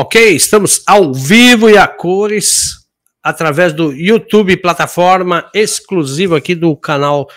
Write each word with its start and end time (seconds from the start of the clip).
Ok, 0.00 0.30
estamos 0.30 0.80
ao 0.86 1.12
vivo 1.12 1.68
e 1.68 1.76
a 1.76 1.88
cores 1.88 2.86
através 3.20 3.72
do 3.72 3.92
YouTube, 3.92 4.56
plataforma 4.58 5.50
exclusiva 5.52 6.38
aqui 6.38 6.54
do 6.54 6.76
canal 6.76 7.28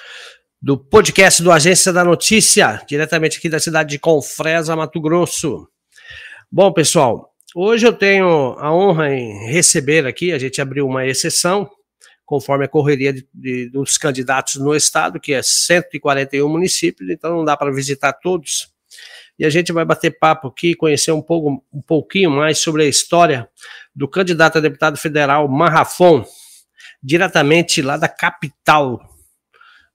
do 0.61 0.77
podcast 0.77 1.41
do 1.41 1.51
Agência 1.51 1.91
da 1.91 2.03
Notícia, 2.03 2.79
diretamente 2.87 3.39
aqui 3.39 3.49
da 3.49 3.59
cidade 3.59 3.89
de 3.89 3.97
Confresa, 3.97 4.75
Mato 4.75 5.01
Grosso. 5.01 5.67
Bom, 6.51 6.71
pessoal, 6.71 7.33
hoje 7.55 7.87
eu 7.87 7.93
tenho 7.93 8.55
a 8.59 8.71
honra 8.71 9.11
em 9.11 9.47
receber 9.47 10.05
aqui, 10.05 10.31
a 10.31 10.37
gente 10.37 10.61
abriu 10.61 10.85
uma 10.85 11.03
exceção, 11.03 11.67
conforme 12.23 12.65
a 12.65 12.69
correria 12.69 13.11
de, 13.11 13.27
de, 13.33 13.71
dos 13.71 13.97
candidatos 13.97 14.57
no 14.57 14.75
estado, 14.75 15.19
que 15.19 15.33
é 15.33 15.41
141 15.41 16.47
municípios, 16.47 17.09
então 17.09 17.37
não 17.37 17.43
dá 17.43 17.57
para 17.57 17.73
visitar 17.73 18.13
todos 18.13 18.70
e 19.41 19.45
a 19.45 19.49
gente 19.49 19.73
vai 19.73 19.83
bater 19.83 20.19
papo 20.19 20.49
aqui, 20.49 20.75
conhecer 20.75 21.11
um, 21.11 21.21
pouco, 21.21 21.65
um 21.73 21.81
pouquinho 21.81 22.29
mais 22.29 22.59
sobre 22.59 22.83
a 22.83 22.85
história 22.85 23.49
do 23.93 24.07
candidato 24.07 24.59
a 24.59 24.61
deputado 24.61 24.99
federal 24.99 25.47
Marrafon, 25.47 26.23
diretamente 27.01 27.81
lá 27.81 27.97
da 27.97 28.07
capital 28.07 29.01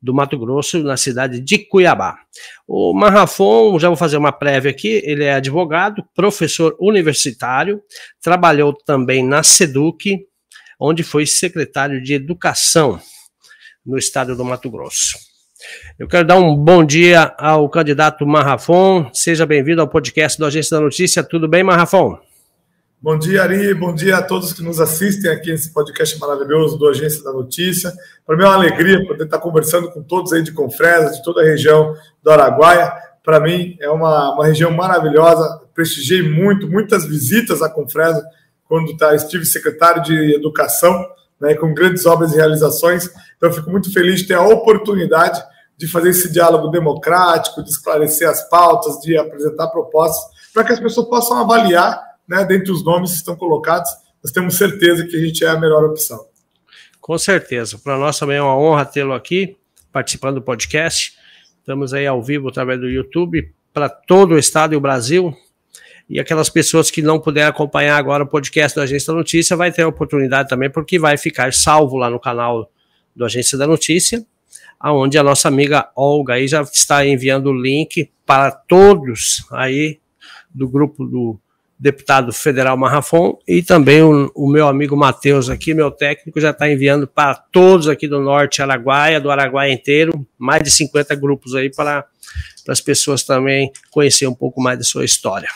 do 0.02 0.12
Mato 0.12 0.36
Grosso, 0.36 0.82
na 0.82 0.96
cidade 0.96 1.40
de 1.40 1.58
Cuiabá. 1.58 2.18
O 2.66 2.92
Marrafon, 2.92 3.78
já 3.78 3.86
vou 3.86 3.96
fazer 3.96 4.16
uma 4.16 4.32
prévia 4.32 4.72
aqui, 4.72 5.00
ele 5.04 5.22
é 5.22 5.34
advogado, 5.34 6.04
professor 6.12 6.76
universitário, 6.80 7.80
trabalhou 8.20 8.72
também 8.72 9.24
na 9.24 9.44
SEDUC, 9.44 10.26
onde 10.80 11.04
foi 11.04 11.24
secretário 11.24 12.02
de 12.02 12.14
Educação 12.14 13.00
no 13.84 13.96
estado 13.96 14.34
do 14.34 14.44
Mato 14.44 14.68
Grosso. 14.68 15.35
Eu 15.98 16.06
quero 16.06 16.26
dar 16.26 16.36
um 16.36 16.54
bom 16.54 16.84
dia 16.84 17.34
ao 17.38 17.68
candidato 17.68 18.26
Marrafon. 18.26 19.10
Seja 19.12 19.46
bem-vindo 19.46 19.80
ao 19.80 19.88
podcast 19.88 20.38
do 20.38 20.44
Agência 20.44 20.76
da 20.76 20.82
Notícia. 20.82 21.24
Tudo 21.24 21.48
bem, 21.48 21.62
Marrafon? 21.62 22.18
Bom 23.00 23.18
dia, 23.18 23.42
Ari. 23.42 23.72
Bom 23.74 23.94
dia 23.94 24.16
a 24.16 24.22
todos 24.22 24.52
que 24.52 24.62
nos 24.62 24.80
assistem 24.80 25.30
aqui 25.30 25.50
nesse 25.50 25.72
podcast 25.72 26.18
maravilhoso 26.18 26.76
do 26.76 26.88
Agência 26.88 27.22
da 27.22 27.32
Notícia. 27.32 27.92
Para 28.26 28.36
mim 28.36 28.42
é 28.42 28.46
uma 28.46 28.54
alegria 28.54 29.06
poder 29.06 29.24
estar 29.24 29.38
conversando 29.38 29.90
com 29.90 30.02
todos 30.02 30.32
aí 30.32 30.42
de 30.42 30.52
Confresa, 30.52 31.12
de 31.12 31.22
toda 31.22 31.42
a 31.42 31.44
região 31.44 31.94
do 32.22 32.30
Araguaia. 32.30 32.92
Para 33.22 33.38
mim 33.40 33.76
é 33.80 33.88
uma, 33.88 34.34
uma 34.34 34.46
região 34.46 34.70
maravilhosa. 34.70 35.60
Prestigiei 35.74 36.22
muito, 36.22 36.68
muitas 36.68 37.06
visitas 37.06 37.62
a 37.62 37.68
Confresa 37.68 38.24
quando 38.68 38.96
tá, 38.96 39.14
estive 39.14 39.44
secretário 39.44 40.02
de 40.02 40.34
Educação, 40.34 41.06
né, 41.40 41.54
com 41.54 41.72
grandes 41.72 42.06
obras 42.06 42.32
e 42.32 42.36
realizações. 42.36 43.10
Então, 43.36 43.52
fico 43.52 43.70
muito 43.70 43.92
feliz 43.92 44.20
de 44.20 44.28
ter 44.28 44.34
a 44.34 44.42
oportunidade 44.42 45.42
de 45.76 45.86
fazer 45.86 46.10
esse 46.10 46.32
diálogo 46.32 46.68
democrático, 46.68 47.62
de 47.62 47.70
esclarecer 47.70 48.28
as 48.28 48.48
pautas, 48.48 48.98
de 49.00 49.16
apresentar 49.16 49.68
propostas, 49.68 50.24
para 50.52 50.64
que 50.64 50.72
as 50.72 50.80
pessoas 50.80 51.08
possam 51.08 51.36
avaliar, 51.36 52.02
né, 52.26 52.44
dentre 52.44 52.72
os 52.72 52.84
nomes 52.84 53.10
que 53.10 53.16
estão 53.18 53.36
colocados, 53.36 53.90
nós 54.22 54.32
temos 54.32 54.56
certeza 54.56 55.06
que 55.06 55.16
a 55.16 55.20
gente 55.20 55.44
é 55.44 55.48
a 55.48 55.58
melhor 55.58 55.84
opção. 55.84 56.26
Com 57.00 57.16
certeza. 57.18 57.78
Para 57.78 57.98
nós 57.98 58.18
também 58.18 58.38
é 58.38 58.42
uma 58.42 58.56
honra 58.56 58.84
tê-lo 58.84 59.12
aqui, 59.12 59.56
participando 59.92 60.36
do 60.36 60.42
podcast. 60.42 61.14
Estamos 61.60 61.92
aí 61.92 62.06
ao 62.06 62.22
vivo 62.22 62.48
através 62.48 62.80
do 62.80 62.88
YouTube 62.88 63.52
para 63.72 63.88
todo 63.88 64.32
o 64.32 64.38
estado 64.38 64.72
e 64.72 64.76
o 64.76 64.80
Brasil. 64.80 65.32
E 66.08 66.18
aquelas 66.18 66.48
pessoas 66.48 66.90
que 66.90 67.02
não 67.02 67.20
puderem 67.20 67.48
acompanhar 67.48 67.96
agora 67.96 68.24
o 68.24 68.26
podcast 68.26 68.74
do 68.74 68.80
Agência 68.80 69.12
da 69.12 69.18
Notícia 69.18 69.56
vai 69.56 69.70
ter 69.70 69.82
a 69.82 69.88
oportunidade 69.88 70.48
também, 70.48 70.70
porque 70.70 70.98
vai 70.98 71.16
ficar 71.18 71.52
salvo 71.52 71.96
lá 71.96 72.08
no 72.08 72.18
canal 72.18 72.70
do 73.14 73.24
Agência 73.24 73.58
da 73.58 73.66
Notícia 73.66 74.24
aonde 74.78 75.18
a 75.18 75.22
nossa 75.22 75.48
amiga 75.48 75.88
Olga 75.94 76.34
aí 76.34 76.46
já 76.46 76.62
está 76.62 77.06
enviando 77.06 77.50
o 77.50 77.60
link 77.60 78.10
para 78.24 78.50
todos 78.50 79.46
aí 79.52 79.98
do 80.54 80.68
grupo 80.68 81.04
do 81.04 81.38
deputado 81.78 82.32
federal 82.32 82.76
Marrafon 82.76 83.38
e 83.46 83.62
também 83.62 84.02
o, 84.02 84.30
o 84.34 84.48
meu 84.48 84.66
amigo 84.66 84.96
Matheus 84.96 85.50
aqui, 85.50 85.74
meu 85.74 85.90
técnico, 85.90 86.40
já 86.40 86.50
está 86.50 86.70
enviando 86.70 87.06
para 87.06 87.34
todos 87.34 87.88
aqui 87.88 88.08
do 88.08 88.20
Norte 88.20 88.62
Araguaia, 88.62 89.20
do 89.20 89.30
Araguaia 89.30 89.72
inteiro, 89.72 90.26
mais 90.38 90.62
de 90.62 90.70
50 90.70 91.14
grupos 91.16 91.54
aí 91.54 91.70
para, 91.70 92.06
as 92.68 92.80
pessoas 92.80 93.22
também 93.22 93.70
conhecer 93.90 94.26
um 94.26 94.34
pouco 94.34 94.60
mais 94.60 94.78
da 94.78 94.84
sua 94.84 95.04
história. 95.04 95.48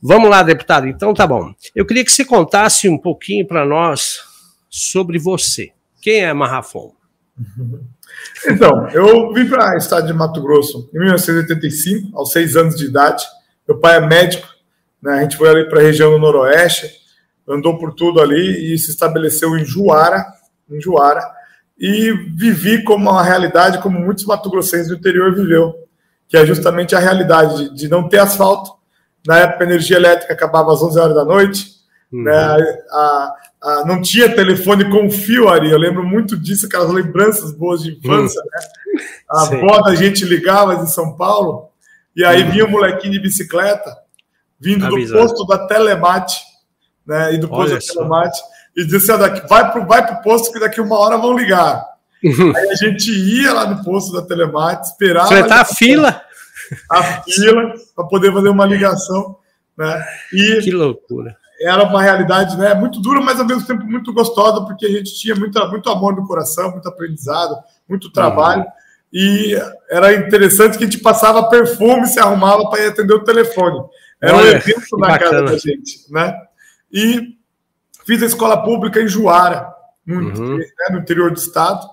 Vamos 0.00 0.30
lá, 0.30 0.42
deputado. 0.42 0.86
Então 0.86 1.12
tá 1.14 1.26
bom. 1.26 1.52
Eu 1.74 1.84
queria 1.84 2.04
que 2.04 2.12
você 2.12 2.24
contasse 2.24 2.88
um 2.88 2.98
pouquinho 2.98 3.46
para 3.46 3.64
nós 3.64 4.20
sobre 4.68 5.18
você. 5.18 5.72
Quem 6.00 6.20
é 6.20 6.32
Marrafon? 6.32 6.94
Então, 8.46 8.88
eu 8.90 9.32
vim 9.32 9.48
para 9.48 9.74
o 9.74 9.76
estado 9.76 10.06
de 10.06 10.12
Mato 10.12 10.40
Grosso 10.40 10.88
em 10.94 10.98
1985, 10.98 12.16
aos 12.16 12.30
seis 12.30 12.56
anos 12.56 12.76
de 12.76 12.86
idade. 12.86 13.24
Meu 13.66 13.78
pai 13.78 13.96
é 13.96 14.00
médico, 14.00 14.46
né? 15.02 15.18
a 15.18 15.22
gente 15.22 15.36
foi 15.36 15.48
ali 15.48 15.68
para 15.68 15.80
a 15.80 15.82
região 15.82 16.10
do 16.10 16.18
Noroeste, 16.18 16.90
andou 17.48 17.78
por 17.78 17.94
tudo 17.94 18.20
ali 18.20 18.74
e 18.74 18.78
se 18.78 18.90
estabeleceu 18.90 19.56
em 19.56 19.64
Juara, 19.64 20.24
em 20.70 20.80
Juara, 20.80 21.22
e 21.78 22.12
vivi 22.36 22.82
como 22.84 23.10
uma 23.10 23.22
realidade 23.22 23.78
como 23.78 23.98
muitos 23.98 24.24
mato-grossenses 24.24 24.88
do 24.88 24.94
interior 24.94 25.34
viveu, 25.34 25.74
que 26.28 26.36
é 26.36 26.44
justamente 26.44 26.94
a 26.94 26.98
realidade 26.98 27.70
de, 27.70 27.74
de 27.74 27.88
não 27.88 28.08
ter 28.08 28.18
asfalto. 28.18 28.72
Na 29.26 29.38
época, 29.38 29.64
a 29.64 29.66
energia 29.66 29.96
elétrica 29.96 30.32
acabava 30.32 30.72
às 30.72 30.82
11 30.82 30.98
horas 30.98 31.14
da 31.14 31.24
noite, 31.24 31.72
uhum. 32.12 32.22
né? 32.22 32.34
a, 32.90 33.34
ah, 33.62 33.84
não 33.84 34.00
tinha 34.00 34.32
telefone 34.32 34.88
com 34.88 35.10
fio, 35.10 35.48
Ari. 35.48 35.70
Eu 35.70 35.78
lembro 35.78 36.04
muito 36.04 36.36
disso, 36.36 36.66
aquelas 36.66 36.90
lembranças 36.90 37.52
boas 37.52 37.82
de 37.82 37.92
infância, 37.92 38.40
hum. 38.40 38.44
né? 38.52 39.02
A 39.30 39.40
Sim. 39.40 39.56
avó 39.56 39.80
da 39.82 39.94
gente 39.94 40.24
ligava 40.24 40.74
em 40.74 40.86
São 40.86 41.16
Paulo, 41.16 41.68
e 42.14 42.24
aí 42.24 42.44
hum. 42.44 42.50
vinha 42.50 42.66
um 42.66 42.70
molequinho 42.70 43.12
de 43.12 43.20
bicicleta, 43.20 43.96
vindo 44.60 44.86
Avisado. 44.86 45.20
do 45.20 45.28
posto 45.28 45.46
da 45.46 45.66
Telemate, 45.66 46.36
né? 47.06 47.34
E 47.34 47.38
do 47.38 47.48
posto 47.48 47.72
Olha 47.72 47.80
da 47.80 47.86
Telemate, 47.86 48.40
e 48.76 48.84
disse: 48.84 49.10
assim, 49.10 49.20
daqui, 49.20 49.48
vai 49.48 49.72
pro, 49.72 49.86
vai 49.86 50.06
pro 50.06 50.22
posto 50.22 50.52
que 50.52 50.60
daqui 50.60 50.80
uma 50.80 50.98
hora 50.98 51.18
vão 51.18 51.36
ligar. 51.36 51.84
Uhum. 52.22 52.52
Aí 52.56 52.70
a 52.70 52.74
gente 52.74 53.10
ia 53.10 53.52
lá 53.52 53.66
no 53.68 53.82
posto 53.82 54.12
da 54.12 54.22
Telemate, 54.22 54.86
esperava. 54.86 55.28
Você 55.28 55.44
tá 55.44 55.60
a 55.62 55.64
fila? 55.64 56.22
A 56.90 57.22
fila, 57.22 57.74
para 57.96 58.04
poder 58.04 58.32
fazer 58.32 58.48
uma 58.50 58.66
ligação. 58.66 59.36
Né? 59.76 60.04
E 60.32 60.60
que 60.60 60.70
loucura 60.70 61.36
era 61.60 61.82
uma 61.84 62.02
realidade 62.02 62.56
né, 62.56 62.74
muito 62.74 63.00
dura, 63.00 63.20
mas 63.20 63.40
ao 63.40 63.46
mesmo 63.46 63.66
tempo 63.66 63.84
muito 63.84 64.12
gostosa, 64.12 64.64
porque 64.64 64.86
a 64.86 64.90
gente 64.90 65.16
tinha 65.18 65.34
muito, 65.34 65.58
muito 65.68 65.90
amor 65.90 66.14
no 66.14 66.26
coração, 66.26 66.70
muito 66.70 66.88
aprendizado, 66.88 67.56
muito 67.88 68.12
trabalho. 68.12 68.62
Uhum. 68.62 68.68
E 69.12 69.58
era 69.90 70.14
interessante 70.14 70.78
que 70.78 70.84
a 70.84 70.86
gente 70.86 71.02
passava 71.02 71.48
perfume, 71.48 72.06
se 72.06 72.20
arrumava 72.20 72.68
para 72.68 72.82
ir 72.82 72.88
atender 72.88 73.14
o 73.14 73.24
telefone. 73.24 73.80
Era 74.20 74.36
Olha, 74.36 74.52
um 74.52 74.56
evento 74.56 74.98
na 74.98 75.08
bacana. 75.08 75.30
casa 75.30 75.44
da 75.44 75.58
gente. 75.58 76.12
Né? 76.12 76.34
E 76.92 77.36
fiz 78.06 78.22
a 78.22 78.26
escola 78.26 78.62
pública 78.62 79.00
em 79.00 79.08
Juara, 79.08 79.68
no, 80.06 80.16
uhum. 80.16 80.56
né, 80.58 80.66
no 80.90 80.98
interior 80.98 81.30
do 81.30 81.38
estado, 81.38 81.88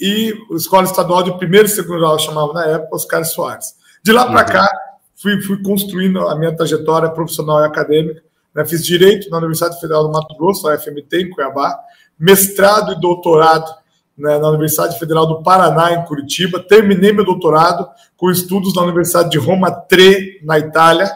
e 0.00 0.34
a 0.50 0.56
escola 0.56 0.84
estadual 0.84 1.22
de 1.22 1.36
primeiro 1.36 1.66
e 1.66 1.70
segundo 1.70 1.98
grau, 1.98 2.18
chamava 2.18 2.52
na 2.54 2.66
época, 2.66 2.96
Oscar 2.96 3.24
Soares. 3.24 3.74
De 4.02 4.10
lá 4.10 4.26
para 4.26 4.40
uhum. 4.40 4.46
cá, 4.46 4.72
fui, 5.20 5.40
fui 5.42 5.62
construindo 5.62 6.26
a 6.28 6.36
minha 6.36 6.54
trajetória 6.56 7.10
profissional 7.10 7.60
e 7.60 7.66
acadêmica 7.66 8.22
né? 8.54 8.64
Fiz 8.64 8.84
Direito 8.84 9.30
na 9.30 9.38
Universidade 9.38 9.80
Federal 9.80 10.04
do 10.04 10.12
Mato 10.12 10.36
Grosso, 10.36 10.68
a 10.68 10.78
FMT, 10.78 11.22
em 11.22 11.30
Cuiabá, 11.30 11.78
mestrado 12.18 12.92
e 12.92 13.00
doutorado 13.00 13.70
né, 14.16 14.38
na 14.38 14.48
Universidade 14.48 14.98
Federal 14.98 15.26
do 15.26 15.42
Paraná, 15.42 15.92
em 15.92 16.04
Curitiba. 16.04 16.60
Terminei 16.60 17.12
meu 17.12 17.24
doutorado 17.24 17.88
com 18.16 18.30
estudos 18.30 18.74
na 18.74 18.82
Universidade 18.82 19.30
de 19.30 19.38
Roma 19.38 19.70
Tre, 19.70 20.40
na 20.44 20.58
Itália. 20.58 21.10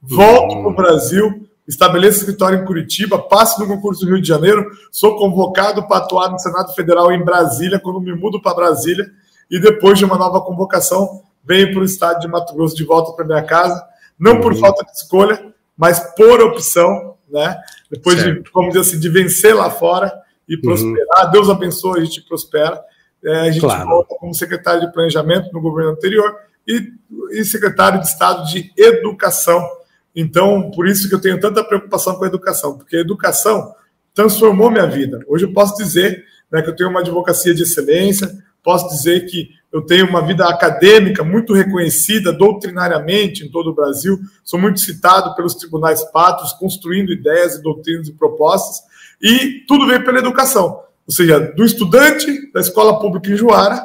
Volto 0.00 0.60
para 0.60 0.70
o 0.70 0.76
Brasil, 0.76 1.48
estabeleço 1.66 2.18
escritório 2.18 2.60
em 2.60 2.64
Curitiba, 2.64 3.18
passo 3.18 3.58
no 3.58 3.66
concurso 3.66 4.02
do 4.02 4.12
Rio 4.12 4.20
de 4.20 4.28
Janeiro, 4.28 4.70
sou 4.92 5.16
convocado 5.16 5.88
para 5.88 6.04
atuar 6.04 6.30
no 6.30 6.38
Senado 6.38 6.74
Federal 6.74 7.10
em 7.10 7.24
Brasília, 7.24 7.80
quando 7.80 8.00
me 8.00 8.14
mudo 8.14 8.40
para 8.40 8.54
Brasília, 8.54 9.10
e 9.50 9.58
depois 9.58 9.98
de 9.98 10.04
uma 10.04 10.18
nova 10.18 10.42
convocação, 10.42 11.22
venho 11.42 11.72
para 11.72 11.80
o 11.80 11.84
estado 11.84 12.20
de 12.20 12.28
Mato 12.28 12.54
Grosso 12.54 12.76
de 12.76 12.84
volta 12.84 13.12
para 13.12 13.24
minha 13.24 13.42
casa, 13.42 13.82
não 14.18 14.40
por 14.40 14.52
uhum. 14.52 14.58
falta 14.58 14.84
de 14.84 14.92
escolha, 14.92 15.53
mas 15.76 15.98
por 16.14 16.40
opção, 16.40 17.16
né? 17.28 17.56
Depois 17.90 18.18
certo. 18.18 18.42
de, 18.42 18.50
como 18.50 18.68
dizer 18.68 18.80
assim, 18.80 18.98
de 18.98 19.08
vencer 19.08 19.54
lá 19.54 19.70
fora 19.70 20.12
e 20.48 20.56
prosperar. 20.56 21.26
Uhum. 21.26 21.30
Deus 21.32 21.50
abençoe, 21.50 22.00
a 22.00 22.04
gente 22.04 22.22
prospera. 22.22 22.80
É, 23.24 23.40
a 23.40 23.50
gente 23.50 23.60
claro. 23.60 23.88
volta 23.88 24.14
como 24.18 24.34
secretário 24.34 24.82
de 24.82 24.92
planejamento 24.92 25.50
no 25.52 25.60
governo 25.60 25.92
anterior 25.92 26.36
e, 26.68 26.92
e 27.32 27.44
secretário 27.44 28.00
de 28.00 28.06
Estado 28.06 28.46
de 28.46 28.70
Educação. 28.76 29.66
Então, 30.14 30.70
por 30.70 30.86
isso 30.86 31.08
que 31.08 31.14
eu 31.14 31.20
tenho 31.20 31.40
tanta 31.40 31.64
preocupação 31.64 32.16
com 32.16 32.24
a 32.24 32.28
educação, 32.28 32.76
porque 32.76 32.96
a 32.96 33.00
educação 33.00 33.74
transformou 34.14 34.70
minha 34.70 34.86
vida. 34.86 35.20
Hoje 35.26 35.44
eu 35.44 35.52
posso 35.52 35.76
dizer 35.76 36.24
né, 36.52 36.62
que 36.62 36.70
eu 36.70 36.76
tenho 36.76 36.90
uma 36.90 37.00
advocacia 37.00 37.54
de 37.54 37.62
excelência, 37.62 38.30
posso 38.62 38.88
dizer 38.88 39.26
que 39.26 39.48
eu 39.74 39.82
tenho 39.82 40.08
uma 40.08 40.24
vida 40.24 40.48
acadêmica 40.48 41.24
muito 41.24 41.52
reconhecida 41.52 42.32
doutrinariamente 42.32 43.44
em 43.44 43.50
todo 43.50 43.70
o 43.70 43.74
Brasil, 43.74 44.16
sou 44.44 44.56
muito 44.56 44.78
citado 44.78 45.34
pelos 45.34 45.56
tribunais 45.56 46.04
pátrios, 46.12 46.52
construindo 46.52 47.12
ideias 47.12 47.56
e 47.56 47.62
doutrinas 47.62 48.06
e 48.06 48.12
propostas, 48.12 48.82
e 49.20 49.64
tudo 49.66 49.88
veio 49.88 50.04
pela 50.04 50.20
educação, 50.20 50.80
ou 51.04 51.12
seja, 51.12 51.40
do 51.40 51.64
estudante 51.64 52.52
da 52.52 52.60
escola 52.60 53.00
pública 53.00 53.28
em 53.28 53.36
Juara 53.36 53.84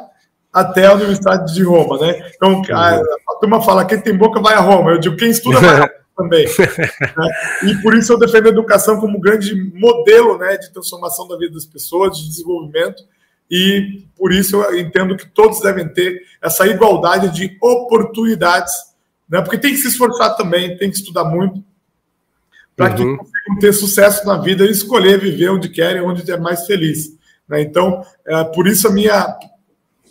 até 0.52 0.86
a 0.86 0.94
Universidade 0.94 1.52
de 1.52 1.64
Roma, 1.64 1.98
né? 1.98 2.30
Então, 2.36 2.62
a, 2.70 2.94
a 2.94 3.34
turma 3.40 3.60
fala, 3.60 3.84
quem 3.84 4.00
tem 4.00 4.16
boca 4.16 4.40
vai 4.40 4.54
a 4.54 4.60
Roma, 4.60 4.92
eu 4.92 4.98
digo, 4.98 5.16
quem 5.16 5.30
estuda 5.30 5.58
vai 5.58 5.70
a 5.70 5.80
Roma. 5.80 5.90
também. 6.16 6.46
né? 6.46 7.28
E 7.64 7.82
por 7.82 7.96
isso 7.96 8.12
eu 8.12 8.18
defendo 8.18 8.46
a 8.46 8.50
educação 8.50 9.00
como 9.00 9.18
grande 9.18 9.54
modelo 9.74 10.38
né, 10.38 10.56
de 10.56 10.70
transformação 10.70 11.26
da 11.26 11.36
vida 11.36 11.54
das 11.54 11.66
pessoas, 11.66 12.16
de 12.16 12.28
desenvolvimento, 12.28 13.02
e 13.50 14.04
por 14.16 14.32
isso 14.32 14.56
eu 14.56 14.78
entendo 14.78 15.16
que 15.16 15.26
todos 15.26 15.60
devem 15.60 15.88
ter 15.88 16.22
essa 16.40 16.66
igualdade 16.66 17.30
de 17.30 17.56
oportunidades, 17.60 18.72
né? 19.28 19.40
porque 19.40 19.58
tem 19.58 19.72
que 19.72 19.78
se 19.78 19.88
esforçar 19.88 20.36
também, 20.36 20.76
tem 20.76 20.90
que 20.90 20.96
estudar 20.96 21.24
muito, 21.24 21.64
para 22.76 22.90
uhum. 22.90 22.96
que 22.96 23.16
consigam 23.16 23.58
ter 23.60 23.72
sucesso 23.72 24.26
na 24.26 24.38
vida 24.38 24.64
e 24.64 24.70
escolher 24.70 25.18
viver 25.18 25.50
onde 25.50 25.68
querem, 25.68 26.02
onde 26.02 26.30
é 26.30 26.38
mais 26.38 26.66
feliz. 26.66 27.18
Né? 27.48 27.62
Então, 27.62 28.04
é, 28.26 28.44
por 28.44 28.66
isso 28.68 28.86
a 28.86 28.90
minha 28.90 29.36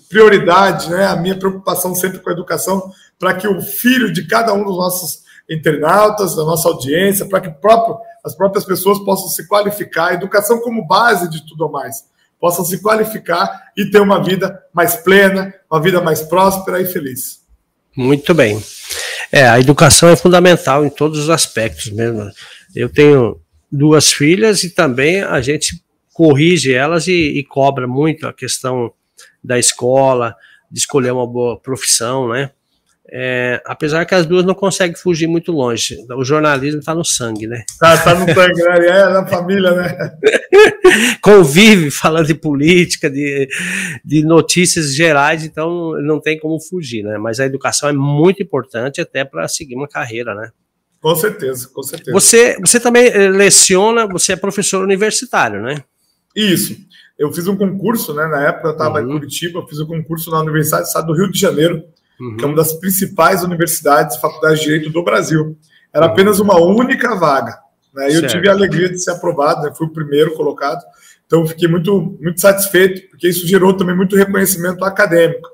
prioridade, 0.10 0.90
né, 0.90 1.06
a 1.06 1.16
minha 1.16 1.38
preocupação 1.38 1.94
sempre 1.94 2.20
com 2.20 2.30
a 2.30 2.34
educação, 2.34 2.92
para 3.18 3.36
que 3.36 3.48
o 3.48 3.62
filho 3.62 4.12
de 4.12 4.28
cada 4.28 4.54
um 4.54 4.64
dos 4.64 4.76
nossos 4.76 5.24
internautas, 5.50 6.36
da 6.36 6.44
nossa 6.44 6.68
audiência, 6.68 7.28
para 7.28 7.42
que 7.42 7.50
próprio, 7.50 7.98
as 8.24 8.36
próprias 8.36 8.66
pessoas 8.66 9.00
possam 9.00 9.28
se 9.28 9.48
qualificar, 9.48 10.08
a 10.08 10.14
educação 10.14 10.60
como 10.62 10.86
base 10.86 11.30
de 11.30 11.46
tudo 11.48 11.70
mais, 11.70 12.06
possam 12.40 12.64
se 12.64 12.82
qualificar 12.82 13.72
e 13.76 13.86
ter 13.86 14.00
uma 14.00 14.24
vida 14.24 14.64
mais 14.74 14.96
plena, 14.96 15.54
uma 15.70 15.82
vida 15.82 16.02
mais 16.02 16.22
próspera 16.22 16.82
e 16.82 16.86
feliz. 16.86 17.40
Muito 17.96 18.34
bem. 18.34 18.64
É, 19.32 19.48
a 19.48 19.60
educação 19.60 20.10
é 20.10 20.16
fundamental 20.16 20.86
em 20.86 20.90
todos 20.90 21.20
os 21.20 21.30
aspectos 21.30 21.92
mesmo. 21.92 22.30
Eu 22.76 22.90
tenho 22.90 23.40
duas 23.72 24.12
filhas 24.12 24.64
e 24.64 24.70
também 24.70 25.22
a 25.22 25.42
gente 25.42 25.84
corrige 26.14 26.74
elas 26.74 27.08
e, 27.08 27.40
e 27.40 27.44
cobra 27.44 27.88
muito 27.88 28.28
a 28.28 28.34
questão 28.34 28.92
da 29.44 29.60
escola, 29.60 30.36
de 30.72 30.80
escolher 30.80 31.12
uma 31.12 31.28
boa 31.28 31.60
profissão, 31.60 32.30
né? 32.30 32.52
É, 33.12 33.62
apesar 33.66 34.06
que 34.06 34.14
as 34.14 34.26
duas 34.26 34.46
não 34.46 34.54
conseguem 34.54 34.96
fugir 34.96 35.28
muito 35.28 35.52
longe. 35.52 35.98
O 36.16 36.24
jornalismo 36.24 36.80
está 36.80 36.94
no 36.94 37.04
sangue, 37.04 37.48
né? 37.48 37.64
Tá, 37.80 37.98
tá 37.98 38.14
no 38.14 38.26
sangue, 38.34 38.62
né? 38.62 38.88
É 38.88 39.10
na 39.10 39.26
família, 39.26 39.72
né? 39.72 39.98
Convive 41.22 41.92
falando 41.92 42.28
de 42.28 42.34
política, 42.34 43.10
de, 43.10 43.48
de 44.04 44.24
notícias 44.24 44.94
gerais, 44.94 45.44
então 45.44 45.94
não 46.02 46.20
tem 46.20 46.40
como 46.40 46.60
fugir, 46.60 47.04
né? 47.04 47.18
Mas 47.18 47.40
a 47.40 47.46
educação 47.46 47.90
é 47.90 47.94
muito 47.94 48.42
importante 48.42 49.02
até 49.02 49.24
para 49.24 49.48
seguir 49.48 49.76
uma 49.76 49.88
carreira, 49.88 50.34
né? 50.34 50.52
Com 51.02 51.16
certeza, 51.16 51.70
com 51.74 51.82
certeza. 51.82 52.12
Você, 52.12 52.58
você 52.60 52.80
também 52.80 53.08
eh, 53.08 53.30
leciona, 53.30 54.06
você 54.06 54.34
é 54.34 54.36
professor 54.36 54.84
universitário, 54.84 55.62
né? 55.62 55.84
Isso. 56.36 56.76
Eu 57.18 57.32
fiz 57.32 57.48
um 57.48 57.56
concurso, 57.56 58.14
né? 58.14 58.28
Na 58.28 58.48
época 58.48 58.70
eu 58.70 58.72
estava 58.74 59.02
uhum. 59.02 59.10
em 59.10 59.12
Curitiba, 59.14 59.66
fiz 59.68 59.80
um 59.80 59.86
concurso 59.86 60.30
na 60.32 60.40
Universidade 60.42 60.84
do 60.84 60.88
Estado 60.88 61.08
do 61.08 61.14
Rio 61.14 61.32
de 61.32 61.40
Janeiro, 61.40 61.84
uhum. 62.20 62.38
que 62.38 62.44
é 62.44 62.48
uma 62.48 62.56
das 62.56 62.74
principais 62.74 63.44
universidades, 63.44 64.18
faculdades 64.18 64.60
de 64.60 64.66
direito 64.66 64.90
do 64.90 65.04
Brasil. 65.04 65.58
Era 65.94 66.06
uhum. 66.06 66.12
apenas 66.12 66.40
uma 66.40 66.60
única 66.60 67.16
vaga. 67.16 67.58
Né? 67.94 68.12
E 68.12 68.16
eu 68.16 68.28
tive 68.28 68.48
a 68.48 68.52
alegria 68.52 68.90
de 68.90 69.00
ser 69.00 69.12
aprovado, 69.12 69.64
né? 69.64 69.74
fui 69.76 69.88
o 69.88 69.94
primeiro 69.94 70.34
colocado. 70.36 70.84
Então 71.26 71.46
fiquei 71.46 71.68
muito, 71.68 72.18
muito 72.20 72.42
satisfeito, 72.42 73.10
porque 73.10 73.28
isso 73.28 73.48
gerou 73.48 73.76
também 73.76 73.96
muito 73.96 74.16
reconhecimento 74.16 74.84
acadêmico. 74.84 75.48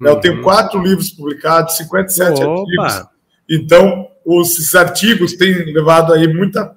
Né? 0.00 0.10
Eu 0.10 0.20
tenho 0.20 0.36
uhum. 0.36 0.42
quatro 0.42 0.82
livros 0.82 1.10
publicados, 1.10 1.76
57 1.76 2.42
Opa. 2.42 2.60
artigos. 2.60 3.08
Então, 3.48 4.08
os 4.24 4.74
artigos 4.74 5.34
têm 5.34 5.72
levado 5.72 6.12
aí 6.12 6.32
muita. 6.32 6.74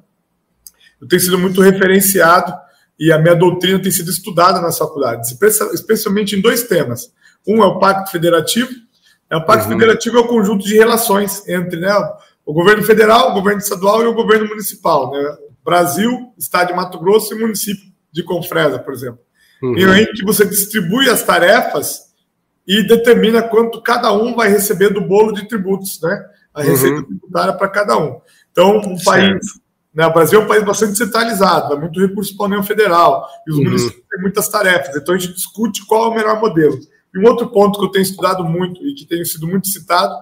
Eu 1.02 1.08
tenho 1.08 1.20
sido 1.20 1.38
muito 1.38 1.62
referenciado 1.62 2.54
e 3.00 3.12
a 3.12 3.20
minha 3.20 3.36
doutrina 3.36 3.80
tem 3.80 3.92
sido 3.92 4.10
estudada 4.10 4.62
nas 4.62 4.78
faculdades, 4.78 5.36
especialmente 5.74 6.36
em 6.36 6.42
dois 6.42 6.64
temas. 6.64 7.12
Um 7.48 7.64
é 7.64 7.66
o 7.66 7.80
Pacto 7.80 8.12
Federativo. 8.12 8.70
É, 9.30 9.36
o 9.36 9.46
Pacto 9.46 9.66
uhum. 9.66 9.74
Federativo 9.74 10.18
é 10.18 10.22
o 10.22 10.28
conjunto 10.28 10.66
de 10.66 10.76
relações 10.76 11.48
entre 11.48 11.80
né, 11.80 11.90
o 12.46 12.54
governo 12.54 12.84
federal, 12.84 13.32
o 13.32 13.34
governo 13.34 13.60
estadual 13.60 14.04
e 14.04 14.06
o 14.06 14.14
governo 14.14 14.48
municipal. 14.48 15.12
Né? 15.12 15.38
Brasil, 15.64 16.34
Estado 16.38 16.68
de 16.68 16.74
Mato 16.74 17.00
Grosso 17.00 17.34
e 17.34 17.40
município 17.40 17.92
de 18.12 18.24
Confresa, 18.24 18.80
por 18.80 18.94
exemplo. 18.94 19.20
Uhum. 19.62 19.78
Em 19.78 20.06
que 20.14 20.24
você 20.24 20.46
distribui 20.46 21.10
as 21.10 21.24
tarefas 21.24 22.14
e 22.68 22.84
determina 22.84 23.42
quanto 23.42 23.82
cada 23.82 24.12
um 24.12 24.36
vai 24.36 24.50
receber 24.50 24.90
do 24.90 25.02
bolo 25.02 25.32
de 25.32 25.48
tributos, 25.48 26.00
né? 26.02 26.24
A 26.54 26.62
receita 26.62 26.98
uhum. 26.98 27.04
tributária 27.04 27.54
para 27.54 27.68
cada 27.70 27.98
um. 27.98 28.20
Então, 28.52 28.78
um 28.78 28.98
país 29.04 29.42
né? 29.96 30.06
O 30.06 30.14
Brasil 30.14 30.42
é 30.42 30.44
um 30.44 30.48
país 30.48 30.64
bastante 30.66 30.98
centralizado, 30.98 31.74
é 31.74 31.80
muito 31.80 32.02
recurso 32.02 32.36
para 32.36 32.48
a 32.48 32.50
União 32.50 32.64
Federal, 32.64 33.26
e 33.48 33.52
os 33.52 33.58
uhum. 33.58 33.64
municípios 33.64 34.04
têm 34.10 34.22
muitas 34.22 34.50
tarefas, 34.50 34.94
então 34.94 35.16
a 35.16 35.18
gente 35.18 35.34
discute 35.34 35.86
qual 35.86 36.06
é 36.06 36.08
o 36.10 36.16
melhor 36.16 36.42
modelo. 36.42 36.78
E 37.14 37.20
um 37.20 37.26
outro 37.26 37.48
ponto 37.48 37.80
que 37.80 37.86
eu 37.86 37.92
tenho 37.92 38.04
estudado 38.04 38.44
muito 38.44 38.86
e 38.86 38.94
que 38.94 39.06
tem 39.06 39.24
sido 39.24 39.48
muito 39.48 39.70
citado, 39.70 40.14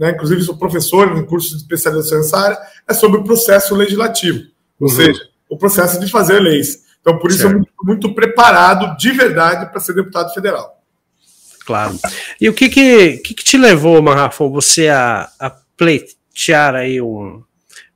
né, 0.00 0.12
inclusive 0.12 0.42
sou 0.42 0.56
professor 0.56 1.14
em 1.18 1.26
curso 1.26 1.50
de 1.50 1.56
especialização 1.56 2.18
nessa 2.18 2.38
área, 2.38 2.58
é 2.88 2.94
sobre 2.94 3.20
o 3.20 3.22
processo 3.22 3.74
legislativo, 3.74 4.46
ou 4.80 4.88
uhum. 4.88 4.96
seja, 4.96 5.20
o 5.46 5.58
processo 5.58 6.00
de 6.00 6.10
fazer 6.10 6.40
leis. 6.40 6.86
Então, 7.02 7.18
por 7.18 7.30
isso, 7.30 7.40
certo. 7.40 7.56
eu 7.56 7.60
estou 7.60 7.86
muito, 7.86 8.06
muito 8.06 8.14
preparado 8.14 8.96
de 8.96 9.12
verdade 9.12 9.70
para 9.70 9.78
ser 9.78 9.94
deputado 9.94 10.32
federal. 10.32 10.82
Claro. 11.66 11.98
E 12.40 12.48
o 12.48 12.54
que 12.54 12.70
que, 12.70 13.18
que, 13.18 13.34
que 13.34 13.44
te 13.44 13.58
levou, 13.58 14.00
Marrafon, 14.00 14.50
você 14.50 14.88
a, 14.88 15.30
a 15.38 15.50
pleitear 15.76 16.74
aí 16.74 17.00
um, 17.00 17.42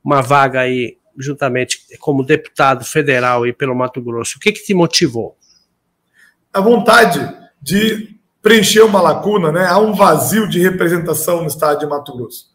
uma 0.03 0.21
vaga 0.21 0.61
aí 0.61 0.97
juntamente 1.17 1.79
como 1.99 2.23
deputado 2.23 2.85
federal 2.85 3.47
e 3.47 3.53
pelo 3.53 3.75
Mato 3.75 4.01
Grosso, 4.01 4.37
o 4.37 4.39
que, 4.39 4.51
que 4.51 4.63
te 4.63 4.75
motivou? 4.75 5.35
A 6.53 6.61
vontade 6.61 7.19
de 7.61 8.14
preencher 8.45 8.81
uma 8.81 9.01
lacuna, 9.01 9.51
né? 9.51 9.65
Há 9.65 9.79
um 9.79 9.91
vazio 9.91 10.47
de 10.47 10.61
representação 10.61 11.41
no 11.41 11.47
estado 11.47 11.79
de 11.79 11.87
Mato 11.87 12.15
Grosso. 12.15 12.45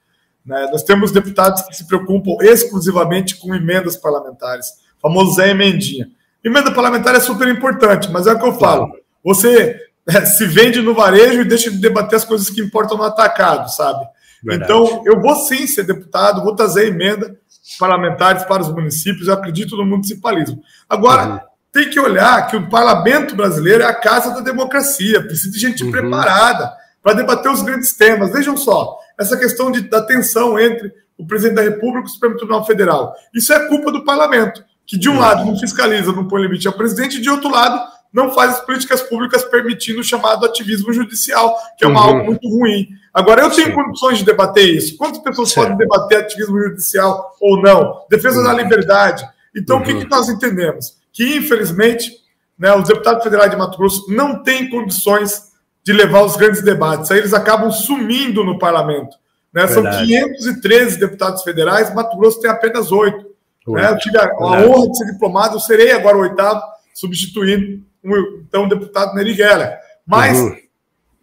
Né? 0.47 0.69
Nós 0.71 0.85
temos 0.85 1.11
deputados 1.11 1.63
que 1.63 1.77
se 1.77 1.85
preocupam 1.85 2.37
exclusivamente 2.43 3.37
com 3.41 3.53
emendas 3.53 3.97
parlamentares, 3.97 4.69
famoso 5.03 5.35
Zé 5.35 5.51
Emendinha. 5.51 6.07
Emenda 6.45 6.71
parlamentar 6.71 7.17
é 7.17 7.21
super 7.21 7.49
importante, 7.49 8.09
mas 8.09 8.29
é 8.29 8.33
o 8.33 8.39
que 8.39 8.47
eu 8.47 8.53
falo. 8.53 8.89
Você 9.25 9.81
é, 10.07 10.21
se 10.27 10.47
vende 10.47 10.81
no 10.81 10.95
varejo 10.95 11.41
e 11.41 11.45
deixa 11.45 11.73
de 11.73 11.79
debater 11.79 12.19
as 12.19 12.25
coisas 12.25 12.49
que 12.49 12.61
importam 12.61 12.97
no 12.97 13.03
atacado, 13.03 13.69
sabe? 13.69 14.07
Verdade. 14.45 14.71
Então, 14.71 15.03
eu 15.05 15.21
vou 15.21 15.35
sim 15.35 15.67
ser 15.67 15.83
deputado, 15.83 16.45
vou 16.45 16.55
trazer 16.55 16.87
emenda, 16.87 17.37
parlamentares 17.81 18.45
para 18.45 18.63
os 18.63 18.73
municípios, 18.73 19.27
eu 19.27 19.35
acredito 19.35 19.77
no 19.77 19.85
municipalismo. 19.85 20.63
Agora, 20.89 21.27
uhum. 21.27 21.41
Tem 21.73 21.89
que 21.89 22.01
olhar 22.01 22.47
que 22.49 22.57
o 22.57 22.69
parlamento 22.69 23.37
brasileiro 23.37 23.83
é 23.83 23.87
a 23.87 23.95
casa 23.95 24.35
da 24.35 24.41
democracia, 24.41 25.23
precisa 25.23 25.53
de 25.53 25.59
gente 25.59 25.85
uhum. 25.85 25.91
preparada 25.91 26.73
para 27.03 27.15
debater 27.15 27.51
os 27.51 27.63
grandes 27.63 27.93
temas. 27.93 28.33
Vejam 28.33 28.57
só, 28.57 28.99
essa 29.19 29.37
questão 29.37 29.71
de, 29.71 29.83
da 29.83 30.03
tensão 30.03 30.59
entre 30.59 30.93
o 31.17 31.27
presidente 31.27 31.57
da 31.57 31.63
República 31.63 32.07
e 32.07 32.11
o 32.11 32.13
Supremo 32.13 32.37
Tribunal 32.37 32.67
Federal. 32.67 33.15
Isso 33.35 33.53
é 33.53 33.69
culpa 33.69 33.93
do 33.93 34.05
parlamento, 34.05 34.65
que 34.87 34.99
de 34.99 35.09
um 35.09 35.13
uhum. 35.13 35.21
lado 35.21 35.45
não 35.45 35.59
fiscaliza, 35.59 36.13
não 36.13 36.27
põe 36.27 36.43
limite 36.43 36.67
ao 36.67 36.75
presidente, 36.75 37.19
e 37.19 37.21
de 37.21 37.31
outro 37.31 37.51
lado 37.51 37.81
não 38.13 38.33
faz 38.33 38.55
as 38.55 38.61
políticas 38.61 39.03
públicas 39.03 39.45
permitindo 39.45 40.01
o 40.01 40.05
chamado 40.05 40.45
ativismo 40.45 40.93
judicial, 40.93 41.57
que 41.79 41.85
é 41.85 41.89
uma, 41.89 42.01
uhum. 42.01 42.07
algo 42.09 42.25
muito 42.25 42.49
ruim. 42.49 42.89
Agora, 43.15 43.43
eu 43.43 43.51
tenho 43.51 43.69
Sim. 43.69 43.75
condições 43.75 44.19
de 44.19 44.25
debater 44.25 44.69
isso. 44.69 44.97
Quantas 44.97 45.21
pessoas 45.21 45.51
certo. 45.51 45.69
podem 45.69 45.79
debater 45.79 46.19
ativismo 46.19 46.61
judicial 46.61 47.37
ou 47.41 47.61
não? 47.61 48.05
Defesa 48.09 48.39
uhum. 48.39 48.45
da 48.45 48.53
liberdade. 48.53 49.29
Então, 49.55 49.77
uhum. 49.77 49.83
o 49.83 49.85
que, 49.85 49.95
que, 49.95 50.11
nós 50.11 50.29
entendemos? 50.29 51.00
Que, 51.13 51.37
infelizmente, 51.37 52.13
né, 52.59 52.75
os 52.75 52.89
deputados 52.89 53.23
federais 53.23 53.51
de 53.51 53.57
Mato 53.57 53.79
Grosso 53.79 54.07
não 54.13 54.43
têm 54.43 54.69
condições 54.69 55.51
de 55.83 55.93
levar 55.93 56.23
os 56.23 56.37
grandes 56.37 56.63
debates. 56.63 57.11
Aí 57.11 57.19
eles 57.19 57.33
acabam 57.33 57.71
sumindo 57.71 58.45
no 58.45 58.59
parlamento. 58.59 59.17
Né? 59.53 59.67
São 59.67 59.83
513 59.83 60.99
deputados 60.99 61.43
federais, 61.43 61.93
Mato 61.95 62.17
Grosso 62.17 62.41
tem 62.41 62.51
apenas 62.51 62.93
oito. 62.93 63.31
Né? 63.67 63.91
Eu 63.91 63.99
tive 63.99 64.19
a, 64.19 64.25
a 64.25 64.65
honra 64.65 64.89
de 64.89 64.99
ser 64.99 65.07
diplomado, 65.07 65.57
eu 65.57 65.61
serei 65.61 65.93
agora 65.93 66.17
o 66.17 66.21
oitavo, 66.21 66.61
substituindo 66.95 67.83
o 68.05 68.43
então 68.47 68.69
deputado 68.69 69.15
Neri 69.15 69.35
Geller. 69.35 69.79
Mas, 70.07 70.39
uhum. 70.39 70.57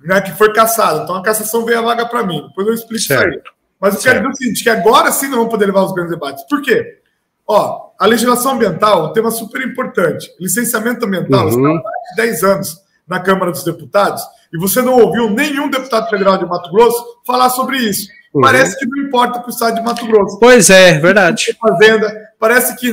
né, 0.01 0.21
que 0.21 0.31
foi 0.31 0.53
caçado. 0.53 1.03
Então 1.03 1.15
a 1.15 1.23
cassação 1.23 1.65
veio 1.65 1.79
a 1.79 1.81
vaga 1.81 2.05
para 2.05 2.23
mim. 2.23 2.45
Depois 2.47 2.67
eu 2.67 2.73
explico 2.73 3.03
certo. 3.03 3.29
isso 3.29 3.37
aí. 3.37 3.57
Mas 3.79 3.95
eu 3.95 4.01
quero 4.01 4.19
dizer 4.19 4.29
o 4.29 4.35
seguinte: 4.35 4.63
que 4.63 4.69
agora 4.69 5.11
sim 5.11 5.27
não 5.27 5.37
vamos 5.37 5.51
poder 5.51 5.65
levar 5.65 5.83
os 5.83 5.93
grandes 5.93 6.13
debates. 6.13 6.43
Por 6.47 6.61
quê? 6.61 6.99
Ó, 7.47 7.91
a 7.99 8.05
legislação 8.05 8.53
ambiental 8.53 9.05
é 9.05 9.09
um 9.09 9.13
tema 9.13 9.31
super 9.31 9.61
importante. 9.61 10.29
Licenciamento 10.39 11.05
ambiental 11.05 11.45
uhum. 11.45 11.49
está 11.49 11.59
há 11.59 11.73
mais 11.73 12.09
de 12.09 12.15
10 12.17 12.43
anos 12.43 12.77
na 13.07 13.19
Câmara 13.19 13.51
dos 13.51 13.63
Deputados 13.63 14.21
e 14.53 14.57
você 14.57 14.81
não 14.81 14.93
ouviu 14.99 15.29
nenhum 15.29 15.69
deputado 15.69 16.09
federal 16.09 16.37
de 16.37 16.45
Mato 16.45 16.71
Grosso 16.71 17.03
falar 17.25 17.49
sobre 17.49 17.77
isso. 17.77 18.09
Uhum. 18.33 18.41
Parece 18.41 18.77
que 18.77 18.85
não 18.85 19.05
importa 19.05 19.39
para 19.39 19.47
o 19.47 19.51
estado 19.51 19.75
de 19.75 19.81
Mato 19.81 20.05
Grosso. 20.05 20.39
Pois 20.39 20.69
é, 20.69 20.99
verdade. 20.99 21.57
Fazenda, 21.59 22.13
parece 22.39 22.75
que 22.75 22.91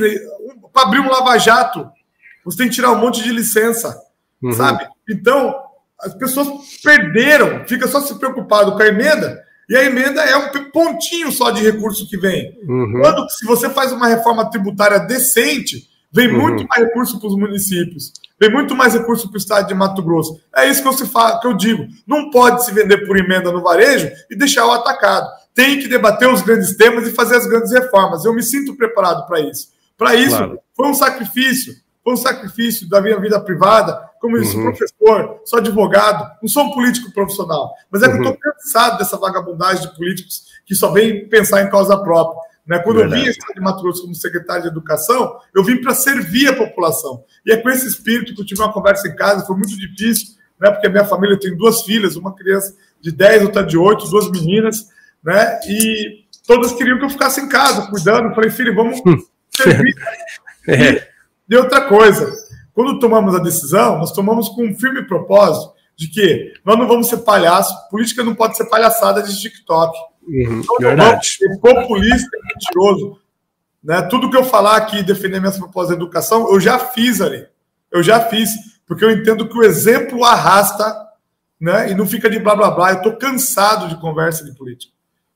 para 0.73 0.83
abrir 0.83 0.99
um 0.99 1.09
lava-jato 1.09 1.89
você 2.43 2.57
tem 2.57 2.69
que 2.69 2.75
tirar 2.75 2.91
um 2.91 2.99
monte 2.99 3.23
de 3.23 3.31
licença, 3.31 3.99
uhum. 4.41 4.53
sabe? 4.53 4.87
Então, 5.09 5.55
as 5.99 6.13
pessoas 6.13 6.47
perderam, 6.83 7.65
fica 7.67 7.87
só 7.87 7.99
se 8.01 8.13
preocupado 8.19 8.73
com 8.73 8.81
a 8.81 8.87
emenda, 8.87 9.41
e 9.69 9.75
a 9.75 9.83
emenda 9.83 10.21
é 10.21 10.37
um 10.37 10.71
pontinho 10.71 11.31
só 11.31 11.49
de 11.49 11.61
recurso 11.61 12.07
que 12.07 12.17
vem. 12.17 12.57
Uhum. 12.67 12.99
Quando, 13.01 13.29
se 13.29 13.45
você 13.45 13.69
faz 13.69 13.91
uma 13.91 14.07
reforma 14.07 14.49
tributária 14.49 14.99
decente, 14.99 15.89
vem 16.11 16.27
uhum. 16.27 16.41
muito 16.41 16.67
mais 16.67 16.83
recurso 16.83 17.19
para 17.19 17.27
os 17.27 17.35
municípios, 17.35 18.13
vem 18.39 18.51
muito 18.51 18.75
mais 18.75 18.93
recurso 18.93 19.27
para 19.27 19.35
o 19.35 19.39
estado 19.39 19.67
de 19.67 19.73
Mato 19.73 20.03
Grosso. 20.03 20.39
É 20.55 20.69
isso 20.69 20.81
que 20.81 20.87
eu, 20.87 20.93
se 20.93 21.07
fala, 21.07 21.39
que 21.39 21.47
eu 21.47 21.53
digo. 21.53 21.85
Não 22.05 22.29
pode 22.29 22.63
se 22.63 22.71
vender 22.71 23.05
por 23.07 23.17
emenda 23.17 23.51
no 23.51 23.63
varejo 23.63 24.09
e 24.29 24.35
deixar 24.35 24.65
o 24.67 24.71
atacado. 24.71 25.27
tem 25.53 25.79
que 25.79 25.87
debater 25.87 26.29
os 26.29 26.41
grandes 26.41 26.75
temas 26.75 27.07
e 27.07 27.11
fazer 27.11 27.37
as 27.37 27.47
grandes 27.47 27.71
reformas. 27.71 28.25
Eu 28.25 28.33
me 28.33 28.43
sinto 28.43 28.75
preparado 28.75 29.25
para 29.25 29.39
isso. 29.39 29.69
Para 29.97 30.13
isso, 30.13 30.37
claro. 30.37 30.59
foi 30.75 30.87
um 30.89 30.93
sacrifício. 30.93 31.73
Foi 32.03 32.13
um 32.13 32.17
sacrifício 32.17 32.87
da 32.87 33.01
minha 33.01 33.19
vida 33.19 33.39
privada, 33.39 33.99
como 34.25 34.37
uhum. 34.37 34.63
professor, 34.63 35.41
sou 35.45 35.59
advogado, 35.59 36.31
não 36.41 36.49
sou 36.49 36.63
um 36.63 36.71
político 36.71 37.11
profissional, 37.11 37.73
mas 37.91 38.01
é 38.01 38.07
que 38.07 38.13
uhum. 38.13 38.23
eu 38.23 38.31
estou 38.31 38.37
cansado 38.37 38.97
dessa 38.97 39.17
vagabundagem 39.17 39.87
de 39.87 39.95
políticos 39.95 40.45
que 40.65 40.73
só 40.73 40.91
vêm 40.91 41.27
pensar 41.29 41.61
em 41.61 41.69
causa 41.69 41.95
própria. 41.97 42.39
Né? 42.65 42.79
Quando 42.79 42.97
Verdade. 42.97 43.21
eu 43.21 43.25
vim 43.25 43.31
aqui 43.31 43.53
de 43.53 43.61
Mato 43.61 43.83
Grosso 43.83 44.01
como 44.01 44.15
secretário 44.15 44.63
de 44.63 44.69
Educação, 44.69 45.37
eu 45.53 45.63
vim 45.63 45.79
para 45.79 45.93
servir 45.93 46.47
a 46.47 46.55
população. 46.55 47.23
E 47.45 47.51
é 47.51 47.57
com 47.57 47.69
esse 47.69 47.87
espírito 47.87 48.33
que 48.33 48.41
eu 48.41 48.45
tive 48.45 48.61
uma 48.61 48.73
conversa 48.73 49.07
em 49.07 49.15
casa, 49.15 49.45
foi 49.45 49.55
muito 49.55 49.77
difícil, 49.77 50.35
né? 50.59 50.71
porque 50.71 50.87
a 50.87 50.89
minha 50.89 51.05
família 51.05 51.39
tem 51.39 51.55
duas 51.55 51.83
filhas, 51.83 52.15
uma 52.15 52.33
criança 52.33 52.75
de 52.99 53.11
10, 53.11 53.43
outra 53.43 53.63
de 53.63 53.77
8, 53.77 54.09
duas 54.09 54.31
meninas, 54.31 54.87
né? 55.23 55.59
E 55.67 56.25
todas 56.47 56.73
queriam 56.73 56.97
que 56.97 57.05
eu 57.05 57.09
ficasse 57.09 57.39
em 57.39 57.47
casa, 57.47 57.87
cuidando. 57.87 58.29
Eu 58.29 58.35
falei, 58.35 58.49
filho, 58.49 58.73
vamos 58.73 58.99
hum. 59.05 59.17
servir. 59.51 59.93
é. 60.67 61.07
E 61.47 61.55
outra 61.55 61.81
coisa, 61.81 62.31
quando 62.75 62.99
tomamos 62.99 63.33
a 63.33 63.39
decisão, 63.39 63.97
nós 63.97 64.11
tomamos 64.11 64.49
com 64.49 64.65
um 64.65 64.75
firme 64.75 65.07
propósito 65.07 65.73
de 65.95 66.09
que 66.09 66.53
nós 66.65 66.77
não 66.77 66.85
vamos 66.85 67.07
ser 67.07 67.19
palhaço, 67.19 67.73
política 67.89 68.21
não 68.21 68.35
pode 68.35 68.57
ser 68.57 68.65
palhaçada 68.65 69.23
de 69.23 69.39
TikTok. 69.39 69.97
Uhum, 70.27 70.61
não 70.81 70.95
vamos 70.97 71.35
ser 71.35 71.57
populista 71.61 72.37
mentiroso. 72.43 73.17
Né? 73.81 74.01
Tudo 74.03 74.29
que 74.29 74.35
eu 74.35 74.43
falar 74.43 74.75
aqui, 74.75 75.01
defender 75.01 75.39
minhas 75.39 75.57
propostas 75.57 75.95
de 75.95 76.03
educação, 76.03 76.51
eu 76.51 76.59
já 76.59 76.77
fiz 76.77 77.21
ali. 77.21 77.47
Eu 77.89 78.03
já 78.03 78.19
fiz, 78.19 78.49
porque 78.85 79.05
eu 79.05 79.11
entendo 79.11 79.47
que 79.47 79.57
o 79.57 79.63
exemplo 79.63 80.25
arrasta 80.25 80.93
né? 81.61 81.89
e 81.91 81.95
não 81.95 82.05
fica 82.05 82.29
de 82.29 82.39
blá 82.39 82.57
blá 82.57 82.71
blá. 82.71 82.91
Eu 82.91 82.97
estou 82.97 83.15
cansado 83.15 83.87
de 83.87 83.95
conversa 84.01 84.43
de 84.43 84.53
política. 84.53 84.91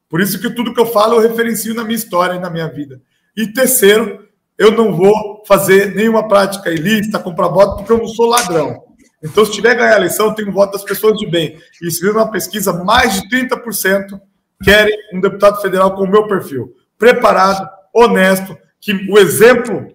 Por 0.09 0.19
isso 0.19 0.41
que 0.41 0.49
tudo 0.49 0.73
que 0.73 0.79
eu 0.81 0.87
falo 0.87 1.15
eu 1.15 1.29
referencio 1.29 1.73
na 1.73 1.85
minha 1.85 1.95
história 1.95 2.33
e 2.33 2.39
na 2.39 2.49
minha 2.49 2.67
vida. 2.67 3.01
E 3.37 3.47
terceiro, 3.47 4.27
eu 4.59 4.71
não 4.71 4.93
vou 4.93 5.41
fazer 5.47 5.95
nenhuma 5.95 6.27
prática 6.27 6.69
ilícita, 6.69 7.17
comprar 7.17 7.47
voto, 7.47 7.77
porque 7.77 7.93
eu 7.93 7.97
não 7.97 8.07
sou 8.07 8.27
ladrão. 8.27 8.83
Então, 9.23 9.45
se 9.45 9.53
tiver 9.53 9.73
ganhar 9.73 9.93
a 9.93 9.97
eleição, 9.97 10.27
eu 10.27 10.35
tenho 10.35 10.51
voto 10.51 10.73
das 10.73 10.83
pessoas 10.83 11.17
de 11.17 11.25
bem. 11.25 11.57
E 11.81 11.89
se 11.89 12.01
vir 12.01 12.11
uma 12.11 12.29
pesquisa, 12.29 12.73
mais 12.83 13.21
de 13.21 13.29
30% 13.29 14.19
querem 14.61 14.97
um 15.13 15.21
deputado 15.21 15.61
federal 15.61 15.95
com 15.95 16.03
o 16.03 16.09
meu 16.09 16.27
perfil. 16.27 16.73
Preparado, 16.97 17.69
honesto, 17.93 18.57
que 18.81 18.93
o 19.09 19.17
exemplo 19.17 19.87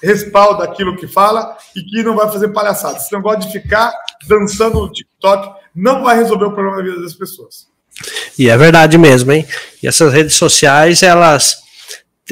respalda 0.00 0.62
aquilo 0.62 0.96
que 0.96 1.08
fala 1.08 1.56
e 1.74 1.82
que 1.82 2.02
não 2.04 2.14
vai 2.14 2.30
fazer 2.30 2.48
palhaçada. 2.48 3.00
Se 3.00 3.12
não 3.12 3.20
gosta 3.20 3.40
de 3.40 3.52
ficar 3.52 3.92
dançando 4.28 4.80
no 4.80 4.92
TikTok, 4.92 5.60
não 5.74 6.04
vai 6.04 6.16
resolver 6.16 6.44
o 6.44 6.52
problema 6.52 6.76
da 6.76 6.82
vida 6.84 7.02
das 7.02 7.14
pessoas. 7.14 7.66
E 8.38 8.48
é 8.48 8.56
verdade 8.56 8.96
mesmo, 8.96 9.32
hein? 9.32 9.46
E 9.82 9.88
essas 9.88 10.12
redes 10.12 10.36
sociais, 10.36 11.02
elas, 11.02 11.56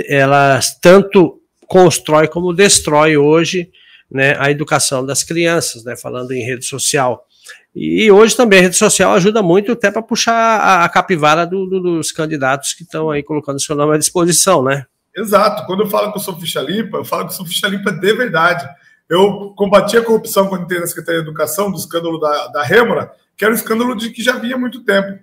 elas 0.09 0.79
tanto 0.81 1.42
constrói 1.73 2.29
como 2.29 2.53
destrói 2.53 3.17
hoje 3.17 3.71
né, 4.11 4.37
a 4.39 4.51
educação 4.51 5.07
das 5.07 5.25
crianças, 5.25 5.83
né, 5.85 5.97
falando 5.97 6.33
em 6.33 6.45
rede 6.45 6.67
social. 6.67 7.27
E 7.75 8.13
hoje 8.13 8.37
também 8.37 8.59
a 8.59 8.63
rede 8.63 8.77
social 8.77 9.15
ajuda 9.15 9.43
muito 9.43 9.73
até 9.73 9.91
para 9.91 10.03
puxar 10.03 10.35
a, 10.35 10.85
a 10.85 10.89
capivara 10.91 11.47
do, 11.47 11.65
do, 11.67 11.81
dos 11.81 12.13
candidatos 12.13 12.75
que 12.75 12.83
estão 12.83 13.09
aí 13.09 13.23
colocando 13.23 13.59
seu 13.59 13.75
nome 13.75 13.95
à 13.95 13.99
disposição, 13.99 14.63
né? 14.63 14.85
Exato. 15.17 15.65
Quando 15.65 15.85
eu 15.85 15.87
falo 15.89 16.13
que 16.13 16.19
eu 16.19 16.23
sou 16.23 16.39
ficha 16.39 16.61
limpa, 16.61 16.99
eu 16.99 17.07
falo 17.07 17.25
que 17.25 17.33
eu 17.33 17.37
sou 17.37 17.47
ficha 17.47 17.67
limpa 17.69 17.91
de 17.91 18.13
verdade. 18.13 18.69
Eu 19.09 19.55
combati 19.57 19.97
a 19.97 20.05
corrupção 20.05 20.49
quando 20.49 20.65
entrei 20.65 20.79
na 20.79 20.87
Secretaria 20.87 21.23
de 21.23 21.27
Educação, 21.27 21.71
do 21.71 21.79
escândalo 21.79 22.21
da, 22.21 22.49
da 22.49 22.63
Rêmora, 22.63 23.11
que 23.35 23.47
era 23.47 23.55
um 23.55 23.57
escândalo 23.57 23.97
de 23.97 24.11
que 24.11 24.23
já 24.23 24.35
havia 24.35 24.59
muito 24.59 24.85
tempo. 24.85 25.19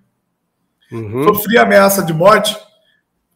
Uhum. 0.92 1.26
Sofri 1.26 1.60
ameaça 1.60 2.02
de 2.02 2.12
morte, 2.12 2.58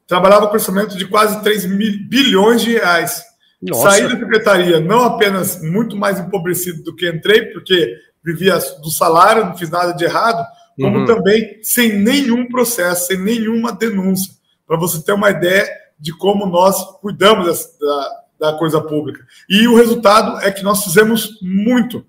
trabalhava 0.08 0.48
com 0.48 0.54
orçamento 0.54 0.98
de 0.98 1.06
quase 1.08 1.42
3 1.42 1.66
mil, 1.66 2.08
bilhões 2.08 2.62
de 2.62 2.74
reais. 2.74 3.24
Nossa. 3.62 3.92
Saí 3.92 4.04
da 4.04 4.20
secretaria 4.20 4.80
não 4.80 5.04
apenas 5.04 5.62
muito 5.62 5.96
mais 5.96 6.20
empobrecido 6.20 6.84
do 6.84 6.96
que 6.96 7.10
entrei, 7.10 7.46
porque 7.46 7.96
vivia 8.24 8.58
do 8.82 8.90
salário, 8.90 9.46
não 9.46 9.58
fiz 9.58 9.70
nada 9.70 9.94
de 9.94 10.04
errado, 10.04 10.46
como 10.78 11.00
uhum. 11.00 11.06
também 11.06 11.60
sem 11.62 11.98
nenhum 11.98 12.48
processo, 12.48 13.08
sem 13.08 13.18
nenhuma 13.18 13.72
denúncia, 13.72 14.34
para 14.68 14.78
você 14.78 15.04
ter 15.04 15.14
uma 15.14 15.30
ideia 15.30 15.68
de 16.00 16.12
como 16.18 16.46
nós 16.46 17.00
cuidamos 17.00 17.70
da, 17.80 18.24
da 18.40 18.58
coisa 18.58 18.82
pública. 18.82 19.26
E 19.50 19.68
o 19.68 19.76
resultado 19.76 20.40
é 20.42 20.52
que 20.52 20.64
nós 20.64 20.84
fizemos 20.84 21.40
muito, 21.42 22.06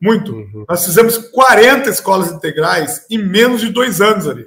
muito. 0.00 0.32
Uhum. 0.32 0.64
Nós 0.68 0.84
fizemos 0.84 1.18
40 1.18 1.90
escolas 1.90 2.30
integrais 2.30 3.06
em 3.10 3.18
menos 3.18 3.60
de 3.60 3.70
dois 3.70 4.00
anos 4.00 4.26
ali. 4.26 4.46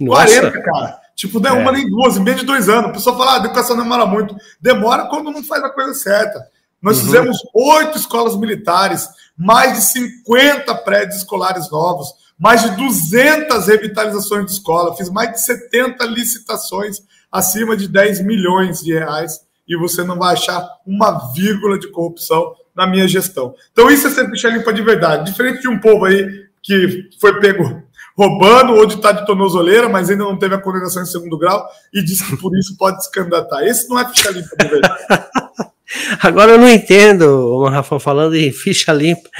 Nossa. 0.00 0.40
40, 0.40 0.62
cara. 0.62 0.97
Tipo, 1.18 1.40
não 1.40 1.50
é 1.50 1.52
uma 1.52 1.72
nem 1.72 1.90
duas, 1.90 2.16
em 2.16 2.22
menos 2.22 2.42
de 2.42 2.46
dois 2.46 2.68
anos. 2.68 2.90
A 2.90 2.92
pessoa 2.92 3.18
fala, 3.18 3.32
ah, 3.32 3.34
a 3.34 3.38
educação 3.38 3.76
demora 3.76 4.06
muito. 4.06 4.36
Demora 4.60 5.08
quando 5.08 5.32
não 5.32 5.42
faz 5.42 5.64
a 5.64 5.68
coisa 5.68 5.92
certa. 5.92 6.46
Nós 6.80 6.98
uhum. 6.98 7.06
fizemos 7.06 7.38
oito 7.52 7.98
escolas 7.98 8.36
militares, 8.36 9.08
mais 9.36 9.74
de 9.74 9.80
50 9.80 10.72
prédios 10.76 11.16
escolares 11.16 11.68
novos, 11.72 12.14
mais 12.38 12.62
de 12.62 12.70
200 12.76 13.66
revitalizações 13.66 14.46
de 14.46 14.52
escola, 14.52 14.94
fiz 14.94 15.10
mais 15.10 15.32
de 15.32 15.44
70 15.44 16.04
licitações 16.04 17.02
acima 17.32 17.76
de 17.76 17.88
10 17.88 18.24
milhões 18.24 18.78
de 18.78 18.92
reais 18.92 19.40
e 19.68 19.76
você 19.76 20.04
não 20.04 20.16
vai 20.16 20.34
achar 20.34 20.64
uma 20.86 21.32
vírgula 21.32 21.80
de 21.80 21.90
corrupção 21.90 22.54
na 22.76 22.86
minha 22.86 23.08
gestão. 23.08 23.56
Então 23.72 23.90
isso 23.90 24.06
é 24.06 24.10
ser 24.10 24.30
ficha 24.30 24.48
limpa 24.48 24.72
de 24.72 24.82
verdade. 24.82 25.32
Diferente 25.32 25.62
de 25.62 25.68
um 25.68 25.80
povo 25.80 26.04
aí 26.04 26.46
que 26.62 27.10
foi 27.20 27.40
pego 27.40 27.82
roubando 28.18 28.74
ou 28.74 28.84
de 28.84 28.96
estar 28.96 29.12
de 29.12 29.24
tornozoleira, 29.24 29.88
mas 29.88 30.10
ainda 30.10 30.24
não 30.24 30.36
teve 30.36 30.52
a 30.52 30.60
condenação 30.60 31.04
em 31.04 31.06
segundo 31.06 31.38
grau 31.38 31.64
e 31.94 32.02
disse 32.02 32.26
que 32.26 32.36
por 32.36 32.58
isso 32.58 32.76
pode 32.76 33.04
se 33.04 33.12
candidatar. 33.12 33.64
Esse 33.64 33.88
não 33.88 33.96
é 33.96 34.08
ficha 34.08 34.30
limpa 34.32 34.56
de 34.58 34.68
verdade. 34.68 35.04
Agora 36.20 36.52
eu 36.52 36.58
não 36.58 36.68
entendo, 36.68 37.22
o 37.22 37.68
Rafa 37.68 38.00
falando 38.00 38.34
em 38.34 38.50
ficha 38.50 38.92
limpa, 38.92 39.30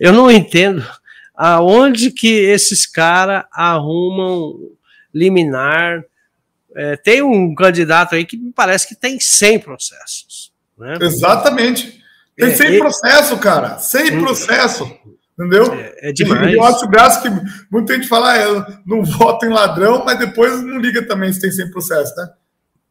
eu 0.00 0.10
não 0.10 0.30
entendo 0.30 0.82
aonde 1.36 2.10
que 2.10 2.32
esses 2.32 2.86
caras 2.86 3.44
arrumam 3.52 4.54
liminar. 5.12 6.02
É, 6.74 6.96
tem 6.96 7.22
um 7.22 7.54
candidato 7.54 8.14
aí 8.14 8.24
que 8.24 8.38
me 8.38 8.52
parece 8.52 8.88
que 8.88 8.96
tem 8.96 9.20
100 9.20 9.58
processos. 9.58 10.50
Né? 10.78 10.96
Exatamente. 10.98 12.02
Tem 12.36 12.56
100 12.56 12.66
é, 12.66 12.78
processo, 12.78 13.36
cara. 13.36 13.78
100 13.78 14.16
hum. 14.16 14.24
Entendeu? 15.38 15.72
É, 15.74 16.10
é 16.10 16.12
demais. 16.12 16.54
Eu 16.54 16.62
acho 16.62 16.88
graça 16.88 17.20
que 17.20 17.28
muita 17.70 17.94
gente 17.94 18.08
fala, 18.08 18.32
ah, 18.32 18.38
eu 18.38 18.64
não 18.86 19.04
voto 19.04 19.44
em 19.44 19.50
ladrão, 19.50 20.04
mas 20.04 20.18
depois 20.18 20.62
não 20.62 20.78
liga 20.78 21.06
também 21.06 21.32
se 21.32 21.40
tem 21.40 21.50
sem 21.50 21.70
processo, 21.70 22.14
né? 22.16 22.28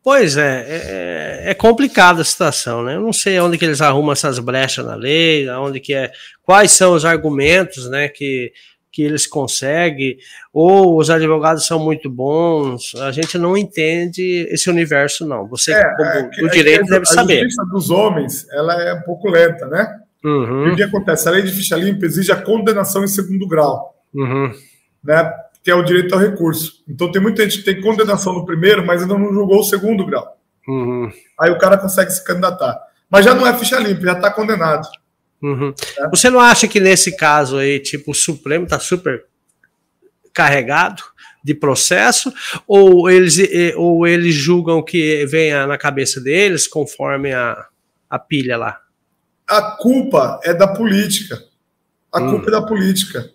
Pois 0.04 0.36
é, 0.36 0.66
é, 0.68 1.52
é 1.52 1.54
complicada 1.54 2.22
a 2.22 2.26
situação, 2.26 2.84
né? 2.84 2.96
Eu 2.96 3.02
não 3.02 3.14
sei 3.14 3.40
onde 3.40 3.58
que 3.58 3.64
eles 3.64 3.80
arrumam 3.80 4.12
essas 4.12 4.38
brechas 4.38 4.86
na 4.86 4.96
lei, 4.96 5.50
onde 5.52 5.80
que 5.80 5.94
é, 5.94 6.12
quais 6.42 6.74
são 6.74 6.94
os 6.94 7.06
argumentos, 7.06 7.90
né, 7.90 8.10
que, 8.10 8.52
que 8.92 9.02
eles 9.02 9.26
conseguem, 9.26 10.18
ou 10.52 11.00
os 11.00 11.10
advogados 11.10 11.66
são 11.66 11.80
muito 11.80 12.10
bons, 12.10 12.94
a 12.96 13.14
gente 13.14 13.38
não 13.38 13.56
entende 13.56 14.46
esse 14.52 14.70
universo, 14.70 15.26
não. 15.26 15.48
Você, 15.48 15.72
é, 15.72 15.96
como 15.96 16.10
é, 16.10 16.30
do 16.30 16.50
direito, 16.50 16.86
deve 16.86 17.06
saber. 17.06 17.40
A 17.40 17.44
justiça 17.44 17.66
dos 17.72 17.90
homens, 17.90 18.46
ela 18.52 18.74
é 18.84 18.94
um 18.96 19.02
pouco 19.04 19.30
lenta, 19.30 19.66
né? 19.68 20.03
Uhum. 20.24 20.72
o 20.72 20.76
que 20.76 20.84
acontece? 20.84 21.28
A 21.28 21.32
lei 21.32 21.42
de 21.42 21.52
ficha 21.52 21.76
limpa 21.76 22.06
exige 22.06 22.32
a 22.32 22.42
condenação 22.42 23.04
em 23.04 23.08
segundo 23.08 23.48
grau, 23.48 23.94
uhum. 24.14 24.52
né? 25.04 25.34
que 25.64 25.72
é 25.72 25.76
o 25.76 25.84
direito 25.84 26.14
ao 26.14 26.20
recurso. 26.20 26.84
Então 26.88 27.10
tem 27.12 27.22
muita 27.22 27.44
gente 27.44 27.60
que 27.60 27.64
tem 27.64 27.82
condenação 27.82 28.34
no 28.34 28.46
primeiro, 28.46 28.86
mas 28.86 29.02
ainda 29.02 29.18
não 29.18 29.34
julgou 29.34 29.62
o 29.62 29.64
segundo 29.64 30.06
grau. 30.06 30.38
Uhum. 30.68 31.10
Aí 31.40 31.50
o 31.52 31.58
cara 31.58 31.78
consegue 31.78 32.12
se 32.12 32.24
candidatar. 32.24 32.78
Mas 33.10 33.24
já 33.24 33.34
não 33.34 33.48
é 33.48 33.58
ficha 33.58 33.80
limpa, 33.80 34.02
já 34.02 34.14
está 34.14 34.30
condenado. 34.30 34.88
Uhum. 35.42 35.74
É. 35.98 36.10
Você 36.10 36.30
não 36.30 36.40
acha 36.40 36.68
que 36.68 36.80
nesse 36.80 37.16
caso 37.16 37.58
aí, 37.58 37.80
tipo, 37.80 38.12
o 38.12 38.16
Supremo 38.16 38.66
está 38.66 38.78
super 38.80 39.26
carregado 40.34 41.02
de 41.44 41.54
processo, 41.54 42.34
ou 42.66 43.10
eles, 43.10 43.38
ou 43.76 44.08
eles 44.08 44.34
julgam 44.34 44.82
que 44.82 45.26
venha 45.26 45.68
na 45.68 45.78
cabeça 45.78 46.20
deles 46.20 46.68
conforme 46.68 47.34
a, 47.34 47.68
a 48.10 48.18
pilha 48.18 48.58
lá? 48.58 48.80
A 49.48 49.62
culpa 49.62 50.40
é 50.44 50.54
da 50.54 50.68
política. 50.68 51.44
A 52.12 52.20
hum. 52.20 52.32
culpa 52.32 52.48
é 52.50 52.52
da 52.52 52.62
política. 52.62 53.30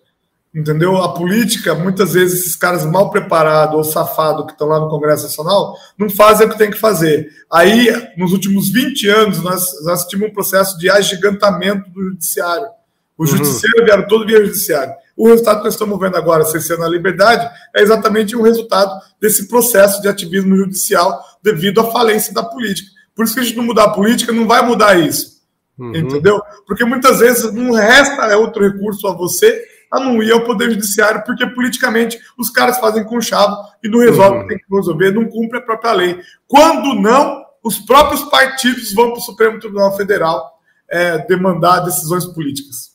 Entendeu? 0.53 0.97
A 0.97 1.13
política, 1.13 1.75
muitas 1.75 2.13
vezes, 2.13 2.39
esses 2.39 2.55
caras 2.55 2.83
mal 2.83 3.11
preparados 3.11 3.75
ou 3.75 3.83
safados 3.83 4.45
que 4.45 4.53
estão 4.53 4.67
lá 4.67 4.79
no 4.79 4.89
Congresso 4.89 5.23
Nacional 5.23 5.75
não 5.95 6.09
fazem 6.09 6.47
o 6.47 6.49
que 6.49 6.57
tem 6.57 6.71
que 6.71 6.79
fazer. 6.79 7.29
Aí, 7.51 7.87
nos 8.17 8.33
últimos 8.33 8.69
20 8.69 9.07
anos, 9.09 9.43
nós, 9.43 9.63
nós 9.83 9.99
assistimos 9.99 10.29
um 10.29 10.33
processo 10.33 10.77
de 10.79 10.89
agigantamento 10.89 11.87
do 11.91 12.03
judiciário. 12.09 12.67
O 13.15 13.23
uhum. 13.23 13.27
judiciário 13.27 13.85
vieram 13.85 14.07
todo 14.07 14.25
via 14.25 14.43
judiciário. 14.43 14.93
O 15.15 15.27
resultado 15.27 15.57
que 15.57 15.65
nós 15.65 15.73
estamos 15.73 15.99
vendo 15.99 16.15
agora, 16.15 16.43
cessando 16.45 16.83
a 16.83 16.89
liberdade, 16.89 17.47
é 17.75 17.81
exatamente 17.81 18.35
o 18.35 18.41
resultado 18.41 18.91
desse 19.21 19.47
processo 19.47 20.01
de 20.01 20.07
ativismo 20.07 20.55
judicial 20.55 21.21
devido 21.43 21.79
à 21.81 21.91
falência 21.91 22.33
da 22.33 22.41
política. 22.41 22.89
Por 23.13 23.25
isso 23.25 23.33
que 23.35 23.41
a 23.41 23.43
gente 23.43 23.57
não 23.57 23.65
mudar 23.65 23.83
a 23.83 23.89
política, 23.89 24.31
não 24.31 24.47
vai 24.47 24.65
mudar 24.65 24.97
isso. 24.97 25.38
Uhum. 25.79 25.95
Entendeu? 25.95 26.41
Porque 26.67 26.83
muitas 26.83 27.19
vezes 27.19 27.51
não 27.53 27.71
resta 27.71 28.37
outro 28.37 28.63
recurso 28.63 29.07
a 29.07 29.13
você 29.13 29.65
a 29.91 29.99
não 29.99 30.21
ir 30.21 30.31
ao 30.31 30.43
Poder 30.43 30.69
Judiciário, 30.69 31.23
porque 31.25 31.47
politicamente 31.47 32.19
os 32.37 32.49
caras 32.49 32.77
fazem 32.79 33.03
com 33.03 33.19
chave 33.19 33.55
e 33.83 33.89
não 33.89 33.99
resolvem, 33.99 34.41
uhum. 34.41 34.47
tem 34.47 34.57
que 34.57 34.65
resolver, 34.69 35.11
não 35.11 35.27
cumpre 35.27 35.57
a 35.57 35.61
própria 35.61 35.93
lei. 35.93 36.19
Quando 36.47 36.93
não, 36.93 37.43
os 37.63 37.79
próprios 37.79 38.23
partidos 38.25 38.93
vão 38.93 39.11
para 39.11 39.19
o 39.19 39.23
Supremo 39.23 39.59
Tribunal 39.59 39.95
Federal 39.97 40.59
é, 40.89 41.17
demandar 41.25 41.79
decisões 41.79 42.25
políticas. 42.25 42.89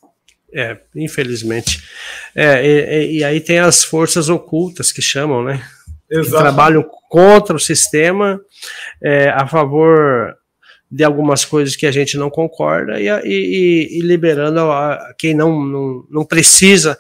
É, 0.54 0.78
infelizmente. 0.94 1.82
É, 2.34 2.64
e, 2.64 3.18
e, 3.18 3.24
aí 3.24 3.40
tem 3.40 3.58
as 3.58 3.82
forças 3.82 4.28
ocultas 4.28 4.92
que 4.92 5.02
chamam, 5.02 5.42
né? 5.42 5.66
Exato. 6.08 6.30
Que 6.30 6.42
trabalham 6.42 6.84
contra 7.08 7.56
o 7.56 7.60
sistema, 7.60 8.40
é, 9.02 9.30
a 9.30 9.48
favor 9.48 10.32
de 10.94 11.02
algumas 11.02 11.44
coisas 11.44 11.74
que 11.74 11.86
a 11.86 11.90
gente 11.90 12.16
não 12.16 12.30
concorda 12.30 13.00
e, 13.00 13.08
e, 13.08 13.98
e 13.98 14.00
liberando 14.00 14.60
a, 14.60 15.12
quem 15.18 15.34
não, 15.34 15.60
não, 15.64 16.06
não 16.08 16.24
precisa 16.24 16.96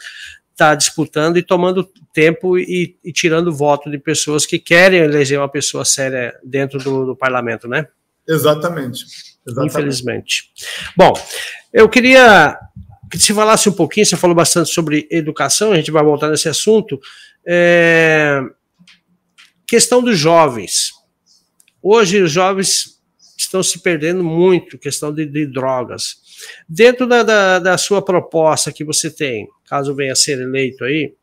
estar 0.50 0.70
tá 0.70 0.74
disputando 0.74 1.36
e 1.36 1.44
tomando 1.44 1.88
tempo 2.12 2.58
e, 2.58 2.98
e, 3.04 3.12
tirando 3.12 3.54
voto 3.54 3.88
de 3.88 3.96
pessoas 3.96 4.44
que 4.44 4.58
querem 4.58 4.98
eleger 4.98 5.38
uma 5.38 5.48
pessoa 5.48 5.84
séria 5.84 6.34
dentro 6.42 6.80
do, 6.80 7.06
do 7.06 7.16
parlamento, 7.16 7.68
né? 7.68 7.86
Exatamente. 8.28 9.04
Exatamente. 9.46 9.70
Infelizmente. 9.70 10.50
Bom, 10.96 11.12
eu 11.72 11.88
queria 11.88 12.58
que 13.08 13.16
se 13.16 13.32
falasse 13.32 13.68
um 13.68 13.72
pouquinho, 13.72 14.04
você 14.04 14.16
falou 14.16 14.34
bastante 14.34 14.70
sobre 14.70 15.06
educação, 15.08 15.70
a 15.70 15.76
gente 15.76 15.92
vai 15.92 16.02
voltar 16.02 16.28
nesse 16.28 16.48
assunto. 16.48 16.98
É... 17.46 18.40
Questão 19.64 20.02
dos 20.02 20.18
jovens. 20.18 20.90
Hoje 21.80 22.20
os 22.20 22.32
jovens 22.32 22.93
estão 23.36 23.62
se 23.62 23.80
perdendo 23.80 24.22
muito, 24.22 24.78
questão 24.78 25.12
de, 25.12 25.26
de 25.26 25.46
drogas. 25.46 26.16
Dentro 26.68 27.06
da, 27.06 27.22
da, 27.22 27.58
da, 27.58 27.78
sua 27.78 28.02
proposta 28.02 28.72
que 28.72 28.84
você 28.84 29.10
tem, 29.10 29.48
caso 29.68 29.94
venha 29.94 30.12
a 30.12 30.16
ser 30.16 30.40
eleito 30.40 30.84
aí, 30.84 31.14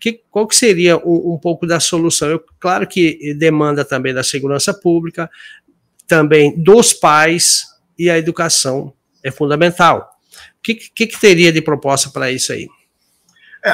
que, 0.00 0.20
qual 0.30 0.46
que 0.46 0.56
seria 0.56 0.96
um, 0.98 1.34
um 1.34 1.38
pouco 1.38 1.66
da 1.66 1.80
solução? 1.80 2.28
Eu, 2.28 2.44
claro 2.60 2.86
que 2.86 3.34
demanda 3.34 3.84
também 3.84 4.12
da 4.12 4.22
segurança 4.22 4.74
pública, 4.74 5.30
também 6.06 6.54
dos 6.62 6.92
pais 6.92 7.64
e 7.98 8.10
a 8.10 8.18
educação 8.18 8.92
é 9.22 9.30
fundamental. 9.30 10.10
O 10.58 10.62
que, 10.62 10.74
que, 10.74 11.06
que 11.06 11.20
teria 11.20 11.52
de 11.52 11.62
proposta 11.62 12.10
para 12.10 12.30
isso 12.30 12.52
aí? 12.52 12.68
É, 13.64 13.72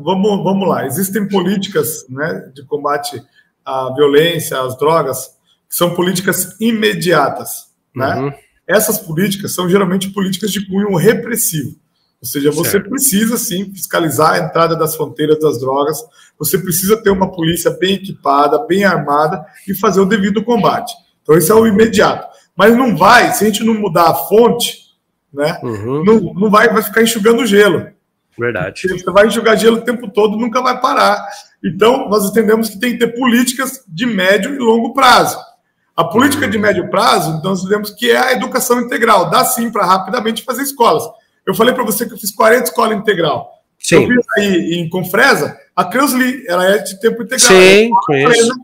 vamos, 0.00 0.42
vamos 0.42 0.68
lá. 0.68 0.84
Existem 0.86 1.26
políticas 1.28 2.06
né, 2.08 2.50
de 2.54 2.64
combate 2.66 3.22
à 3.64 3.92
violência, 3.94 4.60
às 4.60 4.76
drogas, 4.76 5.38
são 5.74 5.92
políticas 5.92 6.54
imediatas. 6.60 7.66
Né? 7.92 8.14
Uhum. 8.14 8.32
Essas 8.64 8.96
políticas 8.96 9.52
são 9.52 9.68
geralmente 9.68 10.08
políticas 10.10 10.52
de 10.52 10.64
cunho 10.68 10.94
repressivo. 10.94 11.74
Ou 12.22 12.28
seja, 12.28 12.52
você 12.52 12.70
certo. 12.70 12.88
precisa 12.88 13.36
sim 13.36 13.72
fiscalizar 13.72 14.34
a 14.34 14.38
entrada 14.38 14.76
das 14.76 14.94
fronteiras 14.94 15.40
das 15.40 15.58
drogas, 15.58 15.98
você 16.38 16.58
precisa 16.58 16.96
ter 16.96 17.10
uma 17.10 17.32
polícia 17.32 17.72
bem 17.72 17.94
equipada, 17.94 18.64
bem 18.66 18.84
armada 18.84 19.44
e 19.66 19.74
fazer 19.74 20.00
o 20.00 20.06
devido 20.06 20.44
combate. 20.44 20.94
Então, 21.22 21.36
isso 21.36 21.50
é 21.50 21.56
o 21.56 21.66
imediato. 21.66 22.24
Mas 22.56 22.76
não 22.76 22.96
vai, 22.96 23.32
se 23.32 23.42
a 23.42 23.48
gente 23.48 23.64
não 23.64 23.74
mudar 23.74 24.10
a 24.10 24.14
fonte, 24.14 24.78
né, 25.32 25.58
uhum. 25.60 26.04
não, 26.04 26.34
não 26.34 26.50
vai, 26.50 26.72
vai 26.72 26.84
ficar 26.84 27.02
enxugando 27.02 27.44
gelo. 27.44 27.88
Verdade. 28.38 28.88
Você 28.88 29.10
vai 29.10 29.26
enxugar 29.26 29.58
gelo 29.58 29.78
o 29.78 29.84
tempo 29.84 30.08
todo, 30.08 30.38
nunca 30.38 30.62
vai 30.62 30.80
parar. 30.80 31.26
Então, 31.64 32.08
nós 32.08 32.24
entendemos 32.30 32.68
que 32.68 32.78
tem 32.78 32.92
que 32.92 32.98
ter 32.98 33.08
políticas 33.18 33.84
de 33.88 34.06
médio 34.06 34.54
e 34.54 34.58
longo 34.58 34.94
prazo. 34.94 35.36
A 35.96 36.04
política 36.04 36.48
de 36.48 36.58
médio 36.58 36.90
prazo, 36.90 37.36
então, 37.38 37.50
nós 37.50 37.60
entendemos 37.60 37.90
que 37.90 38.10
é 38.10 38.16
a 38.16 38.32
educação 38.32 38.80
integral. 38.80 39.30
Dá 39.30 39.44
sim 39.44 39.70
para 39.70 39.86
rapidamente 39.86 40.42
fazer 40.42 40.62
escolas. 40.62 41.04
Eu 41.46 41.54
falei 41.54 41.74
para 41.74 41.84
você 41.84 42.06
que 42.06 42.14
eu 42.14 42.18
fiz 42.18 42.34
40 42.34 42.64
escolas 42.64 42.96
integral. 42.96 43.50
Sim. 43.78 44.02
Eu 44.02 44.08
fiz 44.08 44.26
aí 44.38 44.74
em 44.74 44.88
Confresa, 44.88 45.56
a 45.76 45.84
Creusli, 45.84 46.44
ela 46.48 46.64
é 46.64 46.78
de 46.78 46.98
tempo 47.00 47.22
integral. 47.22 47.48
Sim, 47.48 47.90
ela 48.10 48.18
é, 48.18 48.24
plena, 48.24 48.54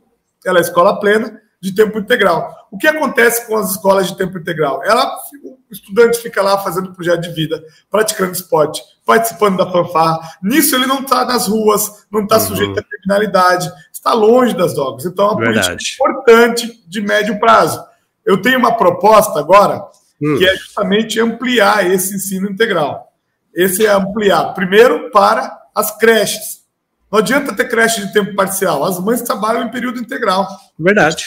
ela 0.47 0.59
é 0.59 0.63
escola 0.63 0.99
plena 0.99 1.41
de 1.61 1.75
tempo 1.75 1.99
integral. 1.99 2.69
O 2.71 2.79
que 2.79 2.87
acontece 2.87 3.47
com 3.47 3.57
as 3.57 3.73
escolas 3.73 4.09
de 4.09 4.17
tempo 4.17 4.39
integral? 4.39 4.83
Ela, 4.83 5.15
o 5.45 5.59
estudante 5.71 6.19
fica 6.19 6.41
lá 6.43 6.59
fazendo 6.59 6.93
projeto 6.93 7.21
de 7.21 7.31
vida, 7.31 7.63
praticando 7.91 8.33
esporte, 8.33 8.83
participando 9.05 9.59
da 9.59 9.71
fanfarra. 9.71 10.21
Nisso 10.43 10.75
ele 10.75 10.87
não 10.87 11.01
está 11.01 11.25
nas 11.25 11.47
ruas, 11.47 12.07
não 12.11 12.23
está 12.23 12.37
uhum. 12.37 12.47
sujeito 12.47 12.81
à 12.81 12.83
criminalidade, 12.83 13.71
está 13.93 14.15
longe 14.15 14.57
das 14.57 14.75
drogas. 14.75 15.05
Então 15.05 15.27
é 15.27 15.31
uma 15.33 15.41
Verdade. 15.41 15.67
política 15.69 15.95
importante 15.95 16.85
de 16.89 17.01
médio 17.03 17.39
prazo. 17.39 17.85
Eu 18.25 18.41
tenho 18.41 18.59
uma 18.59 18.77
proposta 18.77 19.39
agora 19.39 19.85
hum. 20.23 20.39
que 20.39 20.49
é 20.49 20.57
justamente 20.57 21.21
ampliar 21.21 21.91
esse 21.91 22.15
ensino 22.15 22.49
integral. 22.51 23.13
Esse 23.55 23.85
é 23.85 23.91
ampliar, 23.91 24.55
primeiro, 24.55 25.11
para 25.11 25.59
as 25.75 25.97
creches. 25.99 26.60
Não 27.11 27.19
adianta 27.19 27.55
ter 27.55 27.69
creche 27.69 28.07
de 28.07 28.13
tempo 28.13 28.35
parcial, 28.35 28.85
as 28.85 29.01
mães 29.01 29.23
trabalham 29.23 29.65
em 29.65 29.71
período 29.71 29.99
integral. 29.99 30.47
Verdade. 30.79 31.27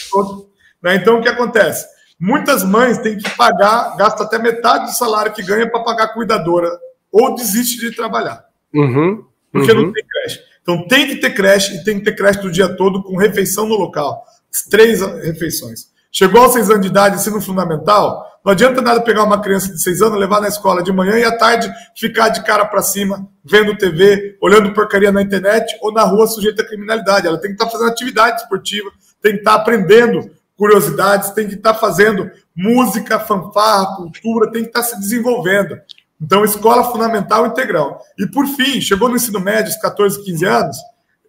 Né? 0.82 0.96
Então, 0.96 1.20
o 1.20 1.22
que 1.22 1.30
acontece? 1.30 1.86
Muitas 2.20 2.64
mães 2.64 2.98
têm 3.00 3.18
que 3.18 3.30
pagar, 3.32 3.98
gastam 3.98 4.26
até 4.26 4.40
metade 4.40 4.86
do 4.86 4.98
salário 4.98 5.34
que 5.34 5.44
ganha 5.44 5.70
para 5.70 5.84
pagar 5.84 6.06
a 6.06 6.14
cuidadora, 6.14 6.70
ou 7.12 7.36
desiste 7.36 7.80
de 7.80 7.96
trabalhar. 7.96 8.46
Uhum, 8.74 9.26
porque 9.52 9.72
uhum. 9.72 9.88
não 9.88 9.94
tem 9.94 10.06
creche. 10.06 10.40
Então, 10.62 10.88
tem 10.88 11.08
que 11.08 11.18
ter 11.18 11.32
creche 11.32 11.76
e 11.76 11.84
tem 11.84 12.00
que 12.00 12.06
ter 12.06 12.16
creche 12.16 12.40
do 12.40 12.52
dia 12.52 12.70
todo 12.78 13.04
com 13.04 13.18
refeição 13.18 13.68
no 13.68 13.76
local. 13.76 14.24
As 14.54 14.62
três 14.62 15.02
refeições. 15.02 15.92
Chegou 16.10 16.42
aos 16.42 16.54
seis 16.54 16.70
anos 16.70 16.84
de 16.84 16.88
idade, 16.88 17.16
ensino 17.18 17.42
fundamental, 17.42 18.26
não 18.44 18.52
adianta 18.52 18.82
nada 18.82 19.02
pegar 19.02 19.24
uma 19.24 19.42
criança 19.42 19.72
de 19.72 19.82
seis 19.82 20.02
anos, 20.02 20.20
levar 20.20 20.42
na 20.42 20.50
escola 20.50 20.84
de 20.84 20.92
manhã 20.92 21.18
e 21.18 21.24
à 21.24 21.38
tarde 21.38 21.72
ficar 21.96 22.28
de 22.30 22.44
cara 22.44 22.66
para 22.66 22.82
cima, 22.82 23.26
vendo 23.44 23.78
TV, 23.78 24.38
olhando 24.42 24.74
porcaria 24.74 25.12
na 25.12 25.22
internet 25.22 25.78
ou 25.82 25.94
na 25.94 26.04
rua 26.04 26.28
sujeita 26.28 26.62
à 26.62 26.66
criminalidade. 26.66 27.26
Ela 27.26 27.40
tem 27.40 27.52
que 27.52 27.56
estar 27.56 27.66
tá 27.66 27.72
fazendo 27.72 27.90
atividade 27.90 28.42
esportiva, 28.42 28.92
tem 29.22 29.34
que 29.34 29.40
estar 29.40 29.56
tá 29.56 29.62
aprendendo 29.62 30.30
curiosidades, 30.58 31.32
tem 31.32 31.48
que 31.48 31.56
estar 31.56 31.74
tá 31.74 31.80
fazendo 31.80 32.30
música, 32.56 33.18
fanfarra, 33.18 33.96
cultura, 33.96 34.52
tem 34.52 34.64
que 34.64 34.70
estar 34.70 34.84
se 34.84 35.00
desenvolvendo. 35.00 35.80
Então, 36.22 36.44
escola 36.44 36.84
fundamental 36.84 37.46
integral. 37.46 38.02
E 38.18 38.28
por 38.28 38.46
fim, 38.46 38.80
chegou 38.82 39.10
no 39.10 39.16
ensino 39.16 39.40
médio, 39.40 39.72
os 39.72 39.78
14, 39.78 40.24
15 40.24 40.46
anos, 40.46 40.78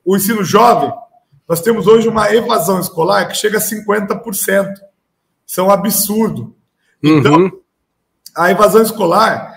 o 0.04 0.16
ensino 0.16 0.44
jovem, 0.44 0.92
nós 1.48 1.60
temos 1.60 1.86
hoje 1.86 2.08
uma 2.08 2.32
evasão 2.34 2.80
escolar 2.80 3.28
que 3.28 3.36
chega 3.36 3.58
a 3.58 3.60
50%. 3.60 4.72
Isso 5.46 5.60
é 5.60 5.62
um 5.62 5.70
absurdo. 5.70 6.54
Então, 7.04 7.36
uhum. 7.36 7.60
a 8.36 8.50
evasão 8.50 8.82
escolar, 8.82 9.54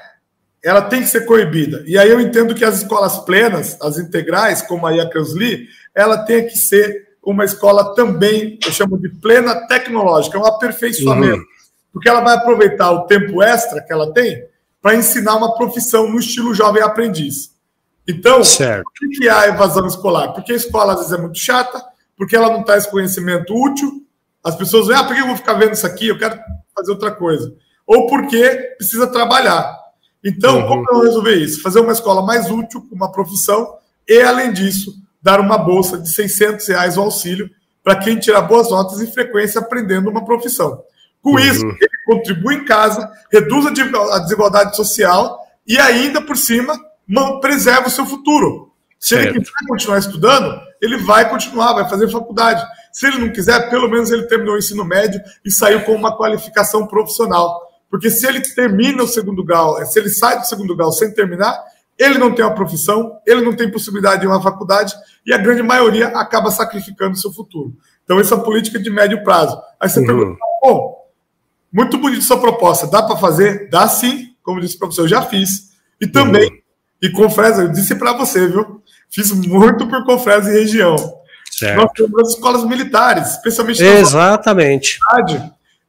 ela 0.64 0.82
tem 0.82 1.02
que 1.02 1.08
ser 1.08 1.26
coibida. 1.26 1.84
E 1.86 1.98
aí 1.98 2.10
eu 2.10 2.20
entendo 2.20 2.54
que 2.54 2.66
as 2.66 2.82
escolas 2.82 3.20
plenas, 3.20 3.78
as 3.82 3.98
integrais, 3.98 4.62
como 4.62 4.86
a 4.86 4.92
Iacreusli, 4.92 5.68
ela 5.96 6.18
tem 6.18 6.46
que 6.46 6.58
ser 6.58 7.08
uma 7.24 7.46
escola 7.46 7.94
também, 7.94 8.58
eu 8.66 8.72
chamo 8.72 8.98
de 8.98 9.10
plena 9.10 9.68
tecnológica, 9.68 10.38
é 10.38 10.42
um 10.42 10.46
aperfeiçoamento. 10.46 11.38
Uhum. 11.38 11.46
Porque 11.92 12.10
ela 12.10 12.22
vai 12.22 12.36
aproveitar 12.36 12.92
o 12.92 13.06
tempo 13.06 13.42
extra 13.42 13.82
que 13.82 13.92
ela 13.92 14.14
tem 14.14 14.46
para 14.82 14.96
ensinar 14.96 15.36
uma 15.36 15.56
profissão 15.56 16.10
no 16.10 16.20
estilo 16.20 16.54
jovem 16.54 16.82
aprendiz. 16.82 17.52
Então, 18.08 18.44
certo. 18.44 18.84
por 18.84 19.10
que, 19.10 19.28
é 19.28 19.32
a 19.32 19.48
evasão 19.48 19.86
escolar? 19.86 20.34
Porque 20.34 20.54
a 20.54 20.56
escola 20.56 20.94
às 20.94 21.00
vezes 21.00 21.14
é 21.14 21.22
muito 21.22 21.38
chata, 21.38 21.84
porque 22.16 22.36
ela 22.36 22.50
não 22.50 22.64
traz 22.64 22.86
conhecimento 22.86 23.54
útil, 23.54 24.06
as 24.44 24.56
pessoas 24.56 24.88
veem, 24.88 24.98
ah, 24.98 25.04
por 25.04 25.14
que 25.14 25.22
eu 25.22 25.28
vou 25.28 25.36
ficar 25.36 25.56
vendo 25.56 25.74
isso 25.74 25.86
aqui? 25.86 26.08
Eu 26.08 26.18
quero 26.18 26.40
fazer 26.78 26.92
outra 26.92 27.12
coisa. 27.12 27.54
Ou 27.86 28.08
porque 28.08 28.76
precisa 28.78 29.08
trabalhar. 29.08 29.78
Então, 30.24 30.60
uhum. 30.60 30.68
como 30.68 30.86
eu 30.92 31.02
resolver 31.02 31.36
isso? 31.36 31.62
Fazer 31.62 31.80
uma 31.80 31.94
escola 31.94 32.22
mais 32.22 32.50
útil, 32.50 32.86
uma 32.92 33.12
profissão, 33.12 33.76
e, 34.08 34.22
além 34.22 34.52
disso, 34.52 34.94
dar 35.22 35.40
uma 35.40 35.58
bolsa 35.58 35.98
de 35.98 36.10
600 36.10 36.68
reais 36.68 36.98
o 36.98 37.02
auxílio 37.02 37.50
para 37.84 37.96
quem 37.96 38.20
tirar 38.20 38.42
boas 38.42 38.70
notas 38.70 39.00
e 39.00 39.12
frequência 39.12 39.62
aprendendo 39.62 40.10
uma 40.10 40.26
profissão. 40.26 40.84
Com 41.22 41.32
uhum. 41.32 41.40
isso, 41.40 41.66
ele 41.66 41.98
contribui 42.06 42.56
em 42.56 42.66
casa, 42.66 43.10
reduz 43.32 43.66
a 43.66 44.20
desigualdade 44.20 44.76
social 44.76 45.40
e 45.66 45.78
ainda 45.78 46.22
por 46.22 46.38
cima 46.38 46.78
preserva 47.42 47.88
o 47.88 47.92
seu 47.92 48.06
futuro. 48.06 48.72
Se 49.00 49.16
certo. 49.16 49.30
ele 49.30 49.40
quiser 49.40 49.68
continuar 49.68 50.00
estudando, 50.00 50.60
ele 50.82 50.98
vai 50.98 51.30
continuar, 51.30 51.74
vai 51.74 51.90
fazer 51.90 52.10
faculdade. 52.10 52.64
Se 52.92 53.08
ele 53.08 53.20
não 53.20 53.32
quiser, 53.32 53.70
pelo 53.70 53.90
menos 53.90 54.12
ele 54.12 54.24
terminou 54.24 54.56
o 54.56 54.58
ensino 54.58 54.84
médio 54.84 55.22
e 55.46 55.52
saiu 55.52 55.82
com 55.82 55.94
uma 55.94 56.16
qualificação 56.16 56.88
profissional. 56.88 57.62
Porque 57.90 58.10
se 58.10 58.28
ele 58.28 58.42
termina 58.42 59.04
o 59.04 59.08
segundo 59.08 59.44
grau, 59.44 59.84
se 59.86 60.00
ele 60.00 60.10
sai 60.10 60.40
do 60.40 60.46
segundo 60.46 60.76
grau 60.76 60.92
sem 60.92 61.14
terminar, 61.14 61.58
ele 61.98 62.18
não 62.18 62.34
tem 62.34 62.46
uma 62.46 62.54
profissão, 62.54 63.20
ele 63.26 63.42
não 63.42 63.56
tem 63.56 63.72
possibilidade 63.72 64.22
de 64.22 64.28
uma 64.28 64.42
faculdade 64.42 64.94
e 65.26 65.34
a 65.34 65.38
grande 65.38 65.64
maioria 65.64 66.10
acaba 66.10 66.52
sacrificando 66.52 67.14
o 67.14 67.18
seu 67.18 67.32
futuro. 67.32 67.76
Então, 68.04 68.20
essa 68.20 68.36
é 68.36 68.38
a 68.38 68.42
política 68.42 68.80
de 68.80 68.90
médio 68.90 69.24
prazo. 69.24 69.60
Aí 69.80 69.90
você 69.90 70.00
uhum. 70.00 70.06
pergunta, 70.06 70.40
bom, 70.64 71.08
muito 71.74 71.98
bonita 71.98 72.22
sua 72.22 72.40
proposta, 72.40 72.88
dá 72.88 73.02
para 73.02 73.18
fazer? 73.18 73.70
Dá 73.70 73.88
sim, 73.88 74.36
como 74.44 74.62
disse 74.62 74.76
o 74.76 74.80
professor, 74.80 75.04
eu 75.04 75.08
já 75.08 75.22
fiz. 75.24 75.72
E 76.00 76.08
também, 76.08 76.50
uhum. 76.50 76.58
e 77.02 77.10
confesso, 77.12 77.62
eu 77.62 77.68
disse 77.70 77.96
para 77.96 78.14
você, 78.14 78.48
viu? 78.48 78.82
Fiz 79.10 79.32
muito 79.32 79.88
por 79.88 80.06
Confresa 80.06 80.50
e 80.50 80.60
região. 80.60 80.96
Certo. 81.52 81.78
Nós 81.78 81.92
temos 81.96 82.22
as 82.22 82.30
escolas 82.36 82.64
militares, 82.66 83.32
especialmente 83.32 83.84
Exatamente. 83.84 85.00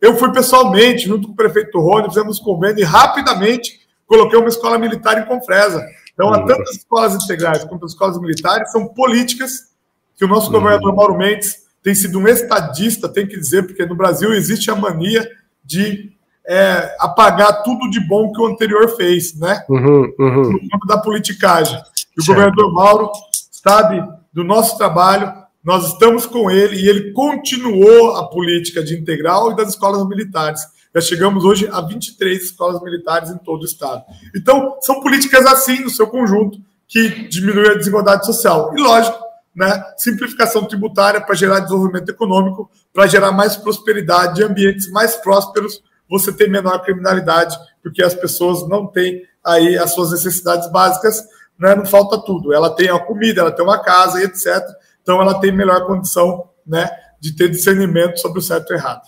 Eu 0.01 0.17
fui 0.17 0.33
pessoalmente, 0.33 1.07
junto 1.07 1.27
com 1.27 1.33
o 1.33 1.37
prefeito 1.37 1.81
Rony, 1.81 2.09
fizemos 2.09 2.39
convênio 2.39 2.81
e 2.81 2.85
rapidamente 2.85 3.81
coloquei 4.07 4.39
uma 4.39 4.49
escola 4.49 4.79
militar 4.79 5.21
em 5.21 5.27
Confresa. 5.27 5.85
Então, 6.15 6.29
uhum. 6.29 6.47
tanto 6.47 6.63
as 6.63 6.77
escolas 6.77 7.15
integrais 7.15 7.65
quanto 7.65 7.85
as 7.85 7.93
escolas 7.93 8.19
militares 8.21 8.73
são 8.73 8.89
políticas 8.89 9.69
que 10.17 10.25
o 10.25 10.29
nosso 10.29 10.47
uhum. 10.47 10.55
governador 10.55 10.95
Mauro 10.95 11.17
Mendes 11.17 11.69
tem 11.83 11.95
sido 11.95 12.19
um 12.19 12.27
estadista, 12.27 13.09
tem 13.09 13.27
que 13.27 13.37
dizer, 13.37 13.65
porque 13.65 13.87
no 13.87 13.95
Brasil 13.95 14.33
existe 14.33 14.71
a 14.71 14.75
mania 14.75 15.29
de 15.65 16.13
é, 16.47 16.97
apagar 16.99 17.63
tudo 17.63 17.91
de 17.91 18.01
bom 18.01 18.33
que 18.33 18.41
o 18.41 18.47
anterior 18.47 18.97
fez, 18.97 19.39
né? 19.39 19.63
Uhum, 19.69 20.13
uhum. 20.19 20.53
No 20.53 20.69
campo 20.71 20.87
da 20.87 20.99
politicagem. 20.99 21.79
E 22.19 22.21
o 22.21 22.25
certo. 22.25 22.37
governador 22.37 22.73
Mauro 22.73 23.11
sabe 23.53 24.03
do 24.33 24.43
nosso 24.43 24.77
trabalho, 24.77 25.33
nós 25.63 25.87
estamos 25.93 26.27
com 26.27 26.51
ele 26.51 26.77
e 26.77 26.89
ele 26.89 27.13
continuou 27.13 28.17
a 28.17 28.29
política 28.29 28.83
de 28.83 28.99
integral 28.99 29.53
e 29.53 29.57
das 29.57 29.69
escolas 29.69 30.07
militares. 30.07 30.61
Já 30.95 31.01
chegamos 31.01 31.45
hoje 31.45 31.69
a 31.71 31.81
23 31.81 32.43
escolas 32.43 32.83
militares 32.83 33.31
em 33.31 33.39
todo 33.39 33.63
o 33.63 33.65
estado. 33.65 34.03
Então, 34.35 34.77
são 34.81 35.01
políticas 35.01 35.47
assim, 35.47 35.81
no 35.81 35.91
seu 35.91 36.07
conjunto, 36.07 36.59
que 36.89 37.29
diminuem 37.29 37.71
a 37.71 37.75
desigualdade 37.75 38.25
social. 38.25 38.73
E, 38.77 38.81
lógico, 38.81 39.19
né, 39.55 39.85
simplificação 39.97 40.65
tributária 40.65 41.21
para 41.21 41.35
gerar 41.35 41.61
desenvolvimento 41.61 42.09
econômico, 42.09 42.71
para 42.93 43.07
gerar 43.07 43.31
mais 43.31 43.57
prosperidade 43.57 44.41
e 44.41 44.45
ambientes 44.45 44.91
mais 44.91 45.17
prósperos, 45.17 45.83
você 46.09 46.33
tem 46.33 46.49
menor 46.49 46.81
criminalidade, 46.83 47.57
porque 47.83 48.03
as 48.03 48.15
pessoas 48.15 48.67
não 48.69 48.87
têm 48.87 49.23
aí 49.45 49.77
as 49.77 49.93
suas 49.93 50.11
necessidades 50.11 50.71
básicas, 50.73 51.23
né, 51.59 51.75
não 51.75 51.85
falta 51.85 52.19
tudo. 52.19 52.53
Ela 52.53 52.75
tem 52.75 52.89
a 52.89 52.99
comida, 52.99 53.41
ela 53.41 53.53
tem 53.53 53.65
uma 53.65 53.83
casa 53.83 54.21
e 54.21 54.25
etc. 54.25 54.63
Então, 55.03 55.21
ela 55.21 55.41
tem 55.41 55.51
melhor 55.51 55.87
condição 55.87 56.49
né, 56.67 56.89
de 57.21 57.35
ter 57.35 57.49
discernimento 57.49 58.19
sobre 58.19 58.39
o 58.39 58.43
certo 58.43 58.73
e 58.73 58.75
o 58.75 58.79
errado. 58.79 59.03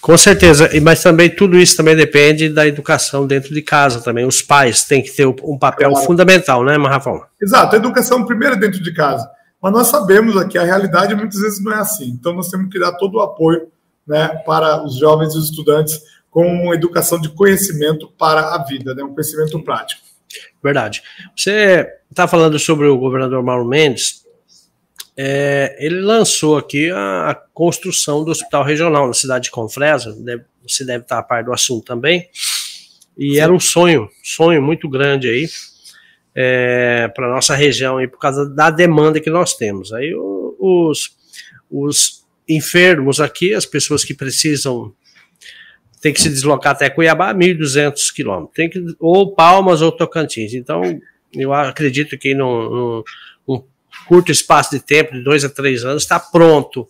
Com 0.00 0.16
certeza, 0.16 0.70
mas 0.82 1.02
também 1.02 1.28
tudo 1.28 1.58
isso 1.58 1.76
também 1.76 1.96
depende 1.96 2.48
da 2.48 2.66
educação 2.66 3.26
dentro 3.26 3.52
de 3.52 3.62
casa 3.62 4.00
também. 4.00 4.24
Os 4.24 4.40
pais 4.40 4.84
têm 4.84 5.02
que 5.02 5.10
ter 5.10 5.26
um 5.26 5.58
papel 5.58 5.90
claro. 5.90 6.06
fundamental, 6.06 6.64
né, 6.64 6.78
Marrafão? 6.78 7.20
Exato, 7.40 7.74
a 7.74 7.78
educação 7.78 8.24
primeiro 8.24 8.54
é 8.54 8.58
dentro 8.58 8.82
de 8.82 8.94
casa. 8.94 9.28
Mas 9.60 9.72
nós 9.72 9.88
sabemos 9.88 10.36
aqui, 10.36 10.56
a 10.58 10.62
realidade 10.62 11.14
muitas 11.14 11.40
vezes 11.40 11.62
não 11.64 11.72
é 11.72 11.80
assim. 11.80 12.10
Então 12.10 12.32
nós 12.32 12.48
temos 12.48 12.70
que 12.70 12.78
dar 12.78 12.92
todo 12.92 13.16
o 13.16 13.20
apoio 13.20 13.68
né, 14.06 14.28
para 14.46 14.84
os 14.84 14.96
jovens 14.96 15.34
e 15.34 15.38
os 15.38 15.50
estudantes 15.50 16.00
com 16.30 16.46
uma 16.46 16.74
educação 16.74 17.20
de 17.20 17.30
conhecimento 17.30 18.08
para 18.16 18.54
a 18.54 18.64
vida, 18.64 18.94
né, 18.94 19.02
um 19.02 19.12
conhecimento 19.12 19.60
prático. 19.64 20.05
Verdade. 20.62 21.02
Você 21.36 21.86
está 22.10 22.26
falando 22.26 22.58
sobre 22.58 22.86
o 22.86 22.98
governador 22.98 23.42
Mauro 23.42 23.66
Mendes, 23.66 24.24
é, 25.16 25.76
ele 25.78 26.00
lançou 26.00 26.58
aqui 26.58 26.90
a, 26.90 27.30
a, 27.30 27.34
construção 27.34 28.22
do 28.22 28.30
hospital 28.30 28.62
regional 28.62 29.06
na 29.06 29.14
cidade 29.14 29.44
de 29.44 29.50
Confresa, 29.50 30.12
deve, 30.22 30.44
você 30.66 30.84
deve 30.84 31.04
estar 31.04 31.18
a 31.18 31.22
par 31.22 31.42
do 31.42 31.54
assunto 31.54 31.84
também, 31.84 32.28
e 33.16 33.32
Sim. 33.32 33.38
era 33.38 33.52
um 33.52 33.58
sonho, 33.58 34.10
sonho 34.22 34.60
muito 34.60 34.88
grande 34.88 35.28
aí, 35.28 35.48
é, 36.34 37.08
para 37.08 37.30
nossa 37.30 37.54
região, 37.54 37.96
aí, 37.96 38.06
por 38.06 38.18
causa 38.18 38.46
da 38.46 38.70
demanda 38.70 39.18
que 39.18 39.30
nós 39.30 39.54
temos. 39.54 39.90
Aí 39.94 40.14
os, 40.58 41.16
os 41.70 42.26
enfermos 42.46 43.18
aqui, 43.18 43.54
as 43.54 43.64
pessoas 43.64 44.04
que 44.04 44.12
precisam 44.12 44.94
tem 46.00 46.12
que 46.12 46.20
se 46.20 46.28
deslocar 46.28 46.72
até 46.72 46.90
Cuiabá, 46.90 47.34
1.200 47.34 48.12
quilômetros. 48.14 48.54
Tem 48.54 48.68
que 48.68 48.84
ou 48.98 49.34
Palmas 49.34 49.82
ou 49.82 49.90
Tocantins. 49.90 50.54
Então, 50.54 50.82
eu 51.34 51.52
acredito 51.52 52.18
que 52.18 52.34
num, 52.34 53.02
num, 53.46 53.62
curto 54.06 54.30
espaço 54.30 54.70
de 54.70 54.80
tempo, 54.80 55.12
de 55.12 55.22
dois 55.22 55.44
a 55.44 55.48
três 55.48 55.84
anos, 55.84 56.02
está 56.02 56.20
pronto 56.20 56.86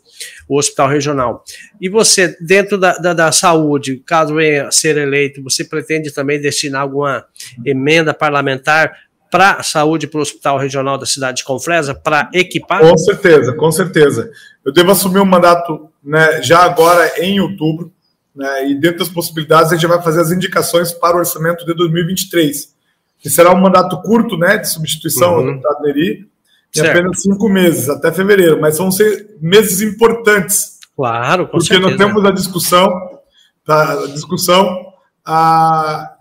o 0.49 0.59
hospital 0.59 0.89
regional. 0.89 1.45
E 1.81 1.89
você, 1.89 2.37
dentro 2.41 2.77
da, 2.77 2.99
da, 2.99 3.13
da, 3.13 3.33
saúde, 3.33 4.03
caso 4.05 4.35
venha 4.35 4.71
ser 4.71 4.97
eleito, 4.97 5.43
você 5.43 5.65
pretende 5.65 6.13
também 6.13 6.41
destinar 6.41 6.83
alguma 6.83 7.25
emenda 7.65 8.13
parlamentar 8.13 8.93
para 9.31 9.53
a 9.53 9.63
saúde, 9.63 10.07
para 10.07 10.19
o 10.19 10.23
hospital 10.23 10.59
regional 10.59 10.99
da 10.99 11.07
cidade 11.07 11.39
de 11.39 11.45
Confresa, 11.45 11.95
para 11.95 12.31
equipar? 12.33 12.81
Com 12.81 12.97
certeza, 12.97 13.55
com 13.55 13.73
certeza. 13.73 14.31
Eu 14.65 14.73
devo 14.73 14.93
assumir 14.93 15.19
o 15.19 15.23
um 15.23 15.27
mandato 15.27 15.89
né, 16.03 16.43
já 16.43 16.61
agora 16.61 17.13
em 17.19 17.41
outubro, 17.41 17.93
né, 18.37 18.69
e 18.69 18.75
dentro 18.75 18.99
das 18.99 19.09
possibilidades 19.09 19.73
a 19.73 19.77
gente 19.77 19.87
vai 19.87 20.01
fazer 20.03 20.21
as 20.21 20.31
indicações 20.31 20.93
para 20.93 21.17
o 21.17 21.21
orçamento 21.21 21.65
de 21.65 21.75
2023, 21.75 22.75
que 23.19 23.31
será 23.31 23.53
um 23.53 23.61
mandato 23.61 24.01
curto 24.03 24.37
né, 24.37 24.59
de 24.59 24.69
substituição 24.69 25.37
uhum. 25.37 25.47
do 25.47 25.53
deputado 25.53 25.83
Neri, 25.83 26.29
certo. 26.71 26.91
apenas 26.91 27.23
cinco 27.23 27.49
meses, 27.49 27.89
até 27.89 28.13
fevereiro, 28.13 28.61
mas 28.61 28.77
vão 28.77 28.91
ser 28.91 29.37
meses 29.41 29.81
importantes. 29.81 30.79
Claro, 30.95 31.47
com 31.47 31.53
Porque 31.53 31.69
certeza. 31.69 31.89
nós 31.89 31.99
temos 31.99 32.25
a 32.25 32.31
discussão, 32.31 33.21
a 33.67 34.07
discussão 34.13 34.87
a, 35.25 36.15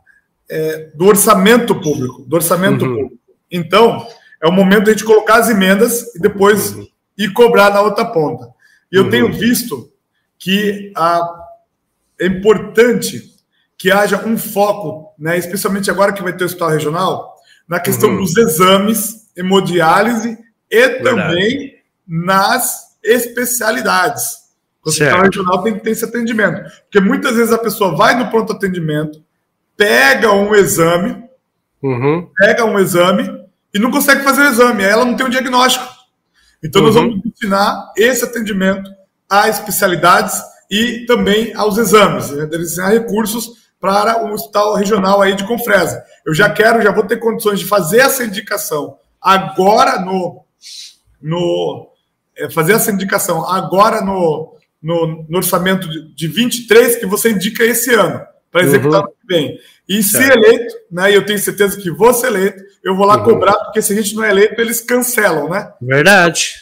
é, 0.49 0.91
do 0.95 1.06
orçamento 1.06 1.75
público, 1.75 2.23
do 2.25 2.36
orçamento 2.36 2.86
uhum. 2.86 2.95
público. 2.95 3.21
Então, 3.51 4.08
é 4.41 4.47
o 4.47 4.51
momento 4.51 4.86
de 4.86 4.91
a 4.91 4.93
gente 4.93 5.06
colocar 5.06 5.36
as 5.36 5.49
emendas 5.49 6.15
e 6.15 6.19
depois 6.19 6.73
uhum. 6.73 6.88
ir 7.17 7.34
cobrar 7.34 7.71
na 7.71 7.82
outra 7.82 8.06
ponta. 8.06 8.49
E 8.91 8.95
eu 8.95 9.04
uhum. 9.04 9.10
tenho 9.10 9.34
visto 9.34 9.89
que 10.38 10.91
a, 10.95 11.44
é 12.19 12.28
importante 12.28 13.34
que 13.78 13.91
haja 13.91 14.23
um 14.25 14.38
foco, 14.38 15.13
né, 15.19 15.38
especialmente 15.38 15.91
agora 15.91 16.13
que 16.13 16.23
vai 16.23 16.34
ter 16.34 16.43
o 16.43 16.47
hospital 16.47 16.69
regional, 16.69 17.36
na 17.67 17.80
questão 17.80 18.10
uhum. 18.10 18.17
dos 18.17 18.36
exames, 18.38 19.30
hemodiálise 19.36 20.38
e 20.71 20.88
Verdade. 20.88 21.04
também 21.04 21.75
nas 22.08 22.95
especialidades. 23.04 24.45
O 24.84 24.89
hospital 24.89 25.21
regional 25.21 25.63
tem 25.63 25.73
que 25.73 25.84
ter 25.84 25.91
esse 25.91 26.06
atendimento. 26.06 26.69
Porque 26.84 26.99
muitas 26.99 27.36
vezes 27.36 27.51
a 27.51 27.58
pessoa 27.58 27.95
vai 27.95 28.15
no 28.15 28.30
pronto 28.30 28.54
atendimento, 28.54 29.23
pega 29.75 30.32
um 30.32 30.54
exame, 30.54 31.23
uhum. 31.82 32.30
pega 32.38 32.63
um 32.65 32.80
exame 32.80 33.45
e 33.73 33.80
não 33.80 33.91
consegue 33.91 34.23
fazer 34.23 34.41
o 34.41 34.49
exame, 34.49 34.86
aí 34.86 34.91
ela 34.91 35.06
não 35.06 35.15
tem 35.15 35.25
o 35.25 35.30
diagnóstico. 35.30 35.86
Então 36.63 36.82
uhum. 36.82 36.88
nós 36.88 36.95
vamos 36.95 37.25
ensinar 37.25 37.91
esse 37.97 38.23
atendimento 38.23 38.89
a 39.30 39.49
especialidades 39.49 40.39
e 40.69 41.06
também 41.06 41.54
aos 41.56 41.78
exames, 41.78 42.30
né? 42.32 42.45
desenhar 42.45 42.91
recursos 42.91 43.65
para 43.80 44.25
o 44.25 44.34
hospital 44.34 44.75
regional 44.75 45.21
aí 45.21 45.36
de 45.36 45.45
Confresa. 45.45 46.04
Eu 46.25 46.34
já 46.34 46.49
quero, 46.49 46.82
já 46.82 46.91
vou 46.91 47.06
ter 47.06 47.17
condições 47.17 47.60
de 47.60 47.65
fazer 47.65 47.99
essa 47.99 48.23
indicação 48.23 48.97
agora 49.21 49.99
no, 49.99 50.43
no 51.21 51.91
é, 52.38 52.49
fazer 52.49 52.73
essa 52.73 52.91
indicação 52.91 53.47
agora 53.49 54.01
no, 54.01 54.56
no, 54.82 55.25
no 55.28 55.38
orçamento 55.38 55.89
de, 55.89 56.13
de 56.13 56.28
23 56.28 56.97
que 56.97 57.06
você 57.06 57.32
indica 57.32 57.63
esse 57.63 57.93
ano 57.93 58.21
para 58.51 58.63
executar 58.63 59.01
uhum. 59.01 59.13
bem. 59.25 59.60
E 59.88 60.01
se 60.01 60.23
eleito, 60.23 60.75
né, 60.91 61.12
e 61.12 61.15
eu 61.15 61.25
tenho 61.25 61.38
certeza 61.38 61.78
que 61.78 61.91
vou 61.91 62.13
ser 62.13 62.28
eleito, 62.28 62.63
eu 62.84 62.95
vou 62.95 63.06
lá 63.06 63.17
uhum. 63.17 63.23
cobrar, 63.23 63.56
porque 63.65 63.82
se 63.82 63.93
a 63.93 63.95
gente 63.95 64.15
não 64.15 64.23
é 64.23 64.30
eleito, 64.30 64.60
eles 64.62 64.80
cancelam, 64.80 65.49
né? 65.49 65.71
Verdade. 65.82 66.54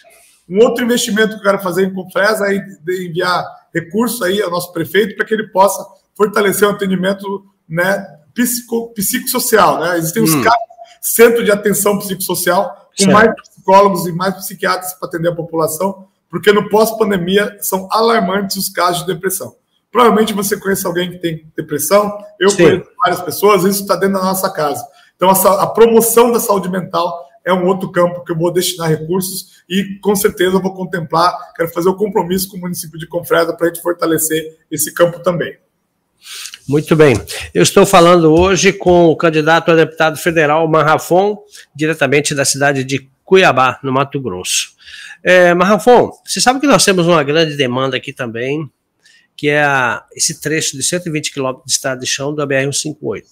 Um 0.49 0.59
outro 0.59 0.83
investimento 0.83 1.35
que 1.35 1.39
eu 1.39 1.43
quero 1.43 1.59
fazer 1.59 1.85
em 1.85 1.93
Confresa 1.93 2.51
é 2.51 2.57
enviar 3.05 3.45
recursos 3.73 4.21
aí 4.21 4.41
ao 4.41 4.51
nosso 4.51 4.71
prefeito 4.71 5.15
para 5.15 5.25
que 5.25 5.33
ele 5.33 5.47
possa 5.47 5.83
fortalecer 6.15 6.67
o 6.67 6.71
atendimento 6.71 7.45
né, 7.67 8.05
psico, 8.33 8.93
psicossocial. 8.93 9.79
Né? 9.79 9.97
Existem 9.97 10.23
os 10.23 10.33
hum. 10.33 10.43
centros 11.01 11.43
de 11.45 11.51
atenção 11.51 11.97
psicossocial 11.97 12.89
com 12.97 13.05
certo. 13.05 13.13
mais 13.13 13.31
psicólogos 13.49 14.05
e 14.05 14.11
mais 14.11 14.35
psiquiatras 14.35 14.93
para 14.93 15.07
atender 15.07 15.29
a 15.29 15.35
população, 15.35 16.07
porque 16.29 16.51
no 16.51 16.69
pós-pandemia 16.69 17.57
são 17.59 17.87
alarmantes 17.91 18.55
os 18.57 18.69
casos 18.69 19.05
de 19.05 19.13
depressão. 19.13 19.55
Provavelmente 19.91 20.33
você 20.33 20.57
conhece 20.57 20.85
alguém 20.85 21.11
que 21.11 21.19
tem 21.19 21.51
depressão, 21.55 22.17
eu 22.39 22.49
Sim. 22.49 22.63
conheço 22.63 22.89
várias 23.03 23.21
pessoas, 23.21 23.63
isso 23.63 23.81
está 23.81 23.95
dentro 23.95 24.19
da 24.19 24.23
nossa 24.23 24.49
casa. 24.51 24.83
Então, 25.15 25.29
a, 25.29 25.63
a 25.63 25.67
promoção 25.67 26.31
da 26.31 26.39
saúde 26.39 26.69
mental 26.69 27.23
é 27.45 27.53
um 27.53 27.65
outro 27.65 27.91
campo 27.91 28.23
que 28.23 28.31
eu 28.31 28.37
vou 28.37 28.51
destinar 28.51 28.89
recursos 28.89 29.63
e 29.69 29.99
com 30.01 30.15
certeza 30.15 30.59
vou 30.59 30.73
contemplar, 30.73 31.53
quero 31.55 31.69
fazer 31.69 31.89
o 31.89 31.93
um 31.93 31.97
compromisso 31.97 32.49
com 32.49 32.57
o 32.57 32.61
município 32.61 32.97
de 32.97 33.07
Confresa 33.07 33.53
para 33.53 33.67
a 33.67 33.69
gente 33.69 33.81
fortalecer 33.81 34.57
esse 34.71 34.93
campo 34.93 35.19
também. 35.19 35.57
Muito 36.67 36.95
bem. 36.95 37.15
Eu 37.53 37.63
estou 37.63 37.85
falando 37.85 38.33
hoje 38.33 38.71
com 38.71 39.07
o 39.07 39.15
candidato 39.15 39.71
a 39.71 39.75
deputado 39.75 40.17
federal 40.17 40.67
Marrafon, 40.67 41.37
diretamente 41.75 42.33
da 42.33 42.45
cidade 42.45 42.83
de 42.83 43.09
Cuiabá, 43.25 43.79
no 43.83 43.91
Mato 43.91 44.21
Grosso. 44.21 44.73
É, 45.21 45.53
Marrafon, 45.53 46.11
você 46.25 46.39
sabe 46.39 46.61
que 46.61 46.67
nós 46.67 46.85
temos 46.85 47.05
uma 47.05 47.23
grande 47.23 47.57
demanda 47.57 47.97
aqui 47.97 48.13
também 48.13 48.69
que 49.35 49.49
é 49.49 49.63
a, 49.63 50.05
esse 50.15 50.39
trecho 50.39 50.77
de 50.77 50.83
120 50.83 51.33
quilômetros 51.33 51.65
de 51.65 51.71
estrada 51.71 51.99
de 51.99 52.07
chão 52.07 52.33
da 52.33 52.45
BR-158. 52.47 53.23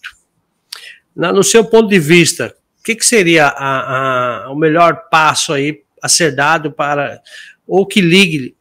no 1.16 1.44
seu 1.44 1.64
ponto 1.64 1.90
de 1.90 2.00
vista, 2.00 2.56
o 2.82 2.84
que, 2.84 2.96
que 2.96 3.06
seria 3.06 3.46
a, 3.46 4.48
a, 4.48 4.52
o 4.52 4.56
melhor 4.56 5.04
passo 5.12 5.54
aí 5.54 5.84
a 6.02 6.10
ser 6.10 6.36
dado 6.36 6.72
para, 6.72 7.22
ou 7.68 7.86
que 7.86 8.02
ligue 8.02 8.56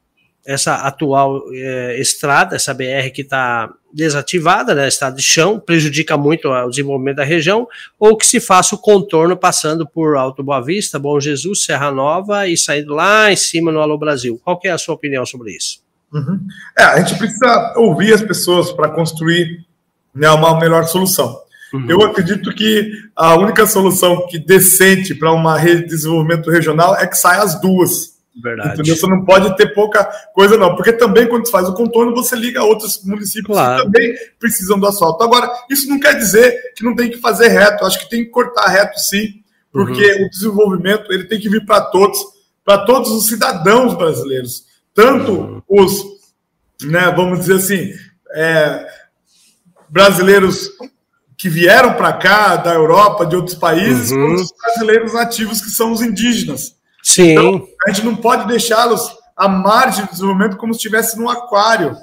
essa 0.47 0.75
atual 0.75 1.43
é, 1.55 1.99
estrada, 1.99 2.55
essa 2.55 2.75
BR 2.75 3.11
que 3.15 3.23
está 3.23 3.73
desativada, 3.93 4.75
né, 4.75 4.87
estado 4.87 5.17
de 5.17 5.23
chão, 5.23 5.59
prejudica 5.59 6.19
muito 6.19 6.49
o 6.49 6.69
desenvolvimento 6.69 7.17
da 7.17 7.25
região, 7.25 7.67
ou 7.99 8.15
que 8.15 8.27
se 8.27 8.39
faça 8.41 8.75
o 8.75 8.79
contorno 8.79 9.37
passando 9.37 9.89
por 9.89 10.17
Alto 10.17 10.43
Boa 10.43 10.61
Vista, 10.61 10.99
Bom 10.99 11.19
Jesus, 11.19 11.65
Serra 11.65 11.91
Nova 11.91 12.47
e 12.47 12.59
saindo 12.59 12.95
lá 12.95 13.33
em 13.33 13.37
cima 13.37 13.73
no 13.73 13.81
Alô 13.81 13.97
Brasil. 13.97 14.39
Qual 14.45 14.61
é 14.65 14.71
a 14.71 14.79
sua 14.79 14.95
opinião 14.95 15.25
sobre 15.25 15.57
isso? 15.57 15.83
Uhum. 16.13 16.41
É, 16.79 16.83
a 16.83 17.01
gente 17.01 17.17
precisa 17.19 17.73
ouvir 17.77 18.13
as 18.13 18.23
pessoas 18.23 18.71
para 18.71 18.91
construir 18.91 19.65
né, 20.15 20.29
uma 20.31 20.61
melhor 20.61 20.85
solução. 20.85 21.41
Uhum. 21.73 21.87
Eu 21.89 22.03
acredito 22.03 22.53
que 22.55 22.93
a 23.15 23.37
única 23.37 23.67
solução 23.67 24.27
que 24.27 24.39
decente 24.39 25.15
para 25.15 25.33
uma 25.33 25.57
rede 25.57 25.83
de 25.83 25.89
desenvolvimento 25.89 26.51
regional 26.51 26.97
é 26.97 27.07
que 27.07 27.17
saia 27.17 27.43
as 27.43 27.61
duas. 27.61 28.19
Verdade. 28.43 28.75
Entendeu? 28.75 28.97
Você 28.97 29.07
não 29.07 29.25
pode 29.25 29.57
ter 29.57 29.75
pouca 29.75 30.05
coisa, 30.35 30.57
não. 30.57 30.75
Porque 30.75 30.93
também, 30.93 31.29
quando 31.29 31.47
você 31.47 31.53
faz 31.53 31.69
o 31.69 31.75
contorno, 31.75 32.15
você 32.15 32.35
liga 32.35 32.61
a 32.61 32.65
outros 32.65 33.05
municípios 33.05 33.57
claro. 33.57 33.79
que 33.79 33.85
também 33.85 34.15
precisam 34.39 34.79
do 34.79 34.87
asfalto. 34.87 35.23
Agora, 35.23 35.51
isso 35.69 35.89
não 35.89 36.01
quer 36.01 36.15
dizer 36.17 36.73
que 36.75 36.85
não 36.85 36.95
tem 36.95 37.11
que 37.11 37.19
fazer 37.19 37.49
reto. 37.49 37.83
Eu 37.83 37.87
acho 37.87 37.99
que 37.99 38.11
tem 38.11 38.25
que 38.25 38.31
cortar 38.31 38.69
reto, 38.69 38.99
sim. 38.99 39.41
Porque 39.73 40.13
uhum. 40.13 40.27
o 40.27 40.31
desenvolvimento 40.31 41.13
ele 41.13 41.25
tem 41.25 41.39
que 41.39 41.49
vir 41.49 41.65
para 41.65 41.81
todos, 41.83 42.19
para 42.65 42.79
todos 42.85 43.11
os 43.11 43.27
cidadãos 43.27 43.95
brasileiros. 43.95 44.65
Tanto 44.95 45.33
uhum. 45.33 45.63
os, 45.69 46.05
né, 46.83 47.13
vamos 47.15 47.41
dizer 47.41 47.55
assim, 47.55 47.93
é, 48.35 48.87
brasileiros 49.89 50.71
que 51.41 51.49
vieram 51.49 51.95
para 51.95 52.13
cá, 52.13 52.57
da 52.57 52.75
Europa, 52.75 53.25
de 53.25 53.35
outros 53.35 53.57
países, 53.57 54.11
uhum. 54.11 54.35
os 54.35 54.53
brasileiros 54.53 55.15
nativos, 55.15 55.63
que 55.63 55.71
são 55.71 55.91
os 55.91 56.03
indígenas. 56.03 56.77
Sim. 57.03 57.31
Então, 57.31 57.67
a 57.87 57.91
gente 57.91 58.05
não 58.05 58.15
pode 58.15 58.47
deixá-los 58.47 59.11
à 59.35 59.49
margem 59.49 60.05
do 60.05 60.11
desenvolvimento 60.11 60.59
como 60.59 60.75
se 60.75 60.81
estivesse 60.81 61.19
num 61.19 61.31
aquário. 61.31 61.97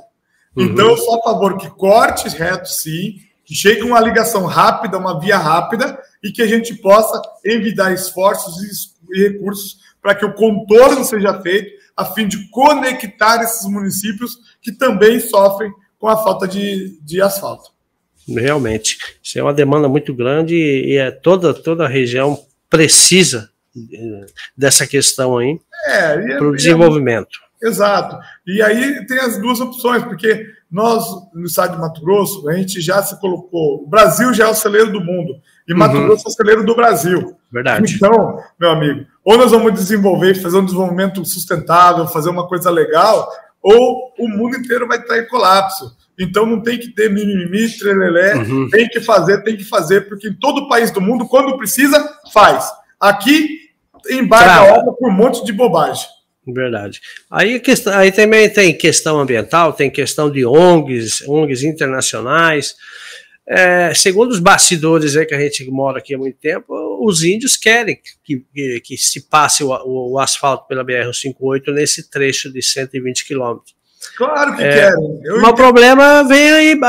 Uhum. 0.56 0.64
Então, 0.64 0.88
eu 0.88 0.98
sou 0.98 1.20
a 1.20 1.24
favor 1.24 1.56
que 1.56 1.70
corte 1.70 2.28
reto, 2.30 2.68
sim, 2.68 3.18
que 3.46 3.54
chegue 3.54 3.84
uma 3.84 4.00
ligação 4.00 4.44
rápida, 4.48 4.98
uma 4.98 5.20
via 5.20 5.38
rápida, 5.38 6.00
e 6.24 6.32
que 6.32 6.42
a 6.42 6.48
gente 6.48 6.74
possa 6.74 7.22
envidar 7.46 7.94
esforços 7.94 8.56
e 9.12 9.22
recursos 9.22 9.78
para 10.02 10.16
que 10.16 10.26
o 10.26 10.34
contorno 10.34 11.06
seja 11.06 11.40
feito, 11.44 11.78
a 11.96 12.06
fim 12.06 12.28
de 12.28 12.50
conectar 12.50 13.44
esses 13.44 13.70
municípios 13.70 14.36
que 14.64 14.72
também 14.72 15.20
sofrem 15.20 15.72
com 16.00 16.08
a 16.08 16.18
falta 16.18 16.48
de, 16.48 17.00
de 17.04 17.22
asfalto. 17.22 17.77
Realmente, 18.28 18.98
isso 19.24 19.40
é 19.40 19.44
uma 19.44 19.54
demanda 19.54 19.88
muito 19.88 20.14
grande 20.14 20.56
e 20.56 20.98
é 20.98 21.12
toda, 21.12 21.54
toda 21.54 21.86
a 21.86 21.90
região 21.90 22.38
precisa 22.70 23.50
dessa 24.56 24.88
questão 24.88 25.38
aí 25.38 25.60
é, 25.86 26.38
para 26.38 26.48
o 26.48 26.54
é 26.54 26.58
desenvolvimento. 26.58 27.40
É, 27.64 27.68
exato. 27.68 28.18
E 28.46 28.62
aí 28.62 29.06
tem 29.06 29.20
as 29.20 29.40
duas 29.40 29.60
opções, 29.60 30.04
porque 30.04 30.46
nós, 30.70 31.06
no 31.34 31.46
estado 31.46 31.76
de 31.76 31.82
Mato 31.82 32.02
Grosso, 32.02 32.48
a 32.50 32.54
gente 32.54 32.82
já 32.82 33.02
se 33.02 33.20
colocou. 33.20 33.84
O 33.84 33.88
Brasil 33.88 34.34
já 34.34 34.46
é 34.46 34.50
o 34.50 34.56
celeiro 34.56 34.92
do 34.92 35.00
mundo, 35.00 35.36
e 35.68 35.74
Mato 35.74 35.96
uhum. 35.96 36.06
Grosso 36.08 36.28
é 36.28 36.30
o 36.30 36.34
celeiro 36.34 36.66
do 36.66 36.76
Brasil. 36.76 37.36
Verdade. 37.52 37.96
Então, 37.96 38.40
meu 38.60 38.72
amigo, 38.72 39.06
ou 39.24 39.38
nós 39.38 39.52
vamos 39.52 39.74
desenvolver, 39.74 40.36
fazer 40.36 40.58
um 40.58 40.66
desenvolvimento 40.66 41.24
sustentável, 41.24 42.08
fazer 42.08 42.30
uma 42.30 42.48
coisa 42.48 42.70
legal, 42.70 43.30
ou 43.62 44.14
o 44.20 44.28
mundo 44.28 44.58
inteiro 44.58 44.88
vai 44.88 45.00
estar 45.00 45.18
em 45.18 45.28
colapso. 45.28 45.96
Então 46.20 46.46
não 46.46 46.62
tem 46.62 46.80
que 46.80 46.90
ter 46.90 47.10
mimimi, 47.12 47.70
trelelé, 47.78 48.36
uhum. 48.36 48.70
tem 48.70 48.88
que 48.88 49.00
fazer, 49.00 49.44
tem 49.44 49.56
que 49.56 49.64
fazer, 49.64 50.08
porque 50.08 50.30
em 50.30 50.34
todo 50.34 50.68
país 50.68 50.90
do 50.90 51.00
mundo, 51.00 51.28
quando 51.28 51.58
precisa, 51.58 52.04
faz. 52.34 52.66
Aqui 53.00 53.68
embarca 54.10 54.54
a 54.54 54.64
obra 54.80 54.94
por 54.94 55.10
um 55.10 55.14
monte 55.14 55.46
de 55.46 55.54
bobagem. 55.54 56.08
Verdade. 56.48 57.02
Aí, 57.30 57.60
questão, 57.60 57.94
aí 57.94 58.12
também 58.12 58.50
tem 58.50 58.74
questão 58.74 59.20
ambiental, 59.20 59.74
tem 59.74 59.90
questão 59.90 60.32
de 60.32 60.46
ONGs, 60.46 61.22
ONGs 61.28 61.64
internacionais. 61.64 62.76
É, 63.50 63.94
segundo 63.94 64.32
os 64.32 64.40
bastidores 64.40 65.16
aí 65.16 65.26
que 65.26 65.36
a 65.36 65.40
gente 65.40 65.70
mora 65.70 66.00
aqui 66.00 66.16
há 66.16 66.18
muito 66.18 66.38
tempo, 66.38 66.66
os 67.02 67.24
índios 67.24 67.56
querem 67.56 68.00
que, 68.24 68.44
que, 68.54 68.82
que 68.82 68.98
se 68.98 69.22
passe 69.30 69.64
o, 69.64 69.70
o, 69.70 70.14
o 70.14 70.20
asfalto 70.20 70.68
pela 70.68 70.84
BR-158 70.84 71.74
nesse 71.74 72.10
trecho 72.10 72.52
de 72.52 72.62
120 72.62 73.26
quilômetros. 73.26 73.77
Claro 74.16 74.56
que 74.56 74.64
é, 74.64 74.74
querem. 74.74 75.22
Eu 75.24 75.42
mas 75.42 75.52
o 75.52 75.56
problema 75.56 76.24
vem 76.24 76.52
aí, 76.52 76.80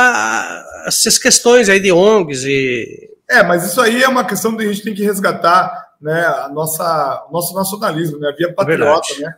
essas 0.87 1.18
questões 1.18 1.68
aí 1.68 1.81
de 1.81 1.92
ONGs 1.92 2.44
e. 2.44 3.11
É, 3.28 3.42
mas 3.42 3.64
isso 3.64 3.81
aí 3.81 4.02
é 4.02 4.09
uma 4.09 4.24
questão 4.24 4.57
que 4.57 4.64
a 4.64 4.66
gente 4.66 4.83
tem 4.83 4.94
que 4.94 5.04
resgatar 5.04 5.88
né, 6.00 6.24
a 6.24 6.48
nossa, 6.48 7.26
o 7.28 7.33
nosso 7.33 7.54
nacionalismo, 7.54 8.18
né, 8.18 8.31
a 8.31 8.37
via 8.37 8.52
patriota, 8.52 9.09
né? 9.18 9.35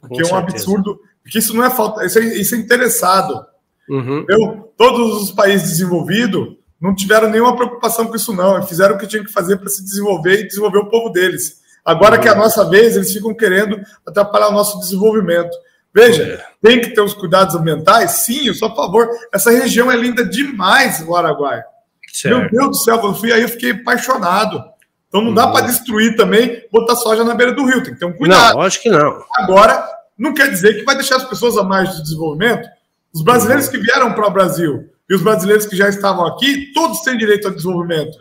Porque 0.00 0.22
é 0.22 0.26
um 0.26 0.36
absurdo, 0.36 0.98
porque 1.22 1.38
isso 1.38 1.54
não 1.54 1.64
é 1.64 1.70
falta, 1.70 2.04
isso 2.04 2.18
é, 2.18 2.24
isso 2.24 2.54
é 2.54 2.58
interessado. 2.58 3.44
Uhum. 3.88 4.24
Eu, 4.28 4.72
todos 4.76 5.22
os 5.22 5.30
países 5.30 5.70
desenvolvidos 5.70 6.56
não 6.80 6.94
tiveram 6.94 7.30
nenhuma 7.30 7.56
preocupação 7.56 8.06
com 8.06 8.16
isso, 8.16 8.32
não. 8.34 8.62
Fizeram 8.66 8.96
o 8.96 8.98
que 8.98 9.06
tinham 9.06 9.24
que 9.24 9.32
fazer 9.32 9.56
para 9.56 9.68
se 9.68 9.82
desenvolver 9.82 10.40
e 10.40 10.46
desenvolver 10.46 10.78
o 10.78 10.90
povo 10.90 11.10
deles. 11.10 11.60
Agora 11.84 12.16
uhum. 12.16 12.20
que 12.20 12.28
é 12.28 12.32
a 12.32 12.36
nossa 12.36 12.68
vez, 12.68 12.96
eles 12.96 13.12
ficam 13.12 13.34
querendo 13.34 13.80
atrapalhar 14.04 14.48
o 14.48 14.52
nosso 14.52 14.78
desenvolvimento. 14.80 15.56
Veja, 15.96 16.44
tem 16.60 16.78
que 16.78 16.90
ter 16.90 17.00
os 17.00 17.14
cuidados 17.14 17.54
ambientais? 17.54 18.10
Sim, 18.10 18.48
eu 18.48 18.54
sou 18.54 18.68
a 18.68 18.76
favor. 18.76 19.08
Essa 19.32 19.50
região 19.50 19.90
é 19.90 19.96
linda 19.96 20.22
demais, 20.22 21.00
o 21.00 21.16
Araguaia. 21.16 21.64
Certo. 22.12 22.38
Meu 22.38 22.50
Deus 22.50 22.68
do 22.68 22.84
céu, 22.84 22.98
quando 22.98 23.14
eu 23.14 23.18
fui 23.18 23.32
aí, 23.32 23.40
eu 23.40 23.48
fiquei 23.48 23.70
apaixonado. 23.70 24.62
Então 25.08 25.22
não 25.22 25.32
dá 25.32 25.46
uhum. 25.46 25.52
para 25.52 25.66
destruir 25.68 26.14
também, 26.14 26.62
botar 26.70 26.96
soja 26.96 27.24
na 27.24 27.34
beira 27.34 27.54
do 27.54 27.64
rio, 27.64 27.82
tem 27.82 27.94
que 27.94 27.98
ter 27.98 28.04
um 28.04 28.12
cuidado. 28.12 28.56
Não, 28.56 28.60
acho 28.60 28.82
que 28.82 28.90
não. 28.90 29.24
Agora, 29.38 29.88
não 30.18 30.34
quer 30.34 30.50
dizer 30.50 30.74
que 30.74 30.84
vai 30.84 30.96
deixar 30.96 31.16
as 31.16 31.24
pessoas 31.24 31.56
a 31.56 31.62
mais 31.62 31.96
de 31.96 32.02
desenvolvimento. 32.02 32.68
Os 33.14 33.22
brasileiros 33.22 33.64
uhum. 33.64 33.72
que 33.72 33.78
vieram 33.78 34.12
para 34.12 34.26
o 34.26 34.30
Brasil 34.30 34.90
e 35.08 35.14
os 35.14 35.22
brasileiros 35.22 35.64
que 35.64 35.76
já 35.76 35.88
estavam 35.88 36.26
aqui, 36.26 36.74
todos 36.74 37.00
têm 37.00 37.16
direito 37.16 37.48
ao 37.48 37.54
desenvolvimento. 37.54 38.18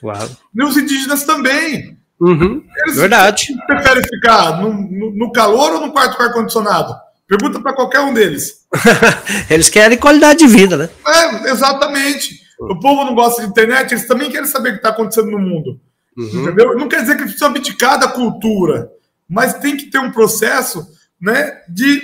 Claro. 0.00 0.30
E 0.52 0.64
os 0.64 0.76
indígenas 0.76 1.22
também. 1.22 1.96
Uhum. 2.20 2.64
Eles 2.84 2.96
Verdade. 2.96 3.54
preferem 3.66 4.02
ficar 4.02 4.60
no, 4.60 4.72
no, 4.72 5.12
no 5.12 5.32
calor 5.32 5.74
ou 5.74 5.86
no 5.86 5.92
quarto 5.92 6.16
com 6.16 6.22
ar-condicionado? 6.22 6.94
Pergunta 7.28 7.60
para 7.60 7.74
qualquer 7.74 8.00
um 8.00 8.14
deles. 8.14 8.66
eles 9.50 9.68
querem 9.68 9.98
qualidade 9.98 10.38
de 10.40 10.46
vida, 10.46 10.76
né? 10.76 10.88
É, 11.06 11.50
exatamente. 11.50 12.40
O 12.58 12.80
povo 12.80 13.04
não 13.04 13.14
gosta 13.14 13.42
de 13.42 13.48
internet, 13.48 13.92
eles 13.92 14.06
também 14.06 14.30
querem 14.30 14.46
saber 14.46 14.70
o 14.70 14.72
que 14.72 14.78
está 14.78 14.88
acontecendo 14.88 15.30
no 15.30 15.38
mundo. 15.38 15.78
Uhum. 16.16 16.42
Entendeu? 16.42 16.76
Não 16.76 16.88
quer 16.88 17.02
dizer 17.02 17.16
que 17.16 17.22
precisa 17.22 17.46
abdicar 17.46 17.98
da 18.00 18.08
cultura, 18.08 18.90
mas 19.28 19.54
tem 19.54 19.76
que 19.76 19.86
ter 19.86 19.98
um 19.98 20.10
processo 20.10 20.84
né, 21.20 21.60
de 21.68 22.02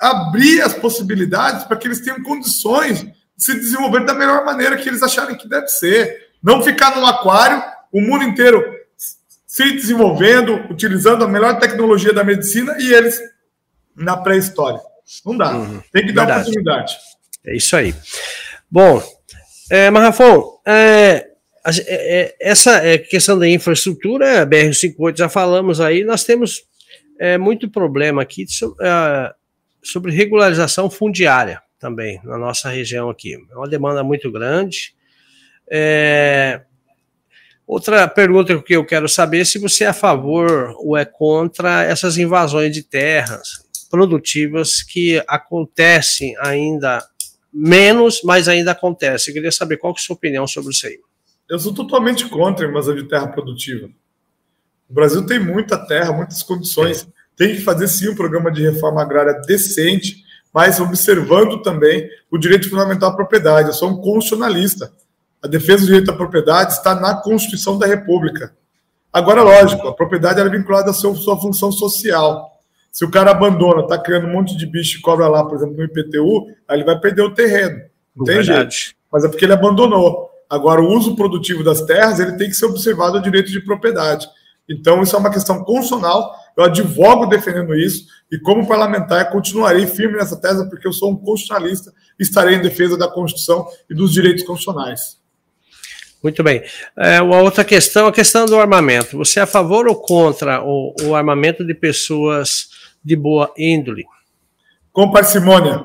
abrir 0.00 0.62
as 0.62 0.74
possibilidades 0.74 1.64
para 1.64 1.76
que 1.76 1.86
eles 1.86 2.00
tenham 2.00 2.22
condições 2.22 3.02
de 3.02 3.14
se 3.36 3.54
desenvolver 3.54 4.04
da 4.04 4.14
melhor 4.14 4.44
maneira 4.44 4.76
que 4.76 4.88
eles 4.88 5.02
acharem 5.02 5.36
que 5.36 5.48
deve 5.48 5.68
ser. 5.68 6.30
Não 6.42 6.62
ficar 6.62 6.96
num 6.96 7.06
aquário, 7.06 7.62
o 7.92 8.00
mundo 8.00 8.24
inteiro 8.24 8.62
se 9.54 9.70
desenvolvendo, 9.70 10.66
utilizando 10.68 11.22
a 11.22 11.28
melhor 11.28 11.60
tecnologia 11.60 12.12
da 12.12 12.24
medicina 12.24 12.76
e 12.76 12.92
eles 12.92 13.20
na 13.94 14.16
pré-história. 14.16 14.80
Não 15.24 15.36
dá. 15.36 15.56
Uhum. 15.56 15.80
Tem 15.92 16.04
que 16.04 16.12
dar 16.12 16.24
Verdade. 16.24 16.50
oportunidade. 16.50 16.96
É 17.46 17.56
isso 17.56 17.76
aí. 17.76 17.94
Bom, 18.68 19.00
é, 19.70 19.90
Marrafon, 19.90 20.60
é, 20.66 21.28
é, 21.64 21.72
é, 21.86 22.36
essa 22.40 22.84
é, 22.84 22.98
questão 22.98 23.38
da 23.38 23.48
infraestrutura, 23.48 24.44
BR-58 24.44 25.18
já 25.18 25.28
falamos 25.28 25.80
aí, 25.80 26.02
nós 26.02 26.24
temos 26.24 26.64
é, 27.20 27.38
muito 27.38 27.70
problema 27.70 28.22
aqui 28.22 28.48
sobre, 28.48 28.84
é, 28.84 29.32
sobre 29.84 30.10
regularização 30.10 30.90
fundiária 30.90 31.62
também 31.78 32.20
na 32.24 32.36
nossa 32.36 32.70
região 32.70 33.08
aqui. 33.08 33.36
É 33.52 33.56
uma 33.56 33.68
demanda 33.68 34.02
muito 34.02 34.32
grande. 34.32 34.96
É, 35.70 36.62
outra 37.66 38.06
pergunta 38.08 38.60
que 38.62 38.74
eu 38.74 38.84
quero 38.84 39.08
saber 39.08 39.40
é 39.40 39.44
se 39.44 39.58
você 39.58 39.84
é 39.84 39.88
a 39.88 39.92
favor 39.92 40.74
ou 40.78 40.96
é 40.96 41.04
contra 41.04 41.82
essas 41.82 42.18
invasões 42.18 42.72
de 42.72 42.82
terras 42.82 43.64
produtivas 43.90 44.82
que 44.82 45.22
acontecem 45.28 46.34
ainda 46.40 47.06
menos, 47.52 48.20
mas 48.24 48.48
ainda 48.48 48.72
acontecem. 48.72 49.30
Eu 49.30 49.34
queria 49.34 49.52
saber 49.52 49.76
qual 49.76 49.94
que 49.94 50.00
é 50.00 50.02
a 50.02 50.06
sua 50.06 50.16
opinião 50.16 50.46
sobre 50.46 50.72
isso 50.72 50.86
aí. 50.86 50.98
Eu 51.48 51.58
sou 51.58 51.72
totalmente 51.72 52.28
contra 52.28 52.66
a 52.66 52.68
invasão 52.68 52.94
de 52.94 53.04
terra 53.04 53.28
produtiva. 53.28 53.88
O 54.88 54.92
Brasil 54.92 55.24
tem 55.24 55.38
muita 55.38 55.78
terra, 55.78 56.12
muitas 56.12 56.42
condições. 56.42 57.06
Tem 57.36 57.54
que 57.54 57.60
fazer 57.60 57.86
sim 57.88 58.08
um 58.08 58.14
programa 58.14 58.50
de 58.50 58.62
reforma 58.62 59.02
agrária 59.02 59.34
decente, 59.46 60.24
mas 60.52 60.80
observando 60.80 61.62
também 61.62 62.08
o 62.30 62.38
direito 62.38 62.68
fundamental 62.68 63.10
à 63.10 63.16
propriedade. 63.16 63.68
Eu 63.68 63.74
sou 63.74 63.90
um 63.90 64.00
constitucionalista. 64.00 64.92
A 65.44 65.46
defesa 65.46 65.82
do 65.82 65.88
direito 65.88 66.10
à 66.10 66.16
propriedade 66.16 66.72
está 66.72 66.94
na 66.94 67.16
Constituição 67.16 67.78
da 67.78 67.86
República. 67.86 68.54
Agora, 69.12 69.42
lógico, 69.42 69.86
a 69.86 69.92
propriedade 69.92 70.40
é 70.40 70.48
vinculada 70.48 70.90
à 70.90 70.94
sua, 70.94 71.14
sua 71.16 71.38
função 71.38 71.70
social. 71.70 72.50
Se 72.90 73.04
o 73.04 73.10
cara 73.10 73.30
abandona, 73.30 73.82
está 73.82 73.98
criando 73.98 74.26
um 74.26 74.32
monte 74.32 74.56
de 74.56 74.64
bicho 74.64 74.96
e 74.96 75.02
cobra 75.02 75.28
lá, 75.28 75.44
por 75.44 75.58
exemplo, 75.58 75.76
no 75.76 75.84
IPTU, 75.84 76.46
aí 76.66 76.78
ele 76.78 76.84
vai 76.84 76.98
perder 76.98 77.20
o 77.20 77.34
terreno. 77.34 77.78
Não 78.16 78.24
tem 78.24 78.42
jeito. 78.42 78.74
Mas 79.12 79.22
é 79.22 79.28
porque 79.28 79.44
ele 79.44 79.52
abandonou. 79.52 80.30
Agora, 80.48 80.80
o 80.80 80.88
uso 80.88 81.14
produtivo 81.14 81.62
das 81.62 81.82
terras 81.82 82.18
ele 82.18 82.38
tem 82.38 82.48
que 82.48 82.56
ser 82.56 82.64
observado 82.64 83.18
ao 83.18 83.22
direito 83.22 83.50
de 83.50 83.60
propriedade. 83.60 84.26
Então, 84.66 85.02
isso 85.02 85.14
é 85.14 85.18
uma 85.18 85.30
questão 85.30 85.62
constitucional. 85.62 86.34
Eu 86.56 86.64
advogo 86.64 87.26
defendendo 87.26 87.74
isso 87.74 88.06
e, 88.32 88.38
como 88.38 88.66
parlamentar, 88.66 89.30
continuarei 89.30 89.86
firme 89.86 90.16
nessa 90.16 90.40
tese, 90.40 90.66
porque 90.70 90.88
eu 90.88 90.92
sou 90.92 91.10
um 91.10 91.16
constitucionalista 91.16 91.92
e 92.18 92.22
estarei 92.22 92.54
em 92.54 92.62
defesa 92.62 92.96
da 92.96 93.08
Constituição 93.08 93.66
e 93.90 93.94
dos 93.94 94.10
direitos 94.10 94.42
constitucionais. 94.42 95.22
Muito 96.24 96.42
bem. 96.42 96.62
É, 96.98 97.20
uma 97.20 97.40
outra 97.42 97.62
questão, 97.62 98.06
a 98.06 98.12
questão 98.12 98.46
do 98.46 98.58
armamento. 98.58 99.18
Você 99.18 99.38
é 99.38 99.42
a 99.42 99.46
favor 99.46 99.86
ou 99.86 99.94
contra 99.94 100.62
o, 100.64 100.94
o 101.02 101.14
armamento 101.14 101.64
de 101.64 101.74
pessoas 101.74 102.68
de 103.04 103.14
boa 103.14 103.52
índole? 103.58 104.04
Com 104.90 105.10
parcimônia. 105.12 105.84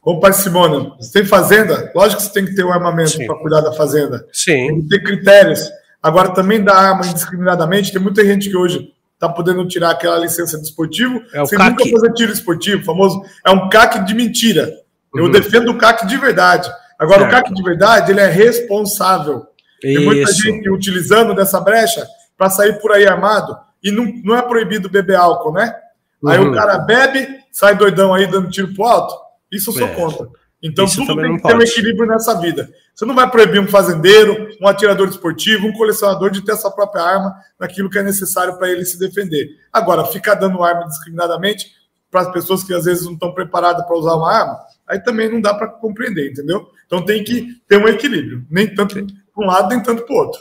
Como 0.00 0.18
pai 0.18 0.32
Simone, 0.32 0.92
você 0.98 1.12
tem 1.12 1.24
fazenda? 1.24 1.92
Lógico 1.94 2.20
que 2.20 2.26
você 2.26 2.32
tem 2.32 2.44
que 2.44 2.56
ter 2.56 2.64
um 2.64 2.72
armamento 2.72 3.16
para 3.24 3.36
cuidar 3.36 3.60
da 3.60 3.72
fazenda. 3.72 4.26
Sim. 4.32 4.66
Tem 4.66 4.82
que 4.82 4.88
ter 4.88 5.02
critérios. 5.04 5.70
Agora, 6.02 6.34
também 6.34 6.62
dá 6.62 6.74
arma 6.74 7.06
indiscriminadamente. 7.06 7.92
Tem 7.92 8.02
muita 8.02 8.24
gente 8.24 8.50
que 8.50 8.56
hoje 8.56 8.92
está 9.14 9.28
podendo 9.28 9.66
tirar 9.68 9.90
aquela 9.90 10.18
licença 10.18 10.58
de 10.58 10.64
esportivo 10.64 11.22
é 11.32 11.46
sem 11.46 11.56
nunca 11.56 11.88
fazer 11.88 12.12
tiro 12.14 12.32
esportivo, 12.32 12.84
famoso. 12.84 13.22
É 13.46 13.50
um 13.52 13.68
CAC 13.68 14.04
de 14.04 14.12
mentira. 14.12 14.72
Eu 15.14 15.26
uhum. 15.26 15.30
defendo 15.30 15.70
o 15.70 15.78
CAC 15.78 16.04
de 16.08 16.16
verdade. 16.16 16.68
Agora, 17.02 17.20
certo. 17.22 17.32
o 17.32 17.36
CAC 17.36 17.54
de 17.54 17.62
verdade, 17.62 18.12
ele 18.12 18.20
é 18.20 18.28
responsável. 18.28 19.46
Isso. 19.82 19.98
Tem 19.98 19.98
muita 19.98 20.32
gente 20.32 20.70
utilizando 20.70 21.34
dessa 21.34 21.60
brecha 21.60 22.06
para 22.38 22.48
sair 22.48 22.80
por 22.80 22.92
aí 22.92 23.06
armado. 23.06 23.56
E 23.82 23.90
não, 23.90 24.04
não 24.24 24.36
é 24.36 24.42
proibido 24.42 24.88
beber 24.88 25.16
álcool, 25.16 25.52
né? 25.52 25.74
Uhum. 26.22 26.30
Aí 26.30 26.38
o 26.38 26.46
uhum. 26.46 26.54
cara 26.54 26.78
bebe, 26.78 27.26
sai 27.50 27.74
doidão 27.74 28.14
aí 28.14 28.26
dando 28.26 28.50
tiro 28.50 28.72
pro 28.72 28.84
alto. 28.84 29.14
Isso 29.50 29.70
eu 29.70 29.74
sou 29.74 29.88
é. 29.88 29.94
contra. 29.94 30.28
Então 30.62 30.84
Isso 30.84 31.04
tudo 31.04 31.20
tem 31.20 31.36
que 31.36 31.42
ter 31.42 31.56
um 31.56 31.60
equilíbrio 31.60 32.06
nessa 32.06 32.40
vida. 32.40 32.70
Você 32.94 33.04
não 33.04 33.16
vai 33.16 33.28
proibir 33.28 33.60
um 33.60 33.66
fazendeiro, 33.66 34.48
um 34.60 34.68
atirador 34.68 35.08
esportivo, 35.08 35.66
um 35.66 35.72
colecionador 35.72 36.30
de 36.30 36.44
ter 36.44 36.54
sua 36.54 36.70
própria 36.70 37.02
arma 37.02 37.34
naquilo 37.58 37.90
que 37.90 37.98
é 37.98 38.02
necessário 38.02 38.56
para 38.56 38.70
ele 38.70 38.84
se 38.84 38.96
defender. 38.96 39.48
Agora, 39.72 40.04
ficar 40.04 40.34
dando 40.34 40.62
arma 40.62 40.86
discriminadamente 40.86 41.66
para 42.12 42.20
as 42.20 42.30
pessoas 42.30 42.62
que 42.62 42.74
às 42.74 42.84
vezes 42.84 43.06
não 43.06 43.14
estão 43.14 43.32
preparadas 43.32 43.86
para 43.86 43.96
usar 43.96 44.14
uma 44.14 44.30
arma, 44.30 44.60
aí 44.86 45.00
também 45.02 45.30
não 45.30 45.40
dá 45.40 45.54
para 45.54 45.66
compreender, 45.66 46.30
entendeu? 46.30 46.70
Então 46.86 47.02
tem 47.02 47.24
que 47.24 47.56
ter 47.66 47.78
um 47.78 47.88
equilíbrio, 47.88 48.44
nem 48.50 48.72
tanto 48.72 48.94
para 48.94 49.44
um 49.44 49.46
lado, 49.46 49.70
nem 49.70 49.82
tanto 49.82 50.02
para 50.02 50.14
o 50.14 50.18
outro. 50.18 50.40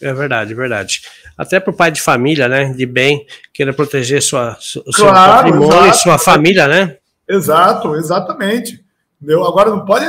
É 0.00 0.12
verdade, 0.12 0.54
verdade. 0.54 1.02
Até 1.36 1.58
para 1.58 1.72
o 1.72 1.76
pai 1.76 1.90
de 1.90 2.00
família, 2.00 2.48
né, 2.48 2.72
de 2.72 2.86
bem, 2.86 3.26
queira 3.52 3.72
proteger 3.72 4.22
sua, 4.22 4.56
seu 4.60 4.82
claro, 4.94 5.32
patrimônio 5.32 5.90
e 5.90 5.94
sua 5.94 6.18
família, 6.18 6.68
né? 6.68 6.98
Exato, 7.28 7.96
exatamente. 7.96 8.84
Entendeu? 9.20 9.44
Agora 9.44 9.70
não 9.70 9.84
pode. 9.84 10.06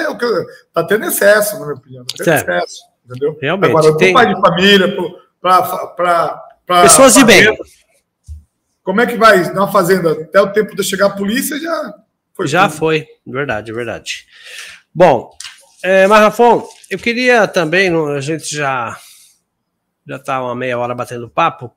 Tá 0.74 0.84
tendo 0.84 1.06
excesso, 1.06 1.60
na 1.60 1.66
minha 1.66 1.76
opinião. 1.76 2.06
Tá 2.06 2.24
tendo 2.24 2.34
excesso. 2.34 2.82
Entendeu? 3.06 3.38
Realmente. 3.40 3.70
Agora, 3.70 3.98
tem... 3.98 4.14
pai 4.14 4.34
de 4.34 4.42
família, 4.42 4.96
para. 5.42 6.44
Pessoas 6.82 7.14
de 7.14 7.24
bem. 7.24 7.56
Como 8.84 9.00
é 9.00 9.08
que 9.08 9.16
vai 9.16 9.54
na 9.54 9.68
fazenda? 9.68 10.12
Até 10.12 10.42
o 10.42 10.52
tempo 10.52 10.76
de 10.76 10.84
chegar 10.84 11.08
a 11.08 11.16
polícia 11.16 11.60
já 11.60 11.94
foi. 12.34 12.48
Já 12.48 12.68
tudo. 12.68 12.78
foi, 12.78 13.08
verdade, 13.26 13.72
verdade. 13.72 14.26
Bom, 14.94 15.32
é, 15.82 16.06
Marrafon, 16.08 16.68
eu 16.90 17.00
queria 17.00 17.48
também, 17.48 17.90
a 17.90 18.20
gente 18.20 18.56
já 18.56 18.98
já 20.06 20.18
está 20.18 20.44
uma 20.44 20.54
meia 20.54 20.78
hora 20.78 20.94
batendo 20.94 21.30
papo, 21.30 21.72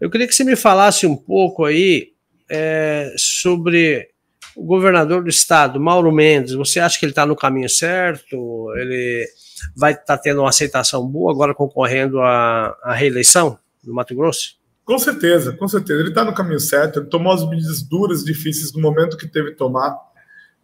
eu 0.00 0.10
queria 0.10 0.26
que 0.26 0.34
você 0.34 0.42
me 0.42 0.56
falasse 0.56 1.06
um 1.06 1.16
pouco 1.16 1.66
aí 1.66 2.12
é, 2.50 3.12
sobre 3.16 4.08
o 4.56 4.64
governador 4.64 5.22
do 5.22 5.28
estado, 5.28 5.78
Mauro 5.78 6.10
Mendes, 6.10 6.54
você 6.54 6.80
acha 6.80 6.98
que 6.98 7.04
ele 7.04 7.12
está 7.12 7.26
no 7.26 7.36
caminho 7.36 7.68
certo? 7.68 8.72
Ele 8.76 9.26
vai 9.76 9.92
estar 9.92 10.04
tá 10.04 10.18
tendo 10.18 10.40
uma 10.40 10.48
aceitação 10.48 11.06
boa 11.06 11.30
agora 11.30 11.54
concorrendo 11.54 12.20
à, 12.20 12.76
à 12.82 12.94
reeleição 12.94 13.58
no 13.84 13.94
Mato 13.94 14.14
Grosso? 14.14 14.57
Com 14.88 14.98
certeza, 14.98 15.52
com 15.52 15.68
certeza. 15.68 16.00
Ele 16.00 16.08
está 16.08 16.24
no 16.24 16.32
caminho 16.32 16.58
certo, 16.58 16.98
ele 16.98 17.10
tomou 17.10 17.30
as 17.30 17.46
medidas 17.46 17.82
duras, 17.82 18.24
difíceis 18.24 18.72
no 18.72 18.80
momento 18.80 19.18
que 19.18 19.28
teve 19.28 19.50
que 19.50 19.56
tomar. 19.58 19.94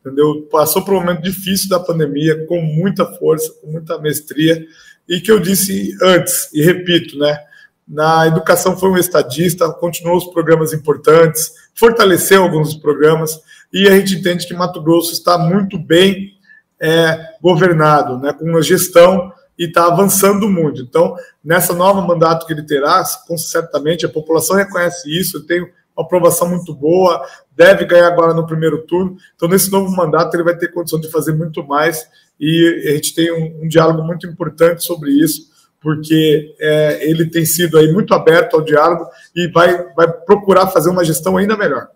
Entendeu? 0.01 0.49
Passou 0.51 0.83
por 0.83 0.95
um 0.95 1.01
momento 1.01 1.21
difícil 1.21 1.69
da 1.69 1.79
pandemia, 1.79 2.47
com 2.47 2.59
muita 2.63 3.05
força, 3.05 3.53
com 3.61 3.71
muita 3.71 3.99
mestria, 3.99 4.67
e 5.07 5.21
que 5.21 5.31
eu 5.31 5.39
disse 5.39 5.95
antes, 6.01 6.49
e 6.55 6.63
repito, 6.63 7.19
né? 7.19 7.39
Na 7.87 8.27
educação 8.27 8.79
foi 8.79 8.89
um 8.89 8.97
estadista, 8.97 9.71
continuou 9.71 10.17
os 10.17 10.25
programas 10.33 10.73
importantes, 10.73 11.53
fortaleceu 11.75 12.45
alguns 12.45 12.73
dos 12.73 12.81
programas, 12.83 13.39
e 13.71 13.87
a 13.87 13.91
gente 13.91 14.15
entende 14.15 14.47
que 14.47 14.55
Mato 14.55 14.81
Grosso 14.81 15.13
está 15.13 15.37
muito 15.37 15.79
bem 15.79 16.33
é, 16.81 17.35
governado, 17.43 18.19
né, 18.19 18.33
com 18.33 18.47
uma 18.47 18.63
gestão 18.63 19.31
e 19.59 19.67
está 19.67 19.87
avançando 19.87 20.49
muito. 20.49 20.83
Então, 20.83 21.15
nessa 21.45 21.73
nova 21.73 22.01
mandato 22.01 22.47
que 22.47 22.53
ele 22.53 22.65
terá, 22.65 23.05
certamente 23.05 24.05
a 24.05 24.09
população 24.09 24.57
reconhece 24.57 25.09
isso, 25.09 25.47
tem 25.47 25.63
uma 25.97 26.05
aprovação 26.05 26.49
muito 26.49 26.75
boa, 26.75 27.25
deve 27.57 27.85
ganhar 27.85 28.09
agora 28.09 28.35
no 28.35 28.47
primeiro 28.47 28.83
turno. 28.87 29.17
Então, 29.37 29.49
nesse 29.49 29.71
novo 29.71 29.95
mandato, 29.95 30.35
ele 30.35 30.43
vai 30.43 30.57
ter 30.57 30.73
condição 30.73 31.01
de 31.01 31.11
fazer 31.11 31.33
muito 31.33 31.65
mais 31.65 32.07
e 32.39 32.85
a 32.89 32.91
gente 32.93 33.15
tem 33.15 33.33
um, 33.33 33.65
um 33.65 33.69
diálogo 33.69 34.03
muito 34.03 34.27
importante 34.27 34.83
sobre 34.83 35.11
isso, 35.11 35.53
porque 35.81 36.55
é, 36.59 37.09
ele 37.09 37.27
tem 37.27 37.45
sido 37.45 37.79
aí 37.79 37.93
muito 37.93 38.13
aberto 38.13 38.55
ao 38.55 38.63
diálogo 38.63 39.07
e 39.37 39.47
vai, 39.49 39.93
vai 39.95 40.11
procurar 40.11 40.67
fazer 40.69 40.91
uma 40.91 41.05
gestão 41.05 41.37
ainda 41.37 41.57
melhor. 41.57 41.89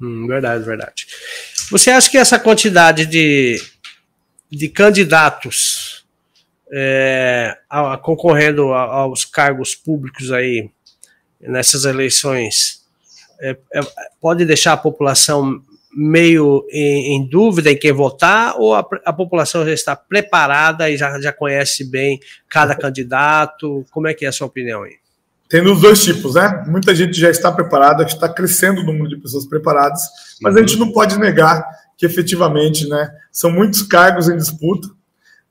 Hum, 0.00 0.26
verdade, 0.26 0.64
verdade. 0.64 1.06
Você 1.70 1.90
acha 1.90 2.10
que 2.10 2.18
essa 2.18 2.38
quantidade 2.38 3.06
de, 3.06 3.62
de 4.50 4.68
candidatos 4.68 5.89
é, 6.72 7.56
a, 7.68 7.94
a, 7.94 7.98
concorrendo 7.98 8.72
a, 8.72 8.82
aos 8.82 9.24
cargos 9.24 9.74
públicos 9.74 10.30
aí 10.32 10.70
nessas 11.40 11.84
eleições 11.84 12.82
é, 13.40 13.56
é, 13.74 13.80
pode 14.20 14.44
deixar 14.44 14.74
a 14.74 14.76
população 14.76 15.62
meio 15.92 16.64
em, 16.70 17.16
em, 17.16 17.28
dúvida 17.28 17.70
em 17.70 17.76
quem 17.76 17.92
votar 17.92 18.54
ou 18.56 18.74
a, 18.74 18.86
a, 19.04 19.12
população 19.12 19.64
já 19.64 19.72
está 19.72 19.96
preparada 19.96 20.88
e 20.88 20.96
já, 20.96 21.20
já 21.20 21.32
conhece 21.32 21.84
bem 21.84 22.20
cada 22.48 22.76
candidato? 22.76 23.84
Como 23.90 24.06
é 24.06 24.14
que 24.14 24.24
é 24.24 24.28
a 24.28 24.32
sua 24.32 24.46
opinião 24.46 24.84
aí? 24.84 25.00
tendo 25.50 25.72
os 25.72 25.80
dois 25.80 26.04
tipos, 26.04 26.36
né? 26.36 26.64
Muita 26.68 26.94
gente 26.94 27.18
já 27.18 27.28
está 27.28 27.50
preparada, 27.50 28.04
está 28.04 28.28
crescendo 28.28 28.82
o 28.82 28.84
número 28.84 29.08
de 29.08 29.16
pessoas 29.16 29.44
preparadas, 29.44 30.00
mas 30.40 30.54
a 30.54 30.60
gente 30.60 30.78
não 30.78 30.92
pode 30.92 31.18
negar 31.18 31.66
que 31.98 32.06
efetivamente, 32.06 32.88
né, 32.88 33.10
são 33.30 33.50
muitos 33.50 33.82
cargos 33.82 34.28
em 34.28 34.36
disputa. 34.36 34.88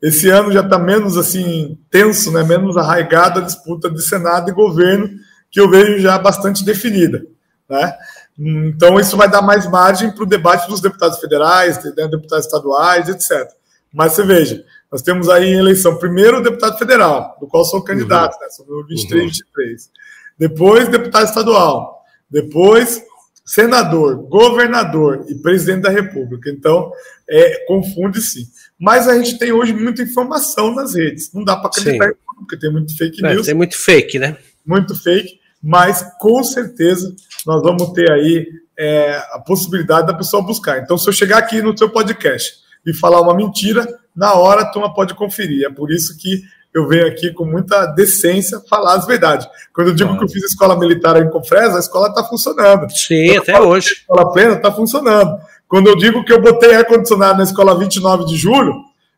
Esse 0.01 0.29
ano 0.29 0.51
já 0.51 0.61
está 0.61 0.79
menos 0.79 1.17
assim 1.17 1.77
tenso, 1.89 2.31
né, 2.31 2.43
menos 2.43 2.77
arraigada 2.77 3.39
a 3.39 3.43
disputa 3.43 3.89
de 3.89 4.01
Senado 4.01 4.49
e 4.49 4.53
governo, 4.53 5.09
que 5.51 5.59
eu 5.59 5.69
vejo 5.69 5.99
já 5.99 6.17
bastante 6.17 6.63
definida, 6.63 7.25
né? 7.69 7.97
Então 8.37 8.97
isso 8.99 9.17
vai 9.17 9.29
dar 9.29 9.41
mais 9.41 9.69
margem 9.69 10.11
para 10.11 10.23
o 10.23 10.27
debate 10.27 10.69
dos 10.69 10.79
deputados 10.79 11.19
federais, 11.19 11.83
né, 11.83 12.07
deputados 12.07 12.45
estaduais, 12.45 13.09
etc. 13.09 13.49
Mas 13.93 14.13
você 14.13 14.23
veja, 14.23 14.63
nós 14.91 15.01
temos 15.01 15.29
aí 15.29 15.49
em 15.49 15.59
eleição, 15.59 15.97
primeiro 15.97 16.37
o 16.37 16.43
deputado 16.43 16.77
federal, 16.77 17.37
do 17.39 17.47
qual 17.47 17.65
sou 17.65 17.83
candidato, 17.83 18.35
uhum. 18.35 18.41
né? 18.41 18.49
Sou 18.49 18.65
no 18.65 18.87
23 18.87 19.21
uhum. 19.21 19.27
23. 19.27 19.89
Depois, 20.37 20.87
deputado 20.87 21.25
estadual. 21.25 22.03
Depois, 22.29 23.03
senador, 23.49 24.27
governador 24.29 25.25
e 25.27 25.33
presidente 25.33 25.81
da 25.81 25.89
República. 25.89 26.51
Então, 26.51 26.91
é, 27.27 27.65
confunde 27.65 28.21
sim. 28.21 28.43
Mas 28.77 29.07
a 29.07 29.17
gente 29.17 29.39
tem 29.39 29.51
hoje 29.51 29.73
muita 29.73 30.03
informação 30.03 30.75
nas 30.75 30.93
redes. 30.93 31.33
Não 31.33 31.43
dá 31.43 31.57
para 31.57 31.67
acreditar 31.67 32.09
sim. 32.09 32.15
porque 32.37 32.55
tem 32.55 32.71
muito 32.71 32.95
fake 32.95 33.25
é, 33.25 33.33
news. 33.33 33.47
tem 33.47 33.55
muito 33.55 33.75
fake, 33.75 34.19
né? 34.19 34.37
Muito 34.63 34.93
fake, 34.93 35.39
mas 35.63 36.05
com 36.19 36.43
certeza 36.43 37.11
nós 37.43 37.63
vamos 37.63 37.91
ter 37.93 38.11
aí 38.11 38.47
é, 38.77 39.17
a 39.31 39.39
possibilidade 39.39 40.05
da 40.05 40.13
pessoa 40.13 40.45
buscar. 40.45 40.77
Então, 40.77 40.95
se 40.95 41.09
eu 41.09 41.13
chegar 41.13 41.39
aqui 41.39 41.59
no 41.59 41.75
seu 41.75 41.89
podcast 41.89 42.53
e 42.85 42.93
falar 42.93 43.19
uma 43.19 43.33
mentira, 43.33 43.87
na 44.15 44.35
hora 44.35 44.61
a 44.61 44.65
turma 44.71 44.93
pode 44.93 45.15
conferir. 45.15 45.65
É 45.65 45.71
por 45.71 45.91
isso 45.91 46.15
que 46.19 46.43
eu 46.73 46.87
venho 46.87 47.07
aqui 47.07 47.33
com 47.33 47.45
muita 47.45 47.87
decência 47.87 48.61
falar 48.69 48.95
as 48.95 49.07
verdades. 49.07 49.47
Quando 49.73 49.87
eu 49.87 49.95
digo 49.95 50.17
que 50.17 50.23
eu 50.23 50.29
fiz 50.29 50.43
escola 50.43 50.77
militar 50.77 51.21
em 51.21 51.29
Confresa, 51.29 51.77
a 51.77 51.79
escola 51.79 52.09
está 52.09 52.23
funcionando. 52.23 52.89
Sim, 52.91 53.27
Quando 53.27 53.39
até 53.39 53.61
hoje. 53.61 53.87
Escola 53.93 54.31
plena 54.31 54.53
está 54.53 54.71
funcionando. 54.71 55.37
Quando 55.67 55.87
eu 55.87 55.95
digo 55.95 56.23
que 56.23 56.33
eu 56.33 56.41
botei 56.41 56.75
ar-condicionado 56.75 57.37
na 57.37 57.43
escola 57.43 57.77
29 57.77 58.25
de 58.25 58.35
julho, 58.35 58.73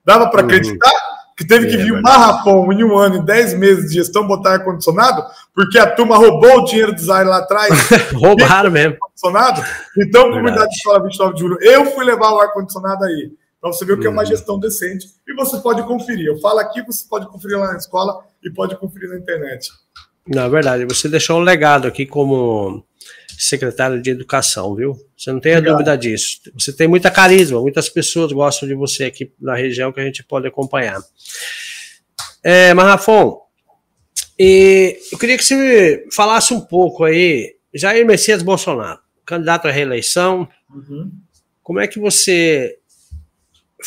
dava 0.06 0.30
para 0.30 0.42
uhum. 0.42 0.48
acreditar 0.48 0.92
que 1.36 1.48
teve 1.48 1.68
que 1.68 1.76
é, 1.76 1.78
vir 1.78 1.94
um 1.94 2.02
marrapão 2.02 2.72
em 2.72 2.84
um 2.84 2.98
ano 2.98 3.16
e 3.18 3.26
dez 3.26 3.54
meses 3.54 3.90
de 3.90 3.96
gestão 3.96 4.28
botar 4.28 4.54
ar-condicionado, 4.54 5.24
porque 5.56 5.80
a 5.80 5.90
turma 5.90 6.16
roubou 6.16 6.60
o 6.60 6.66
dinheiro 6.66 6.92
do 6.92 6.96
design 6.96 7.30
lá 7.30 7.38
atrás. 7.38 7.74
Roubaram 8.14 8.70
mesmo. 8.70 8.94
Ar-condicionado. 8.94 9.64
Então, 9.98 10.30
comunidade 10.30 10.70
de 10.70 10.76
escola 10.76 11.02
29 11.02 11.34
de 11.34 11.40
julho, 11.40 11.58
eu 11.62 11.86
fui 11.88 12.06
levar 12.06 12.32
o 12.32 12.40
ar-condicionado 12.40 13.04
aí. 13.06 13.32
Para 13.62 13.72
você 13.72 13.86
ver 13.86 13.94
o 13.94 14.00
que 14.00 14.08
é 14.08 14.10
uma 14.10 14.24
uhum. 14.24 14.28
gestão 14.28 14.60
decente. 14.60 15.08
E 15.28 15.36
você 15.36 15.60
pode 15.60 15.84
conferir. 15.84 16.26
Eu 16.26 16.40
falo 16.40 16.60
aqui, 16.60 16.82
você 16.82 17.06
pode 17.08 17.28
conferir 17.28 17.60
lá 17.60 17.72
na 17.72 17.78
escola 17.78 18.26
e 18.44 18.50
pode 18.50 18.76
conferir 18.76 19.10
na 19.10 19.18
internet. 19.18 19.70
Na 20.28 20.48
verdade, 20.48 20.84
você 20.86 21.08
deixou 21.08 21.40
um 21.40 21.44
legado 21.44 21.88
aqui 21.88 22.06
como 22.06 22.84
secretário 23.38 24.02
de 24.02 24.10
educação, 24.10 24.76
viu? 24.76 24.96
Você 25.18 25.32
não 25.32 25.40
tem 25.40 25.54
a 25.54 25.60
dúvida 25.60 25.96
disso. 25.96 26.42
Você 26.54 26.74
tem 26.74 26.88
muita 26.88 27.12
carisma, 27.12 27.62
muitas 27.62 27.88
pessoas 27.88 28.32
gostam 28.32 28.68
de 28.68 28.74
você 28.76 29.06
aqui 29.06 29.32
na 29.40 29.56
região 29.56 29.92
que 29.92 30.00
a 30.00 30.06
gente 30.06 30.24
pode 30.24 30.48
acompanhar. 30.48 31.00
É, 32.44 32.74
Marrafon, 32.74 33.40
e 34.38 35.00
eu 35.12 35.20
queria 35.20 35.38
que 35.38 35.44
você 35.44 36.08
falasse 36.12 36.54
um 36.54 36.62
pouco 36.62 37.04
aí, 37.04 37.56
Jair 37.74 38.06
Messias 38.06 38.42
Bolsonaro, 38.42 39.00
candidato 39.24 39.68
à 39.68 39.72
reeleição. 39.72 40.48
Uhum. 40.70 41.12
Como 41.62 41.80
é 41.80 41.88
que 41.88 42.00
você 42.00 42.78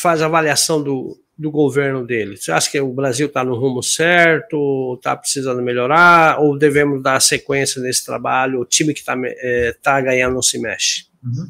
faz 0.00 0.22
a 0.22 0.26
avaliação 0.26 0.82
do, 0.82 1.18
do 1.36 1.50
governo 1.50 2.06
dele? 2.06 2.36
Você 2.36 2.52
acha 2.52 2.70
que 2.70 2.80
o 2.80 2.92
Brasil 2.92 3.26
está 3.26 3.44
no 3.44 3.54
rumo 3.54 3.82
certo, 3.82 4.94
está 4.96 5.16
precisando 5.16 5.62
melhorar, 5.62 6.40
ou 6.40 6.58
devemos 6.58 7.02
dar 7.02 7.20
sequência 7.20 7.80
nesse 7.80 8.04
trabalho? 8.04 8.60
O 8.60 8.64
time 8.64 8.92
que 8.92 9.00
está 9.00 9.14
é, 9.24 9.74
tá 9.82 10.00
ganhando 10.00 10.34
não 10.34 10.42
se 10.42 10.58
mexe? 10.58 11.06
Uhum. 11.22 11.48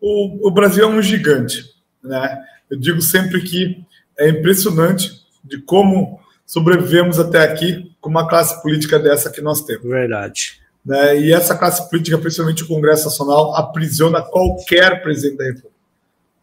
O, 0.00 0.48
o, 0.48 0.50
Brasil 0.50 0.84
é 0.84 0.86
um 0.86 1.00
gigante, 1.00 1.64
né? 2.02 2.42
Eu 2.70 2.78
digo 2.78 3.00
sempre 3.00 3.40
que 3.40 3.82
é 4.18 4.28
impressionante 4.28 5.10
de 5.42 5.58
como 5.58 6.20
sobrevivemos 6.46 7.18
até 7.18 7.42
aqui 7.42 7.90
com 8.00 8.10
uma 8.10 8.28
classe 8.28 8.60
política 8.62 8.98
dessa 8.98 9.30
que 9.30 9.40
nós 9.40 9.62
temos. 9.62 9.88
Verdade. 9.88 10.60
Né? 10.84 11.20
E 11.20 11.32
essa 11.32 11.56
classe 11.56 11.88
política, 11.88 12.18
principalmente 12.18 12.62
o 12.62 12.68
Congresso 12.68 13.04
Nacional, 13.04 13.54
aprisiona 13.56 14.20
qualquer 14.20 15.02
presidente 15.02 15.38
da 15.38 15.44
República. 15.44 15.73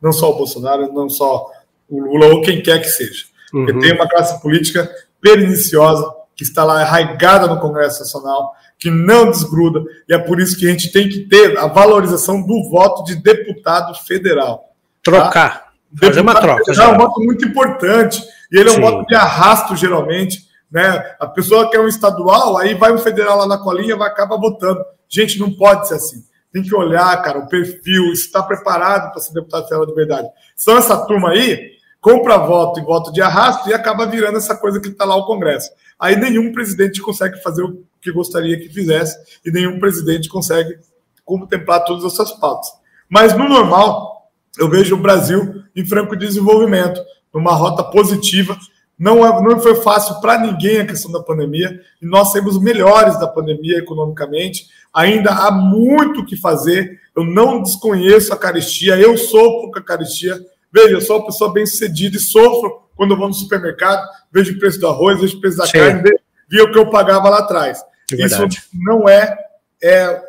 Não 0.01 0.11
só 0.11 0.31
o 0.31 0.35
Bolsonaro, 0.35 0.91
não 0.93 1.09
só 1.09 1.49
o 1.89 1.99
Lula 1.99 2.27
ou 2.27 2.41
quem 2.41 2.61
quer 2.61 2.79
que 2.79 2.89
seja. 2.89 3.25
Uhum. 3.53 3.65
Porque 3.65 3.79
tem 3.79 3.93
uma 3.93 4.07
classe 4.07 4.41
política 4.41 4.89
perniciosa 5.21 6.09
que 6.35 6.43
está 6.43 6.63
lá 6.63 6.81
arraigada 6.81 7.47
no 7.47 7.59
Congresso 7.59 7.99
Nacional, 7.99 8.53
que 8.79 8.89
não 8.89 9.29
desgruda, 9.29 9.83
e 10.09 10.13
é 10.13 10.17
por 10.17 10.39
isso 10.39 10.57
que 10.57 10.67
a 10.67 10.71
gente 10.71 10.91
tem 10.91 11.07
que 11.07 11.27
ter 11.27 11.55
a 11.57 11.67
valorização 11.67 12.41
do 12.41 12.69
voto 12.69 13.03
de 13.03 13.15
deputado 13.15 13.93
federal. 14.05 14.73
Trocar. 15.03 15.31
Tá? 15.65 15.71
Fazer 15.99 16.21
uma 16.21 16.33
troca. 16.33 16.71
É 16.71 16.87
um 16.87 16.97
voto 16.97 17.19
muito 17.21 17.45
importante. 17.45 18.23
E 18.51 18.57
ele 18.57 18.69
é 18.69 18.71
um 18.71 18.75
Sim. 18.75 18.81
voto 18.81 19.05
de 19.05 19.15
arrasto, 19.15 19.75
geralmente. 19.75 20.47
Né? 20.71 21.03
A 21.19 21.27
pessoa 21.27 21.69
quer 21.69 21.79
um 21.79 21.87
estadual, 21.87 22.57
aí 22.57 22.73
vai 22.73 22.93
um 22.93 22.97
federal 22.97 23.37
lá 23.37 23.45
na 23.45 23.57
colinha, 23.57 23.97
vai 23.97 24.09
acabar 24.09 24.37
votando. 24.37 24.79
Gente, 25.09 25.37
não 25.37 25.51
pode 25.51 25.87
ser 25.87 25.95
assim. 25.95 26.23
Tem 26.51 26.61
que 26.61 26.75
olhar, 26.75 27.21
cara, 27.21 27.39
o 27.39 27.47
perfil, 27.47 28.11
está 28.11 28.43
preparado 28.43 29.11
para 29.11 29.21
ser 29.21 29.33
deputado 29.33 29.63
federal 29.63 29.85
de 29.85 29.93
verdade. 29.93 30.27
São 30.55 30.77
essa 30.77 30.97
turma 31.05 31.29
aí, 31.29 31.71
compra 31.99 32.37
voto 32.37 32.79
e 32.79 32.83
voto 32.83 33.11
de 33.13 33.21
arrasto 33.21 33.69
e 33.69 33.73
acaba 33.73 34.05
virando 34.05 34.37
essa 34.37 34.55
coisa 34.55 34.79
que 34.79 34.89
está 34.89 35.05
lá 35.05 35.15
o 35.15 35.25
Congresso. 35.25 35.69
Aí 35.99 36.15
nenhum 36.15 36.51
presidente 36.51 37.01
consegue 37.01 37.41
fazer 37.41 37.63
o 37.63 37.83
que 38.01 38.11
gostaria 38.11 38.59
que 38.59 38.67
fizesse 38.67 39.17
e 39.45 39.51
nenhum 39.51 39.79
presidente 39.79 40.27
consegue 40.27 40.77
contemplar 41.23 41.85
todas 41.85 42.03
as 42.03 42.13
suas 42.13 42.31
pautas. 42.31 42.67
Mas 43.07 43.37
no 43.37 43.47
normal, 43.47 44.29
eu 44.57 44.69
vejo 44.69 44.95
o 44.95 45.01
Brasil 45.01 45.63
em 45.75 45.85
franco 45.85 46.15
desenvolvimento, 46.15 47.01
numa 47.33 47.53
rota 47.53 47.83
positiva. 47.83 48.57
Não, 49.01 49.25
é, 49.25 49.41
não 49.41 49.59
foi 49.59 49.73
fácil 49.81 50.21
para 50.21 50.37
ninguém 50.37 50.81
a 50.81 50.85
questão 50.85 51.11
da 51.11 51.23
pandemia, 51.23 51.81
e 51.99 52.05
nós 52.05 52.31
saímos 52.31 52.61
melhores 52.61 53.19
da 53.19 53.27
pandemia 53.27 53.79
economicamente. 53.79 54.67
Ainda 54.93 55.31
há 55.31 55.49
muito 55.49 56.19
o 56.19 56.25
que 56.25 56.37
fazer. 56.37 56.99
Eu 57.15 57.23
não 57.23 57.63
desconheço 57.63 58.31
a 58.31 58.37
caristia, 58.37 58.99
eu 58.99 59.17
sofro 59.17 59.71
com 59.71 59.79
a 59.79 59.83
caristia. 59.83 60.39
Veja, 60.71 60.93
eu 60.93 61.01
sou 61.01 61.17
uma 61.17 61.25
pessoa 61.25 61.51
bem 61.51 61.65
sucedida 61.65 62.15
e 62.15 62.19
sofro 62.19 62.81
quando 62.95 63.15
eu 63.15 63.17
vou 63.17 63.27
no 63.27 63.33
supermercado, 63.33 64.07
vejo 64.31 64.53
o 64.53 64.59
preço 64.59 64.79
do 64.79 64.87
arroz, 64.87 65.19
vejo 65.19 65.37
o 65.37 65.41
preço 65.41 65.57
da 65.57 65.65
Sim. 65.65 65.71
carne, 65.79 66.03
vi 66.47 66.61
o 66.61 66.71
que 66.71 66.77
eu 66.77 66.87
pagava 66.91 67.27
lá 67.27 67.39
atrás. 67.39 67.81
É 68.13 68.23
isso 68.23 68.47
não 68.71 69.09
é, 69.09 69.35
é 69.81 70.21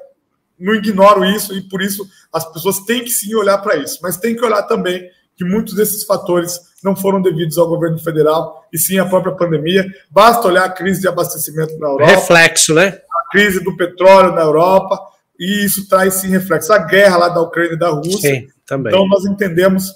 não 0.59 0.75
ignoro 0.75 1.23
isso 1.27 1.53
e 1.55 1.61
por 1.61 1.83
isso 1.83 2.09
as 2.33 2.51
pessoas 2.51 2.79
têm 2.81 3.05
que 3.05 3.11
sim 3.11 3.35
olhar 3.35 3.59
para 3.59 3.77
isso, 3.77 3.99
mas 4.03 4.17
tem 4.17 4.35
que 4.35 4.43
olhar 4.43 4.63
também 4.63 5.07
que 5.37 5.45
muitos 5.45 5.75
desses 5.75 6.05
fatores 6.05 6.59
não 6.83 6.97
foram 6.97 7.23
devidos 7.23 7.59
ao 7.59 7.69
governo 7.69 7.99
federal 7.99 8.67
e 8.73 8.79
sim 8.79 8.99
à 8.99 9.05
própria 9.05 9.35
pandemia. 9.35 9.85
Basta 10.11 10.49
olhar 10.49 10.65
a 10.65 10.71
crise 10.71 11.01
de 11.01 11.09
abastecimento 11.09 11.79
na 11.79 11.89
Europa, 11.89 12.13
reflexo, 12.13 12.75
né? 12.75 12.99
A 13.11 13.31
crise 13.31 13.63
do 13.63 13.77
petróleo 13.77 14.33
na 14.33 14.43
Europa 14.43 15.01
e 15.39 15.65
isso 15.65 15.89
traz 15.89 16.15
sim 16.15 16.29
reflexo. 16.29 16.73
A 16.73 16.79
guerra 16.79 17.17
lá 17.17 17.29
da 17.29 17.41
Ucrânia 17.41 17.75
e 17.75 17.79
da 17.79 17.91
Rússia. 17.91 18.35
Sim, 18.35 18.49
também. 18.67 18.93
Então 18.93 19.07
nós 19.07 19.25
entendemos 19.25 19.93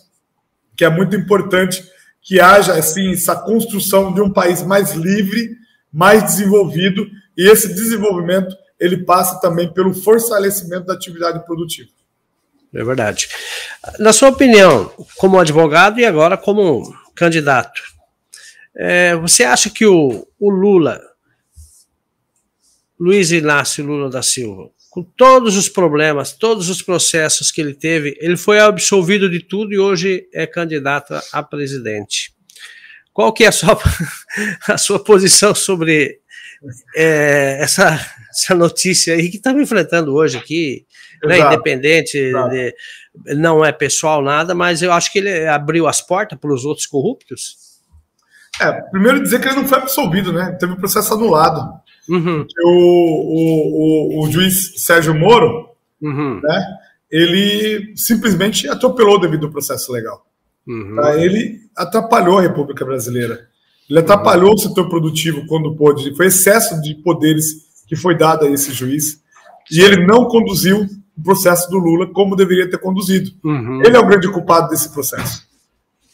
que 0.77 0.85
é 0.85 0.91
muito 0.91 1.17
importante 1.17 1.85
que 2.23 2.41
haja 2.41 2.75
assim 2.75 3.13
essa 3.13 3.37
construção 3.37 4.13
de 4.13 4.21
um 4.21 4.33
país 4.33 4.63
mais 4.63 4.93
livre, 4.93 5.51
mais 5.93 6.23
desenvolvido 6.25 7.07
e 7.37 7.49
esse 7.49 7.69
desenvolvimento 7.73 8.55
ele 8.79 9.05
passa 9.05 9.41
também 9.41 9.73
pelo 9.73 9.95
fortalecimento 9.95 10.87
da 10.87 10.95
atividade 10.95 11.45
produtiva. 11.47 11.89
É 12.75 12.85
verdade. 12.85 13.29
Na 13.99 14.13
sua 14.13 14.29
opinião, 14.29 14.93
como 15.17 15.39
advogado 15.39 16.01
e 16.01 16.05
agora 16.05 16.37
como 16.37 16.95
candidato, 17.15 17.83
é, 18.77 19.17
você 19.17 19.45
acha 19.45 19.71
que 19.71 19.87
o, 19.87 20.27
o 20.39 20.51
Lula, 20.51 21.01
Luiz 22.99 23.33
Inácio 23.33 23.85
Lula 23.85 24.11
da 24.11 24.23
Silva, 24.23 24.71
com 24.91 25.03
todos 25.03 25.57
os 25.57 25.69
problemas, 25.69 26.33
todos 26.33 26.69
os 26.69 26.81
processos 26.81 27.51
que 27.51 27.61
ele 27.61 27.75
teve, 27.75 28.17
ele 28.21 28.37
foi 28.37 28.59
absolvido 28.59 29.29
de 29.29 29.41
tudo 29.41 29.73
e 29.73 29.79
hoje 29.79 30.27
é 30.33 30.47
candidato 30.47 31.15
a 31.33 31.43
presidente. 31.43 32.35
Qual 33.13 33.33
que 33.33 33.45
é 33.45 33.49
a 33.49 33.53
sua, 33.53 33.79
a 34.69 34.79
sua 34.79 35.03
posição 35.03 35.55
sobre 35.55 36.21
é, 36.95 37.59
essa, 37.61 37.99
essa 38.31 38.55
notícia 38.55 39.15
aí 39.15 39.31
que 39.31 39.37
estamos 39.37 39.63
enfrentando 39.63 40.15
hoje 40.15 40.39
aqui, 40.39 40.87
né, 41.25 41.41
independente, 41.41 42.13
de, 42.51 42.75
não 43.25 43.65
é 43.65 43.73
pessoal 43.73 44.23
nada, 44.23 44.55
mas 44.55 44.83
eu 44.83 44.93
acho 44.93 45.13
que 45.13 45.19
ele 45.19 45.47
abriu 45.47 45.87
as 45.87 46.01
portas 46.01 46.39
para 46.39 46.53
os 46.53 46.65
outros 46.65 46.87
corruptos. 46.87 47.57
É, 48.61 48.73
primeiro 48.91 49.23
dizer 49.23 49.41
que 49.41 49.49
ele 49.49 49.57
não 49.57 49.67
foi 49.67 49.79
absolvido, 49.79 50.33
né? 50.33 50.57
Teve 50.59 50.73
o 50.73 50.77
um 50.77 50.79
processo 50.79 51.13
anulado. 51.13 51.69
Uhum. 52.09 52.47
O, 52.65 52.71
o, 52.71 54.23
o, 54.23 54.25
o, 54.25 54.31
juiz 54.31 54.75
Sérgio 54.77 55.15
Moro, 55.15 55.71
uhum. 56.01 56.41
né? 56.43 56.67
Ele 57.11 57.93
simplesmente 57.97 58.69
atropelou 58.69 59.21
devido 59.21 59.47
ao 59.47 59.53
processo 59.53 59.93
legal. 59.93 60.27
Uhum. 60.67 60.97
Tá? 60.97 61.19
Ele 61.19 61.61
atrapalhou 61.77 62.39
a 62.39 62.43
República 62.43 62.85
Brasileira. 62.85 63.49
Ele 63.89 63.99
atrapalhou 64.01 64.55
o 64.55 64.59
setor 64.59 64.89
produtivo 64.89 65.47
quando 65.47 65.77
pôde. 65.77 66.15
Foi 66.17 66.27
excesso 66.27 66.81
de 66.81 66.95
poderes 66.97 67.67
que 67.87 67.95
foi 67.95 68.17
dado 68.17 68.47
a 68.47 68.51
esse 68.51 68.73
juiz. 68.73 69.23
E 69.71 69.81
ele 69.81 70.05
não 70.07 70.27
conduziu 70.27 70.87
o 71.17 71.23
processo 71.23 71.71
do 71.71 71.79
Lula 71.79 72.07
como 72.13 72.37
deveria 72.37 72.71
ter 72.71 72.79
conduzido. 72.79 73.31
Uhum. 73.43 73.83
Ele 73.85 73.97
é 73.97 74.01
o 74.01 74.07
grande 74.07 74.31
culpado 74.31 74.69
desse 74.69 74.91
processo. 74.91 75.47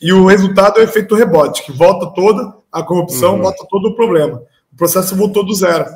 E 0.00 0.12
o 0.12 0.26
resultado 0.26 0.78
é 0.78 0.82
o 0.82 0.84
efeito 0.84 1.14
rebote, 1.14 1.64
que 1.64 1.72
volta 1.72 2.07
toda 2.14 2.55
a 2.72 2.82
corrupção, 2.82 3.34
uhum. 3.34 3.42
volta 3.42 3.66
todo 3.68 3.88
o 3.88 3.94
problema. 3.94 4.42
O 4.72 4.76
processo 4.76 5.14
voltou 5.16 5.44
do 5.44 5.55
zero. 5.55 5.86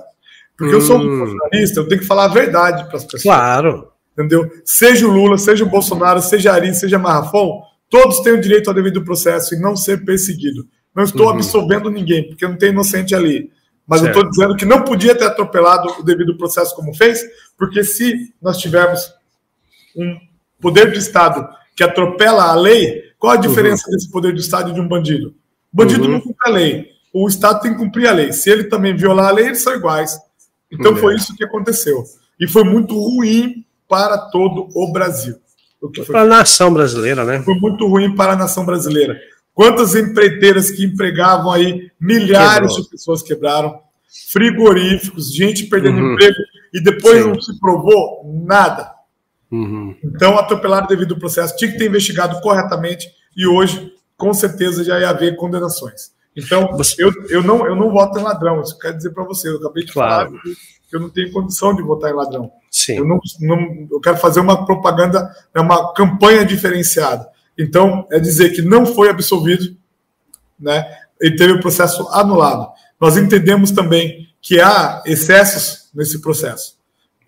Porque 0.57 0.75
uhum. 0.75 0.81
eu 0.81 0.87
sou 0.87 0.99
um 0.99 1.23
hum. 1.23 1.27
jornalista, 1.27 1.81
eu 1.81 1.89
tenho 1.89 2.01
que 2.01 2.07
falar 2.07 2.25
a 2.25 2.29
verdade 2.29 2.85
para 2.87 2.97
as 2.97 3.05
pessoas. 3.05 3.23
Claro. 3.23 3.89
Entendeu? 4.13 4.51
Seja 4.65 5.07
o 5.07 5.11
Lula, 5.11 5.37
seja 5.37 5.65
o 5.65 5.69
Bolsonaro, 5.69 6.23
seja 6.23 6.53
Ari, 6.53 6.75
seja 6.75 6.99
Marrafon, 6.99 7.63
todos 7.91 8.21
têm 8.21 8.33
o 8.33 8.41
direito 8.41 8.69
ao 8.69 8.75
devido 8.75 9.05
processo 9.05 9.55
e 9.55 9.61
não 9.61 9.77
ser 9.77 10.05
perseguido. 10.05 10.67
Não 10.95 11.05
estou 11.05 11.27
uhum. 11.27 11.33
absolvendo 11.35 11.91
ninguém, 11.91 12.27
porque 12.27 12.49
não 12.49 12.57
tem 12.57 12.71
inocente 12.71 13.15
ali. 13.15 13.51
Mas 13.87 14.01
certo. 14.01 14.17
eu 14.17 14.23
estou 14.23 14.31
dizendo 14.31 14.57
que 14.57 14.65
não 14.65 14.83
podia 14.83 15.15
ter 15.15 15.25
atropelado 15.25 16.01
o 16.01 16.03
devido 16.03 16.37
processo 16.37 16.75
como 16.75 16.95
fez, 16.95 17.23
porque 17.57 17.83
se 17.83 18.35
nós 18.41 18.59
tivermos 18.59 19.13
um 19.97 20.19
poder 20.61 20.93
do 20.93 20.99
Estado 20.99 21.49
que 21.75 21.83
atropela 21.83 22.45
a 22.45 22.55
lei, 22.55 23.03
qual 23.19 23.33
a 23.33 23.37
diferença 23.37 23.85
uhum. 23.87 23.93
desse 23.93 24.11
poder 24.11 24.33
do 24.33 24.41
Estado 24.41 24.71
e 24.71 24.75
de 24.75 24.81
um 24.81 24.89
bandido? 24.89 25.35
O 25.73 25.77
bandido 25.77 26.05
uhum. 26.05 26.13
não 26.13 26.21
cumpre 26.21 26.49
a 26.49 26.51
lei. 26.51 26.91
O 27.13 27.27
Estado 27.29 27.61
tem 27.61 27.73
que 27.73 27.79
cumprir 27.79 28.09
a 28.09 28.13
lei. 28.13 28.33
Se 28.33 28.51
ele 28.51 28.65
também 28.65 28.95
violar 28.95 29.29
a 29.29 29.33
lei, 29.33 29.47
eles 29.47 29.63
são 29.63 29.75
iguais. 29.75 30.19
Então 30.71 30.93
uhum. 30.93 30.99
foi 30.99 31.15
isso 31.15 31.35
que 31.35 31.45
aconteceu. 31.45 32.05
E 32.39 32.47
foi 32.47 32.65
muito 32.65 32.99
ruim 32.99 33.65
para 33.89 34.19
todo 34.19 34.69
o 34.75 34.93
Brasil. 34.93 35.37
O 35.81 35.91
foi 35.95 36.05
para 36.05 36.23
a 36.23 36.27
nação 36.27 36.73
brasileira, 36.73 37.25
né? 37.25 37.43
Foi 37.43 37.55
muito 37.55 37.87
ruim 37.87 38.15
para 38.15 38.33
a 38.33 38.37
nação 38.37 38.65
brasileira. 38.65 39.19
Quantas 39.55 39.95
empreiteiras 39.95 40.71
que 40.71 40.85
empregavam 40.85 41.51
aí 41.51 41.91
milhares 41.99 42.73
Quebrou. 42.73 42.85
de 42.85 42.91
pessoas 42.91 43.23
quebraram, 43.23 43.81
frigoríficos, 44.31 45.33
gente 45.33 45.67
perdendo 45.67 45.99
uhum. 45.99 46.13
emprego 46.13 46.37
e 46.73 46.83
depois 46.83 47.23
Sim. 47.23 47.29
não 47.29 47.41
se 47.41 47.59
provou 47.59 48.23
nada. 48.45 48.93
Uhum. 49.51 49.95
Então, 50.05 50.39
atropelaram 50.39 50.87
devido 50.87 51.15
ao 51.15 51.21
processo, 51.21 51.57
tinha 51.57 51.71
que 51.71 51.79
ter 51.79 51.87
investigado 51.87 52.41
corretamente 52.41 53.09
e 53.37 53.47
hoje, 53.47 53.93
com 54.17 54.33
certeza, 54.35 54.85
já 54.85 54.99
ia 54.99 55.11
haver 55.11 55.37
condenações. 55.37 56.15
Então, 56.37 56.77
você... 56.77 57.03
eu, 57.03 57.13
eu, 57.29 57.43
não, 57.43 57.67
eu 57.67 57.75
não 57.75 57.91
voto 57.91 58.19
em 58.19 58.23
ladrão, 58.23 58.61
isso 58.61 58.79
quero 58.79 58.97
dizer 58.97 59.11
para 59.11 59.25
você. 59.25 59.49
Eu 59.49 59.57
acabei 59.57 59.85
de 59.85 59.93
claro. 59.93 60.31
falar 60.31 60.43
que 60.89 60.97
eu 60.97 61.01
não 61.01 61.09
tenho 61.09 61.33
condição 61.33 61.75
de 61.75 61.83
votar 61.83 62.11
em 62.11 62.15
ladrão. 62.15 62.51
Sim. 62.71 62.99
Eu, 62.99 63.07
não, 63.07 63.19
não, 63.41 63.89
eu 63.91 64.01
quero 64.01 64.17
fazer 64.19 64.41
uma 64.41 64.67
propaganda, 64.67 65.35
é 65.55 65.61
uma 65.61 65.93
campanha 65.95 66.45
diferenciada. 66.45 67.29
Então, 67.59 68.07
é 68.11 68.19
dizer 68.19 68.51
que 68.51 68.61
não 68.61 68.85
foi 68.85 69.09
absolvido, 69.09 69.75
né? 70.61 70.85
ele 71.21 71.37
teve 71.37 71.53
o 71.55 71.61
processo 71.61 72.07
anulado. 72.11 72.71
Nós 73.01 73.17
entendemos 73.17 73.71
também 73.71 74.29
que 74.41 74.61
há 74.61 75.03
excessos 75.05 75.91
nesse 75.95 76.21
processo, 76.21 76.77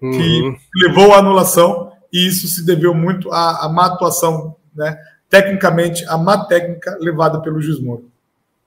uhum. 0.01 0.11
que 0.13 0.57
levou 0.87 1.13
à 1.13 1.19
anulação, 1.19 1.93
e 2.13 2.27
isso 2.27 2.47
se 2.49 2.65
deveu 2.65 2.95
muito 2.95 3.31
à, 3.33 3.67
à 3.67 3.69
má 3.69 3.87
atuação, 3.87 4.57
né? 4.75 4.97
tecnicamente, 5.29 6.05
à 6.07 6.17
má 6.17 6.45
técnica 6.47 6.97
levada 7.01 7.41
pelo 7.41 7.61
juiz 7.61 7.81
Moro. 7.81 8.11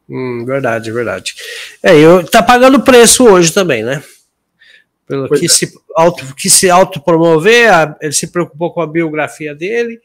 Hum, 0.09 0.43
verdade, 0.45 0.91
verdade. 0.91 1.33
É, 1.81 1.95
eu, 1.97 2.25
tá 2.27 2.43
pagando 2.43 2.81
preço 2.81 3.23
hoje 3.25 3.51
também, 3.53 3.83
né? 3.83 4.03
Pelo 5.07 5.29
que, 5.29 5.45
é. 5.45 5.49
se 5.49 5.73
auto, 5.95 6.35
que 6.35 6.49
se 6.49 6.69
autopromover, 6.69 7.95
ele 8.01 8.13
se 8.13 8.27
preocupou 8.27 8.73
com 8.73 8.81
a 8.81 8.87
biografia 8.87 9.55
dele, 9.55 9.99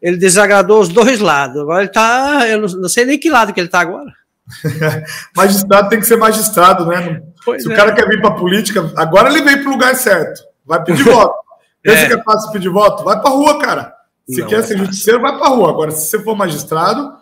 ele 0.00 0.16
desagradou 0.16 0.80
os 0.80 0.88
dois 0.88 1.20
lados. 1.20 1.60
Agora 1.60 1.82
ele 1.82 1.92
tá. 1.92 2.46
Eu 2.48 2.60
não, 2.60 2.88
sei 2.88 3.04
nem 3.04 3.18
que 3.18 3.30
lado 3.30 3.52
que 3.52 3.60
ele 3.60 3.68
tá 3.68 3.80
agora. 3.80 4.12
magistrado 5.36 5.88
tem 5.88 6.00
que 6.00 6.06
ser 6.06 6.16
magistrado, 6.16 6.86
né? 6.86 7.22
Pois 7.44 7.62
Se 7.62 7.70
é. 7.70 7.72
o 7.72 7.76
cara 7.76 7.92
quer 7.92 8.08
vir 8.08 8.20
para 8.20 8.32
política, 8.32 8.92
agora 8.96 9.30
ele 9.30 9.42
vem 9.42 9.58
para 9.58 9.68
o 9.68 9.72
lugar 9.72 9.94
certo. 9.94 10.42
Vai 10.64 10.82
pedir 10.84 11.04
voto. 11.10 11.34
Pensa 11.82 12.02
é. 12.02 12.06
que 12.08 12.14
é 12.14 12.22
fácil 12.22 12.52
pedir 12.52 12.68
voto? 12.68 13.04
Vai 13.04 13.20
para 13.20 13.30
rua, 13.30 13.58
cara. 13.58 13.94
Se 14.28 14.40
não, 14.40 14.48
quer 14.48 14.60
é 14.60 14.62
ser 14.62 14.78
justiceiro, 14.78 15.20
vai 15.20 15.36
para 15.36 15.48
rua. 15.48 15.70
Agora, 15.70 15.90
se 15.90 16.08
você 16.08 16.22
for 16.22 16.36
magistrado, 16.36 17.12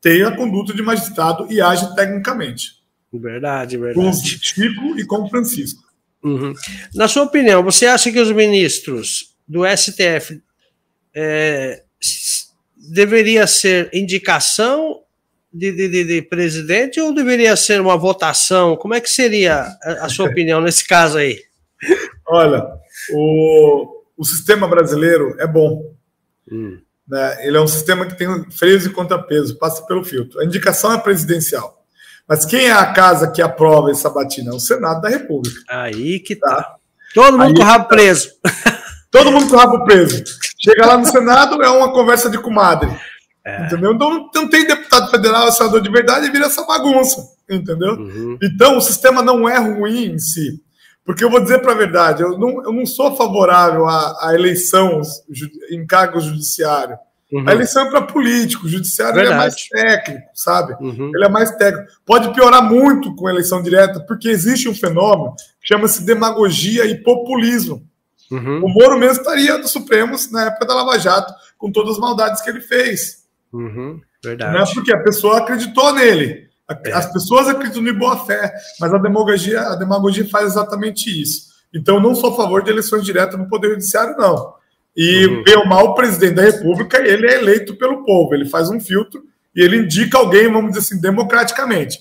tenha 0.00 0.28
a 0.28 0.36
conduta 0.36 0.74
de 0.74 0.82
magistrado 0.82 1.46
e 1.50 1.60
age 1.60 1.94
tecnicamente. 1.94 2.84
Verdade, 3.12 3.76
verdade. 3.76 3.98
Com 3.98 4.10
o 4.10 4.14
Chico 4.14 4.98
e 4.98 5.06
com 5.06 5.22
o 5.22 5.28
Francisco. 5.28 5.82
Uhum. 6.22 6.54
Na 6.94 7.06
sua 7.08 7.24
opinião, 7.24 7.62
você 7.62 7.86
acha 7.86 8.10
que 8.10 8.20
os 8.20 8.30
ministros 8.30 9.34
do 9.46 9.62
STF 9.64 10.42
é, 11.14 11.82
deveria 12.76 13.46
ser 13.46 13.90
indicação 13.92 15.00
de, 15.54 15.72
de, 15.72 16.04
de, 16.04 16.22
presidente 16.22 17.00
ou 17.00 17.14
deveria 17.14 17.54
ser 17.56 17.80
uma 17.80 17.96
votação? 17.96 18.76
Como 18.76 18.94
é 18.94 19.00
que 19.00 19.08
seria 19.08 19.66
a, 19.82 20.06
a 20.06 20.08
sua 20.08 20.26
opinião 20.30 20.60
nesse 20.60 20.86
caso 20.86 21.18
aí? 21.18 21.38
Olha, 22.26 22.66
o, 23.12 24.02
o 24.16 24.24
sistema 24.24 24.66
brasileiro 24.66 25.36
é 25.38 25.46
bom. 25.46 25.94
Hum. 26.50 26.78
Né? 27.08 27.46
Ele 27.46 27.56
é 27.56 27.60
um 27.60 27.66
sistema 27.66 28.06
que 28.06 28.16
tem 28.16 28.28
freios 28.50 28.84
e 28.84 28.90
contrapeso, 28.90 29.58
passa 29.58 29.86
pelo 29.86 30.04
filtro. 30.04 30.40
A 30.40 30.44
indicação 30.44 30.92
é 30.92 30.98
presidencial. 30.98 31.82
Mas 32.26 32.44
quem 32.44 32.66
é 32.66 32.72
a 32.72 32.92
casa 32.92 33.30
que 33.30 33.42
aprova 33.42 33.90
essa 33.90 34.08
batina? 34.08 34.50
É 34.50 34.54
o 34.54 34.60
Senado 34.60 35.02
da 35.02 35.08
República. 35.08 35.60
Aí 35.68 36.18
que 36.18 36.34
tá. 36.34 36.56
tá. 36.56 36.74
Todo 37.14 37.38
mundo 37.38 37.48
Aí 37.48 37.54
com 37.54 37.62
o 37.62 37.64
rabo 37.64 37.84
tá. 37.84 37.90
preso. 37.90 38.30
Todo 39.10 39.30
mundo 39.30 39.48
com 39.48 39.54
o 39.54 39.58
rabo 39.58 39.84
preso. 39.84 40.24
Chega 40.58 40.86
lá 40.86 40.96
no 40.96 41.04
Senado, 41.04 41.62
é 41.62 41.68
uma 41.68 41.92
conversa 41.92 42.30
de 42.30 42.38
comadre. 42.38 42.90
É. 43.46 43.66
Entendeu? 43.66 43.92
Então 43.92 44.30
não 44.34 44.48
tem 44.48 44.66
deputado 44.66 45.10
federal, 45.10 45.52
senador 45.52 45.82
de 45.82 45.90
verdade, 45.90 46.26
e 46.26 46.30
vira 46.30 46.46
essa 46.46 46.64
bagunça. 46.64 47.22
Entendeu? 47.48 47.94
Uhum. 47.94 48.38
Então 48.42 48.78
o 48.78 48.80
sistema 48.80 49.22
não 49.22 49.48
é 49.48 49.58
ruim 49.58 50.12
em 50.12 50.18
si. 50.18 50.62
Porque 51.04 51.22
eu 51.22 51.30
vou 51.30 51.40
dizer 51.40 51.60
para 51.60 51.72
a 51.72 51.76
verdade, 51.76 52.22
eu 52.22 52.38
não, 52.38 52.64
eu 52.64 52.72
não 52.72 52.86
sou 52.86 53.14
favorável 53.14 53.86
à, 53.86 54.28
à 54.28 54.34
eleição 54.34 55.02
em 55.70 55.86
cargos 55.86 56.24
judiciários. 56.24 56.98
Uhum. 57.30 57.46
A 57.46 57.52
eleição 57.52 57.86
é 57.86 57.90
para 57.90 58.02
político, 58.02 58.64
o 58.64 58.68
judiciário 58.68 59.20
é 59.20 59.36
mais 59.36 59.54
técnico, 59.68 60.26
sabe? 60.34 60.74
Uhum. 60.80 61.10
Ele 61.14 61.24
é 61.24 61.28
mais 61.28 61.50
técnico. 61.56 61.90
Pode 62.06 62.32
piorar 62.32 62.62
muito 62.62 63.14
com 63.16 63.26
a 63.26 63.30
eleição 63.30 63.62
direta, 63.62 64.00
porque 64.06 64.28
existe 64.28 64.68
um 64.68 64.74
fenômeno 64.74 65.34
que 65.60 65.68
chama-se 65.68 66.04
demagogia 66.04 66.86
e 66.86 67.02
populismo. 67.02 67.82
Uhum. 68.30 68.64
O 68.64 68.68
Moro 68.68 68.98
mesmo 68.98 69.18
estaria 69.18 69.58
no 69.58 69.68
Supremo 69.68 70.16
na 70.30 70.46
época 70.46 70.64
da 70.64 70.74
Lava 70.74 70.98
Jato, 70.98 71.34
com 71.58 71.70
todas 71.70 71.94
as 71.94 71.98
maldades 71.98 72.40
que 72.40 72.48
ele 72.48 72.60
fez. 72.60 73.23
Uhum. 73.54 74.00
Verdade. 74.22 74.52
Não 74.52 74.64
é 74.64 74.74
porque 74.74 74.92
a 74.92 75.02
pessoa 75.02 75.38
acreditou 75.38 75.94
nele. 75.94 76.48
É. 76.84 76.92
As 76.92 77.12
pessoas 77.12 77.46
acreditam 77.48 77.86
em 77.86 77.92
boa 77.92 78.24
fé, 78.24 78.52
mas 78.80 78.92
a 78.92 78.98
demagogia, 78.98 79.60
a 79.60 79.76
demagogia 79.76 80.26
faz 80.28 80.46
exatamente 80.46 81.08
isso. 81.22 81.54
Então, 81.72 82.00
não 82.00 82.14
sou 82.14 82.32
a 82.32 82.36
favor 82.36 82.62
de 82.62 82.70
eleições 82.70 83.04
diretas 83.04 83.38
no 83.38 83.48
Poder 83.48 83.70
Judiciário, 83.70 84.16
não. 84.16 84.54
E, 84.96 85.26
uhum. 85.26 85.42
bem 85.44 85.56
ou 85.56 85.66
mal, 85.66 85.86
o 85.86 85.94
presidente 85.94 86.34
da 86.34 86.42
República, 86.42 86.98
ele 86.98 87.26
é 87.26 87.38
eleito 87.38 87.76
pelo 87.76 88.04
povo, 88.04 88.34
ele 88.34 88.48
faz 88.48 88.70
um 88.70 88.80
filtro 88.80 89.22
e 89.54 89.62
ele 89.62 89.78
indica 89.78 90.18
alguém, 90.18 90.50
vamos 90.50 90.72
dizer 90.72 90.80
assim, 90.80 91.00
democraticamente. 91.00 91.98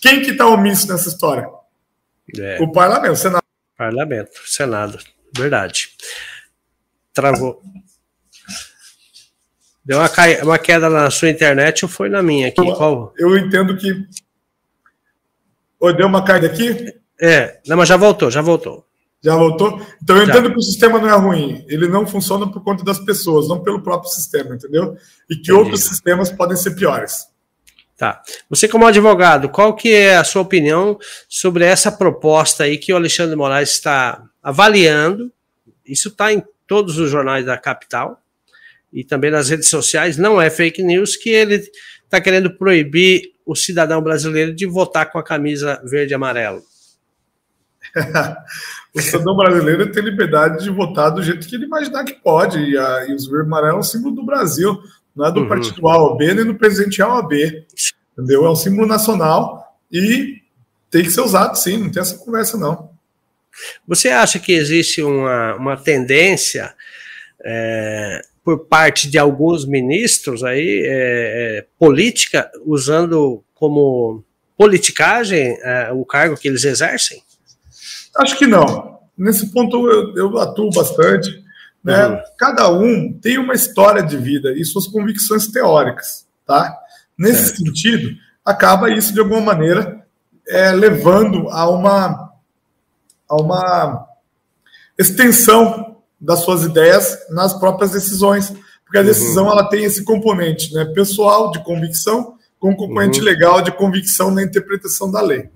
Quem 0.00 0.22
que 0.22 0.30
está 0.30 0.46
omisso 0.46 0.88
nessa 0.88 1.08
história? 1.08 1.46
É. 2.38 2.60
O 2.60 2.72
parlamento, 2.72 3.12
o 3.12 3.16
Senado. 3.16 3.42
Parlamento, 3.76 4.40
Senado, 4.46 4.98
verdade. 5.36 5.90
Travou. 7.12 7.60
Deu 9.84 9.98
uma, 9.98 10.10
uma 10.44 10.58
queda 10.58 10.88
na 10.88 11.10
sua 11.10 11.28
internet 11.28 11.84
ou 11.84 11.88
foi 11.88 12.08
na 12.08 12.22
minha 12.22 12.48
aqui? 12.48 12.60
Eu, 12.60 12.74
Qual? 12.74 13.12
eu 13.16 13.36
entendo 13.36 13.76
que. 13.76 14.06
Ou 15.80 15.92
deu 15.92 16.06
uma 16.06 16.24
queda 16.24 16.46
aqui? 16.46 16.94
É, 17.20 17.60
não, 17.66 17.76
mas 17.76 17.88
já 17.88 17.96
voltou, 17.96 18.30
já 18.30 18.40
voltou. 18.40 18.86
Já 19.22 19.36
voltou? 19.36 19.80
Então 20.02 20.16
eu 20.16 20.24
entendo 20.24 20.48
Já. 20.48 20.50
que 20.50 20.58
o 20.58 20.62
sistema 20.62 21.00
não 21.00 21.08
é 21.08 21.14
ruim. 21.14 21.64
Ele 21.68 21.86
não 21.86 22.04
funciona 22.04 22.50
por 22.50 22.62
conta 22.64 22.84
das 22.84 22.98
pessoas, 22.98 23.48
não 23.48 23.62
pelo 23.62 23.80
próprio 23.80 24.10
sistema, 24.10 24.54
entendeu? 24.56 24.96
E 25.30 25.34
que 25.36 25.42
Entendi. 25.42 25.52
outros 25.52 25.84
sistemas 25.84 26.30
podem 26.30 26.56
ser 26.56 26.74
piores. 26.74 27.28
Tá. 27.96 28.20
Você 28.50 28.66
como 28.66 28.84
advogado, 28.84 29.48
qual 29.48 29.76
que 29.76 29.92
é 29.94 30.16
a 30.16 30.24
sua 30.24 30.42
opinião 30.42 30.98
sobre 31.28 31.64
essa 31.64 31.92
proposta 31.92 32.64
aí 32.64 32.78
que 32.78 32.92
o 32.92 32.96
Alexandre 32.96 33.36
Moraes 33.36 33.70
está 33.70 34.24
avaliando? 34.42 35.30
Isso 35.86 36.08
está 36.08 36.32
em 36.32 36.42
todos 36.66 36.98
os 36.98 37.08
jornais 37.08 37.46
da 37.46 37.56
capital 37.56 38.21
e 38.92 39.02
também 39.02 39.30
nas 39.30 39.48
redes 39.48 39.68
sociais. 39.68 40.16
Não 40.16 40.40
é 40.40 40.50
fake 40.50 40.82
news 40.82 41.16
que 41.16 41.30
ele 41.30 41.62
está 42.04 42.20
querendo 42.20 42.56
proibir 42.56 43.32
o 43.46 43.56
cidadão 43.56 44.02
brasileiro 44.02 44.54
de 44.54 44.66
votar 44.66 45.10
com 45.10 45.18
a 45.18 45.24
camisa 45.24 45.80
verde 45.84 46.12
e 46.12 46.14
amarelo. 46.14 46.62
o 48.94 49.00
cidadão 49.00 49.36
brasileiro 49.36 49.90
tem 49.90 50.02
liberdade 50.02 50.62
de 50.62 50.70
votar 50.70 51.10
do 51.10 51.22
jeito 51.22 51.46
que 51.46 51.56
ele 51.56 51.64
imaginar 51.64 52.04
que 52.04 52.14
pode. 52.14 52.58
E, 52.58 52.76
a, 52.76 53.06
e 53.08 53.14
os 53.14 53.26
verde 53.26 53.46
amarelo 53.46 53.76
é 53.76 53.80
um 53.80 53.82
símbolo 53.82 54.14
do 54.14 54.24
Brasil, 54.24 54.78
não 55.16 55.26
é 55.26 55.32
do 55.32 55.40
uhum. 55.40 55.48
partido 55.48 55.88
A 55.88 55.98
ou 55.98 56.16
B, 56.16 56.34
nem 56.34 56.44
do 56.44 56.54
presidente 56.54 57.00
A 57.02 57.16
ou 57.16 57.26
B. 57.26 57.66
Entendeu? 58.12 58.44
É 58.44 58.50
um 58.50 58.56
símbolo 58.56 58.86
nacional 58.86 59.78
e 59.90 60.42
tem 60.90 61.02
que 61.02 61.10
ser 61.10 61.22
usado, 61.22 61.56
sim, 61.56 61.78
não 61.78 61.90
tem 61.90 62.02
essa 62.02 62.18
conversa, 62.18 62.58
não. 62.58 62.90
Você 63.86 64.10
acha 64.10 64.38
que 64.38 64.52
existe 64.52 65.02
uma, 65.02 65.54
uma 65.54 65.76
tendência 65.76 66.74
é, 67.44 68.20
por 68.44 68.66
parte 68.66 69.08
de 69.08 69.18
alguns 69.18 69.64
ministros 69.66 70.42
aí, 70.42 70.82
é, 70.84 71.58
é, 71.58 71.66
política, 71.78 72.50
usando 72.64 73.42
como 73.54 74.24
politicagem 74.56 75.56
é, 75.62 75.92
o 75.92 76.04
cargo 76.04 76.36
que 76.36 76.48
eles 76.48 76.64
exercem? 76.64 77.22
Acho 78.16 78.36
que 78.36 78.46
não. 78.46 78.98
Nesse 79.16 79.50
ponto 79.52 79.88
eu, 79.88 80.16
eu 80.16 80.38
atuo 80.38 80.70
bastante. 80.70 81.42
Né? 81.82 82.06
Uhum. 82.06 82.18
Cada 82.38 82.68
um 82.70 83.12
tem 83.12 83.38
uma 83.38 83.54
história 83.54 84.02
de 84.02 84.16
vida 84.16 84.52
e 84.52 84.64
suas 84.64 84.86
convicções 84.86 85.46
teóricas. 85.48 86.26
Tá? 86.46 86.76
Nesse 87.16 87.48
certo. 87.48 87.58
sentido, 87.58 88.16
acaba 88.44 88.90
isso 88.90 89.12
de 89.12 89.20
alguma 89.20 89.40
maneira 89.40 90.04
é, 90.48 90.72
levando 90.72 91.48
a 91.50 91.68
uma, 91.70 92.32
a 93.28 93.36
uma 93.36 94.08
extensão 94.98 95.91
das 96.22 96.40
suas 96.40 96.62
ideias 96.62 97.18
nas 97.28 97.52
próprias 97.52 97.90
decisões, 97.90 98.54
porque 98.84 98.96
a 98.96 99.00
uhum. 99.00 99.06
decisão 99.06 99.44
uhum. 99.46 99.50
ela 99.50 99.68
tem 99.68 99.84
esse 99.84 100.04
componente 100.04 100.72
né, 100.72 100.84
pessoal 100.84 101.50
de 101.50 101.62
convicção 101.64 102.36
com 102.60 102.70
um 102.70 102.76
componente 102.76 103.18
uhum. 103.18 103.24
legal 103.24 103.60
de 103.60 103.72
convicção 103.72 104.30
na 104.30 104.42
interpretação 104.42 105.10
da 105.10 105.20
lei. 105.20 105.50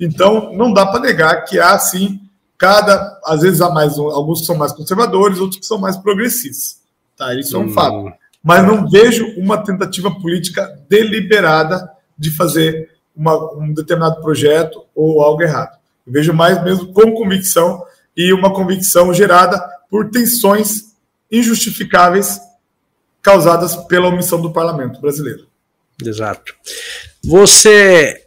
Então, 0.00 0.52
não 0.54 0.72
dá 0.72 0.86
para 0.86 1.00
negar 1.00 1.44
que 1.44 1.58
há, 1.58 1.76
sim, 1.78 2.20
cada, 2.56 3.20
às 3.24 3.42
vezes 3.42 3.60
há 3.60 3.68
mais, 3.70 3.98
alguns 3.98 4.40
que 4.40 4.46
são 4.46 4.56
mais 4.56 4.72
conservadores, 4.72 5.40
outros 5.40 5.58
que 5.58 5.66
são 5.66 5.78
mais 5.78 5.96
progressistas. 5.96 6.80
Tá? 7.16 7.34
Isso 7.34 7.56
é 7.56 7.58
um 7.58 7.64
hum. 7.64 7.72
fato. 7.72 8.12
Mas 8.42 8.64
não 8.64 8.88
vejo 8.88 9.26
uma 9.36 9.58
tentativa 9.58 10.10
política 10.10 10.72
deliberada 10.88 11.90
de 12.16 12.30
fazer 12.30 12.90
uma, 13.14 13.54
um 13.54 13.72
determinado 13.72 14.20
projeto 14.20 14.84
ou 14.94 15.22
algo 15.22 15.42
errado. 15.42 15.76
Eu 16.06 16.12
vejo 16.12 16.32
mais 16.32 16.62
mesmo 16.62 16.92
com 16.92 17.12
convicção 17.12 17.82
e 18.16 18.32
uma 18.32 18.52
convicção 18.52 19.12
gerada 19.12 19.62
por 19.92 20.08
tensões 20.08 20.94
injustificáveis 21.30 22.40
causadas 23.20 23.76
pela 23.76 24.08
omissão 24.08 24.40
do 24.40 24.50
parlamento 24.50 24.98
brasileiro. 25.02 25.46
Exato. 26.02 26.54
Você 27.22 28.24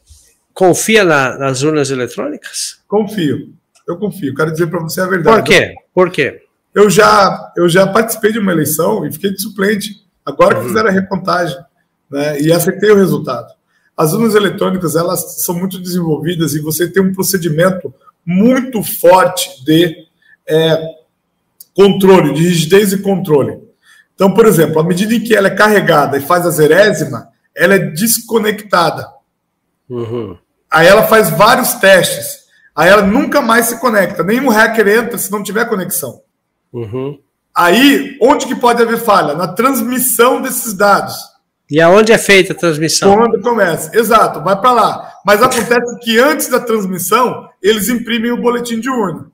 confia 0.53 1.03
na, 1.03 1.39
nas 1.39 1.63
urnas 1.63 1.89
eletrônicas? 1.89 2.83
Confio. 2.87 3.51
Eu 3.87 3.97
confio. 3.97 4.35
Quero 4.35 4.51
dizer 4.51 4.67
para 4.67 4.79
você 4.79 5.01
a 5.01 5.07
verdade. 5.07 5.37
Por 5.37 5.43
quê? 5.43 5.73
Por 5.91 6.11
quê? 6.11 6.43
Eu 6.71 6.87
já, 6.87 7.51
eu 7.57 7.67
já 7.67 7.87
participei 7.87 8.31
de 8.31 8.37
uma 8.37 8.51
eleição 8.51 9.03
e 9.03 9.11
fiquei 9.11 9.31
de 9.31 9.41
suplente. 9.41 10.05
Agora 10.23 10.57
uhum. 10.57 10.61
que 10.61 10.67
fizeram 10.67 10.89
a 10.89 10.93
recontagem, 10.93 11.57
né? 12.11 12.39
E 12.39 12.53
aceitei 12.53 12.91
o 12.91 12.95
resultado. 12.95 13.51
As 13.97 14.13
urnas 14.13 14.35
eletrônicas 14.35 14.95
elas 14.95 15.43
são 15.43 15.55
muito 15.55 15.79
desenvolvidas 15.79 16.53
e 16.53 16.61
você 16.61 16.87
tem 16.87 17.01
um 17.01 17.13
procedimento 17.13 17.91
muito 18.23 18.83
forte 18.83 19.63
de 19.65 20.05
é, 20.47 21.04
controle, 21.75 22.33
de 22.33 22.41
rigidez 22.41 22.93
e 22.93 23.01
controle. 23.01 23.59
Então, 24.15 24.33
por 24.33 24.45
exemplo, 24.45 24.79
à 24.79 24.83
medida 24.83 25.13
em 25.13 25.19
que 25.19 25.35
ela 25.35 25.47
é 25.47 25.55
carregada 25.55 26.17
e 26.17 26.21
faz 26.21 26.45
a 26.45 26.49
zerésima, 26.49 27.27
ela 27.55 27.75
é 27.75 27.79
desconectada. 27.79 29.07
Uhum. 29.89 30.37
Aí 30.71 30.87
ela 30.87 31.03
faz 31.03 31.29
vários 31.29 31.73
testes. 31.73 32.45
Aí 32.75 32.89
ela 32.89 33.01
nunca 33.01 33.41
mais 33.41 33.67
se 33.67 33.79
conecta. 33.79 34.23
Nenhum 34.23 34.49
hacker 34.49 34.87
entra 34.87 35.17
se 35.17 35.31
não 35.31 35.43
tiver 35.43 35.65
conexão. 35.65 36.21
Uhum. 36.71 37.19
Aí, 37.55 38.17
onde 38.21 38.47
que 38.47 38.55
pode 38.55 38.81
haver 38.81 38.97
falha? 38.97 39.33
Na 39.33 39.47
transmissão 39.47 40.41
desses 40.41 40.73
dados. 40.73 41.15
E 41.69 41.81
aonde 41.81 42.11
é 42.11 42.17
feita 42.17 42.53
a 42.53 42.55
transmissão? 42.55 43.15
Quando 43.15 43.41
começa. 43.41 43.97
Exato, 43.97 44.41
vai 44.41 44.59
para 44.59 44.71
lá. 44.71 45.13
Mas 45.25 45.41
acontece 45.41 45.99
que 46.01 46.19
antes 46.19 46.47
da 46.49 46.59
transmissão, 46.59 47.49
eles 47.61 47.89
imprimem 47.89 48.31
o 48.31 48.41
boletim 48.41 48.79
de 48.79 48.89
urna. 48.89 49.31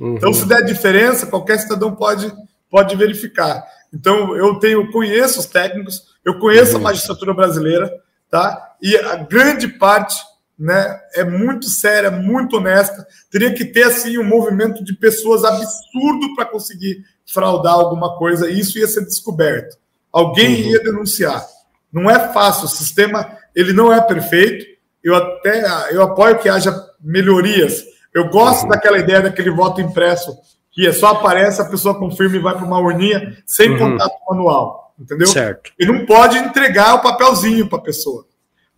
Uhum. 0.00 0.16
Então, 0.16 0.32
se 0.32 0.46
der 0.46 0.64
diferença, 0.64 1.26
qualquer 1.26 1.58
cidadão 1.58 1.94
pode, 1.94 2.32
pode 2.70 2.96
verificar. 2.96 3.62
Então, 3.92 4.34
eu 4.34 4.54
tenho, 4.58 4.90
conheço 4.90 5.40
os 5.40 5.46
técnicos, 5.46 6.02
eu 6.24 6.38
conheço 6.38 6.72
uhum. 6.72 6.78
a 6.78 6.84
magistratura 6.84 7.34
brasileira, 7.34 7.92
tá? 8.30 8.74
E 8.80 8.96
a 8.96 9.16
grande 9.16 9.68
parte 9.68 10.16
né, 10.58 10.98
é 11.14 11.24
muito 11.24 11.68
séria, 11.68 12.10
muito 12.10 12.56
honesta. 12.56 13.06
Teria 13.30 13.52
que 13.52 13.64
ter 13.64 13.84
assim 13.84 14.16
um 14.18 14.24
movimento 14.24 14.82
de 14.82 14.94
pessoas 14.94 15.44
absurdo 15.44 16.34
para 16.34 16.46
conseguir 16.46 17.04
fraudar 17.26 17.74
alguma 17.74 18.16
coisa. 18.16 18.50
E 18.50 18.58
isso 18.58 18.78
ia 18.78 18.86
ser 18.86 19.04
descoberto. 19.04 19.76
Alguém 20.12 20.62
uhum. 20.62 20.70
ia 20.70 20.82
denunciar. 20.82 21.46
Não 21.92 22.10
é 22.10 22.32
fácil, 22.32 22.66
o 22.66 22.68
sistema 22.68 23.36
ele 23.54 23.72
não 23.72 23.92
é 23.92 24.00
perfeito. 24.00 24.64
Eu 25.02 25.14
até 25.14 25.92
eu 25.92 26.02
apoio 26.02 26.38
que 26.38 26.48
haja 26.48 26.74
melhorias. 27.00 27.84
Eu 28.14 28.28
gosto 28.28 28.64
uhum. 28.64 28.68
daquela 28.68 28.98
ideia 28.98 29.22
daquele 29.22 29.50
voto 29.50 29.80
impresso, 29.80 30.36
que 30.70 30.86
é 30.86 30.92
só 30.92 31.08
aparece, 31.08 31.60
a 31.60 31.66
pessoa 31.66 31.98
confirma 31.98 32.36
e 32.36 32.40
vai 32.40 32.54
para 32.54 32.64
uma 32.64 32.80
urninha 32.80 33.36
sem 33.46 33.70
uhum. 33.70 33.78
contato 33.78 34.14
manual. 34.28 34.94
Entendeu? 34.98 35.26
Certo. 35.26 35.72
E 35.78 35.86
não 35.86 36.04
pode 36.04 36.36
entregar 36.36 36.94
o 36.94 37.02
papelzinho 37.02 37.68
para 37.68 37.78
a 37.78 37.82
pessoa. 37.82 38.26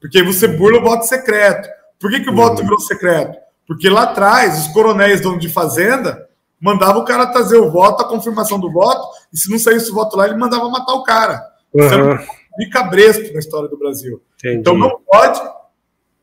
Porque 0.00 0.22
você 0.22 0.46
burla 0.46 0.78
o 0.78 0.84
voto 0.84 1.04
secreto. 1.04 1.68
Por 1.98 2.10
que, 2.10 2.20
que 2.20 2.28
o 2.28 2.30
uhum. 2.30 2.36
voto 2.36 2.62
virou 2.62 2.78
secreto? 2.78 3.38
Porque 3.66 3.88
lá 3.88 4.04
atrás, 4.04 4.66
os 4.66 4.68
coronéis 4.72 5.20
donos 5.20 5.40
de 5.40 5.48
fazenda 5.48 6.28
mandavam 6.60 7.02
o 7.02 7.04
cara 7.04 7.26
trazer 7.26 7.56
o 7.56 7.70
voto, 7.72 8.02
a 8.02 8.08
confirmação 8.08 8.58
do 8.58 8.70
voto, 8.70 9.04
e 9.32 9.36
se 9.38 9.50
não 9.50 9.58
saísse 9.58 9.90
o 9.90 9.94
voto 9.94 10.16
lá, 10.16 10.26
ele 10.26 10.36
mandava 10.36 10.68
matar 10.68 10.94
o 10.94 11.02
cara. 11.02 11.42
Uhum. 11.74 11.84
Isso 11.84 11.94
é 11.94 12.66
um 12.66 12.70
cabresto 12.70 13.32
na 13.32 13.38
história 13.40 13.68
do 13.68 13.76
Brasil. 13.76 14.22
Entendi. 14.38 14.58
Então 14.58 14.76
não 14.76 15.00
pode 15.10 15.40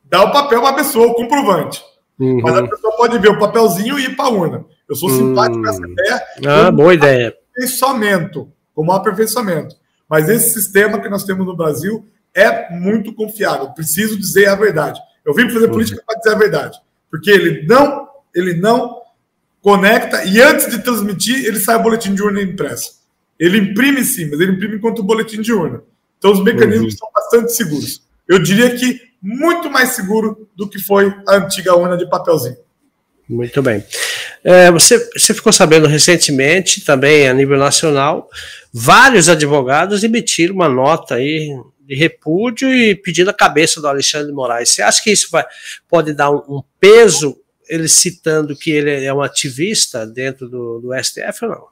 dar 0.05 0.23
o 0.23 0.31
papel 0.31 0.61
para 0.61 0.69
a 0.69 0.75
pessoa, 0.75 1.07
o 1.07 1.15
comprovante. 1.15 1.83
Uhum. 2.19 2.41
Mas 2.41 2.57
a 2.57 2.67
pessoa 2.67 2.97
pode 2.97 3.17
ver 3.17 3.29
o 3.29 3.39
papelzinho 3.39 3.97
e 3.97 4.05
ir 4.05 4.15
para 4.15 4.25
a 4.25 4.29
urna. 4.29 4.65
Eu 4.87 4.95
sou 4.95 5.09
simpático 5.09 5.61
nessa 5.61 5.81
uhum. 5.81 5.91
ideia. 5.91 6.21
Ah, 6.45 6.71
boa 6.71 6.93
ideia. 6.93 7.33
Aperfeiçoamento, 7.51 8.51
como 8.73 8.91
aperfeiçoamento. 8.91 9.75
Mas 10.09 10.27
esse 10.27 10.49
sistema 10.51 10.99
que 10.99 11.07
nós 11.07 11.23
temos 11.23 11.45
no 11.45 11.55
Brasil 11.55 12.05
é 12.33 12.73
muito 12.75 13.13
confiável. 13.13 13.69
Preciso 13.69 14.17
dizer 14.17 14.47
a 14.47 14.55
verdade. 14.55 14.99
Eu 15.25 15.33
vim 15.33 15.49
fazer 15.49 15.69
política 15.69 15.99
uhum. 15.99 16.05
para 16.05 16.17
dizer 16.17 16.35
a 16.35 16.37
verdade. 16.37 16.77
Porque 17.09 17.29
ele 17.31 17.65
não, 17.65 18.07
ele 18.35 18.55
não 18.55 18.97
conecta 19.61 20.23
e 20.25 20.41
antes 20.41 20.69
de 20.69 20.79
transmitir, 20.79 21.45
ele 21.45 21.59
sai 21.59 21.75
o 21.75 21.83
boletim 21.83 22.13
de 22.13 22.21
urna 22.21 22.41
impresso. 22.41 22.99
Ele 23.39 23.57
imprime 23.57 24.03
sim, 24.03 24.29
mas 24.29 24.39
ele 24.39 24.53
imprime 24.53 24.75
enquanto 24.75 24.99
o 24.99 25.03
boletim 25.03 25.41
de 25.41 25.53
urna. 25.53 25.81
Então 26.17 26.31
os 26.31 26.43
mecanismos 26.43 26.93
uhum. 26.93 26.99
são 26.99 27.09
bastante 27.13 27.53
seguros. 27.53 28.03
Eu 28.27 28.39
diria 28.39 28.75
que 28.75 29.08
muito 29.21 29.69
mais 29.69 29.89
seguro 29.89 30.47
do 30.55 30.69
que 30.69 30.79
foi 30.79 31.13
a 31.27 31.35
antiga 31.35 31.75
urna 31.75 31.97
de 31.97 32.09
papelzinho. 32.09 32.57
Muito 33.27 33.61
bem. 33.61 33.83
É, 34.43 34.71
você, 34.71 34.97
você 35.15 35.33
ficou 35.33 35.53
sabendo 35.53 35.87
recentemente, 35.87 36.83
também 36.83 37.27
a 37.27 37.33
nível 37.33 37.57
nacional, 37.57 38.27
vários 38.73 39.29
advogados 39.29 40.03
emitiram 40.03 40.55
uma 40.55 40.67
nota 40.67 41.15
aí 41.15 41.49
de 41.85 41.95
repúdio 41.95 42.73
e 42.73 42.95
pedindo 42.95 43.29
a 43.29 43.33
cabeça 43.33 43.81
do 43.81 43.87
Alexandre 43.87 44.27
de 44.27 44.33
Moraes. 44.33 44.69
Você 44.69 44.81
acha 44.81 45.03
que 45.03 45.11
isso 45.11 45.27
vai, 45.31 45.45
pode 45.87 46.13
dar 46.13 46.31
um, 46.31 46.37
um 46.57 46.63
peso, 46.79 47.37
ele 47.67 47.87
citando 47.87 48.55
que 48.55 48.71
ele 48.71 49.05
é 49.05 49.13
um 49.13 49.21
ativista 49.21 50.07
dentro 50.07 50.49
do, 50.49 50.79
do 50.79 51.03
STF 51.03 51.45
ou 51.45 51.49
não? 51.49 51.67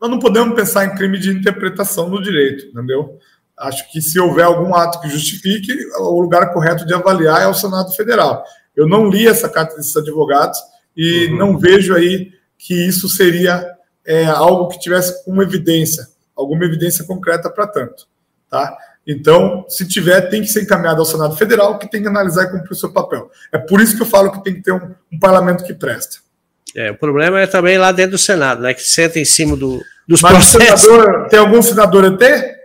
Nós 0.00 0.10
não 0.10 0.18
podemos 0.18 0.54
pensar 0.54 0.84
em 0.84 0.94
crime 0.94 1.18
de 1.18 1.30
interpretação 1.30 2.08
no 2.08 2.22
direito, 2.22 2.66
entendeu? 2.66 3.18
Acho 3.60 3.90
que 3.92 4.00
se 4.00 4.18
houver 4.18 4.44
algum 4.44 4.74
ato 4.74 5.00
que 5.00 5.08
justifique, 5.08 5.70
o 5.98 6.20
lugar 6.20 6.52
correto 6.52 6.86
de 6.86 6.94
avaliar 6.94 7.42
é 7.42 7.46
o 7.46 7.52
Senado 7.52 7.92
Federal. 7.92 8.42
Eu 8.74 8.88
não 8.88 9.08
li 9.08 9.28
essa 9.28 9.48
carta 9.50 9.76
desses 9.76 9.94
advogados 9.94 10.58
e 10.96 11.26
uhum. 11.26 11.36
não 11.36 11.58
vejo 11.58 11.94
aí 11.94 12.32
que 12.56 12.74
isso 12.74 13.08
seria 13.08 13.66
é, 14.06 14.24
algo 14.24 14.68
que 14.68 14.80
tivesse 14.80 15.22
uma 15.26 15.42
evidência, 15.42 16.08
alguma 16.34 16.64
evidência 16.64 17.04
concreta 17.04 17.50
para 17.50 17.66
tanto. 17.66 18.06
Tá? 18.50 18.74
Então, 19.06 19.66
se 19.68 19.86
tiver, 19.86 20.22
tem 20.22 20.40
que 20.40 20.48
ser 20.48 20.62
encaminhado 20.62 21.00
ao 21.00 21.04
Senado 21.04 21.36
Federal, 21.36 21.78
que 21.78 21.90
tem 21.90 22.00
que 22.00 22.08
analisar 22.08 22.44
e 22.44 22.50
cumprir 22.50 22.72
o 22.72 22.76
seu 22.76 22.90
papel. 22.92 23.30
É 23.52 23.58
por 23.58 23.80
isso 23.80 23.94
que 23.94 24.02
eu 24.02 24.06
falo 24.06 24.32
que 24.32 24.42
tem 24.42 24.54
que 24.54 24.62
ter 24.62 24.72
um, 24.72 24.94
um 25.12 25.18
parlamento 25.18 25.64
que 25.64 25.74
presta. 25.74 26.18
É, 26.74 26.90
o 26.90 26.96
problema 26.96 27.40
é 27.40 27.46
também 27.46 27.76
lá 27.76 27.92
dentro 27.92 28.12
do 28.12 28.18
Senado, 28.18 28.62
né? 28.62 28.72
Que 28.72 28.82
senta 28.82 29.18
em 29.18 29.24
cima 29.24 29.56
do, 29.56 29.82
dos 30.06 30.22
Mas 30.22 30.32
processos. 30.32 30.80
Senador, 30.80 31.28
tem 31.28 31.38
algum 31.38 31.60
senador 31.60 32.04
ET? 32.04 32.59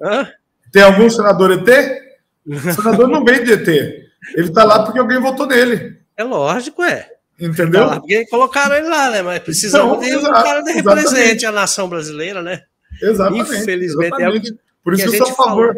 Hã? 0.00 0.28
Tem 0.72 0.82
algum 0.82 1.08
senador 1.08 1.52
ET? 1.52 2.06
O 2.46 2.72
senador 2.72 3.08
não 3.08 3.24
vem 3.24 3.42
de 3.42 3.52
ET. 3.52 3.68
Ele 3.68 4.48
está 4.48 4.64
lá 4.64 4.84
porque 4.84 4.98
alguém 4.98 5.20
votou 5.20 5.46
nele. 5.46 5.98
É 6.16 6.24
lógico, 6.24 6.82
é. 6.82 7.10
Entendeu? 7.38 7.88
Tá 7.88 8.00
porque 8.00 8.26
colocaram 8.26 8.76
ele 8.76 8.88
lá, 8.88 9.10
né? 9.10 9.22
Mas 9.22 9.40
precisamos 9.40 10.04
então, 10.06 10.20
de 10.20 10.26
um 10.26 10.32
cara 10.32 10.62
que 10.62 10.72
represente 10.72 11.44
a 11.44 11.52
nação 11.52 11.88
brasileira, 11.88 12.42
né? 12.42 12.62
Exatamente. 13.02 13.54
Infelizmente, 13.54 14.14
é 14.14 14.16
exatamente. 14.16 14.52
É 14.52 14.56
por 14.82 14.94
isso 14.94 15.10
que, 15.10 15.16
eu 15.16 15.26
sou 15.26 15.32
a 15.32 15.36
favor, 15.36 15.76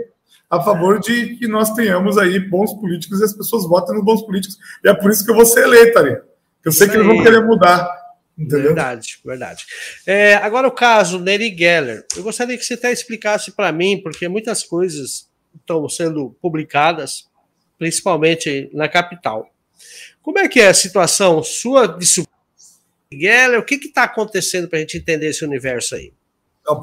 a 0.50 0.60
favor 0.60 1.00
de 1.00 1.36
que 1.36 1.48
nós 1.48 1.72
tenhamos 1.72 2.16
aí 2.16 2.38
bons 2.38 2.72
políticos 2.74 3.20
e 3.20 3.24
as 3.24 3.32
pessoas 3.32 3.66
votem 3.66 3.94
nos 3.94 4.04
bons 4.04 4.22
políticos. 4.22 4.56
E 4.84 4.88
é 4.88 4.94
por 4.94 5.10
isso 5.10 5.24
que 5.24 5.30
eu 5.30 5.34
vou 5.34 5.44
ser 5.44 5.64
eleito, 5.64 5.98
ali. 5.98 6.16
Eu 6.64 6.70
sei 6.70 6.86
isso 6.86 6.92
que 6.92 7.02
eles 7.02 7.06
vão 7.06 7.22
querer 7.22 7.44
mudar. 7.44 7.88
Entendeu? 8.38 8.66
Verdade, 8.66 9.18
verdade. 9.24 9.66
É, 10.06 10.34
agora 10.36 10.68
o 10.68 10.72
caso 10.72 11.18
Neri 11.18 11.54
Geller. 11.56 12.06
Eu 12.16 12.22
gostaria 12.22 12.56
que 12.56 12.64
você 12.64 12.74
até 12.74 12.92
explicasse 12.92 13.50
para 13.50 13.72
mim, 13.72 14.00
porque 14.00 14.28
muitas 14.28 14.62
coisas 14.62 15.28
estão 15.56 15.88
sendo 15.88 16.30
publicadas, 16.40 17.28
principalmente 17.76 18.70
na 18.72 18.88
capital. 18.88 19.50
Como 20.22 20.38
é 20.38 20.46
que 20.48 20.60
é 20.60 20.68
a 20.68 20.74
situação 20.74 21.42
sua 21.42 21.86
de 21.86 22.06
Geller? 23.12 23.58
O 23.58 23.64
que 23.64 23.74
está 23.74 24.04
acontecendo 24.04 24.68
para 24.68 24.78
a 24.78 24.80
gente 24.80 24.98
entender 24.98 25.28
esse 25.28 25.44
universo 25.44 25.96
aí? 25.96 26.12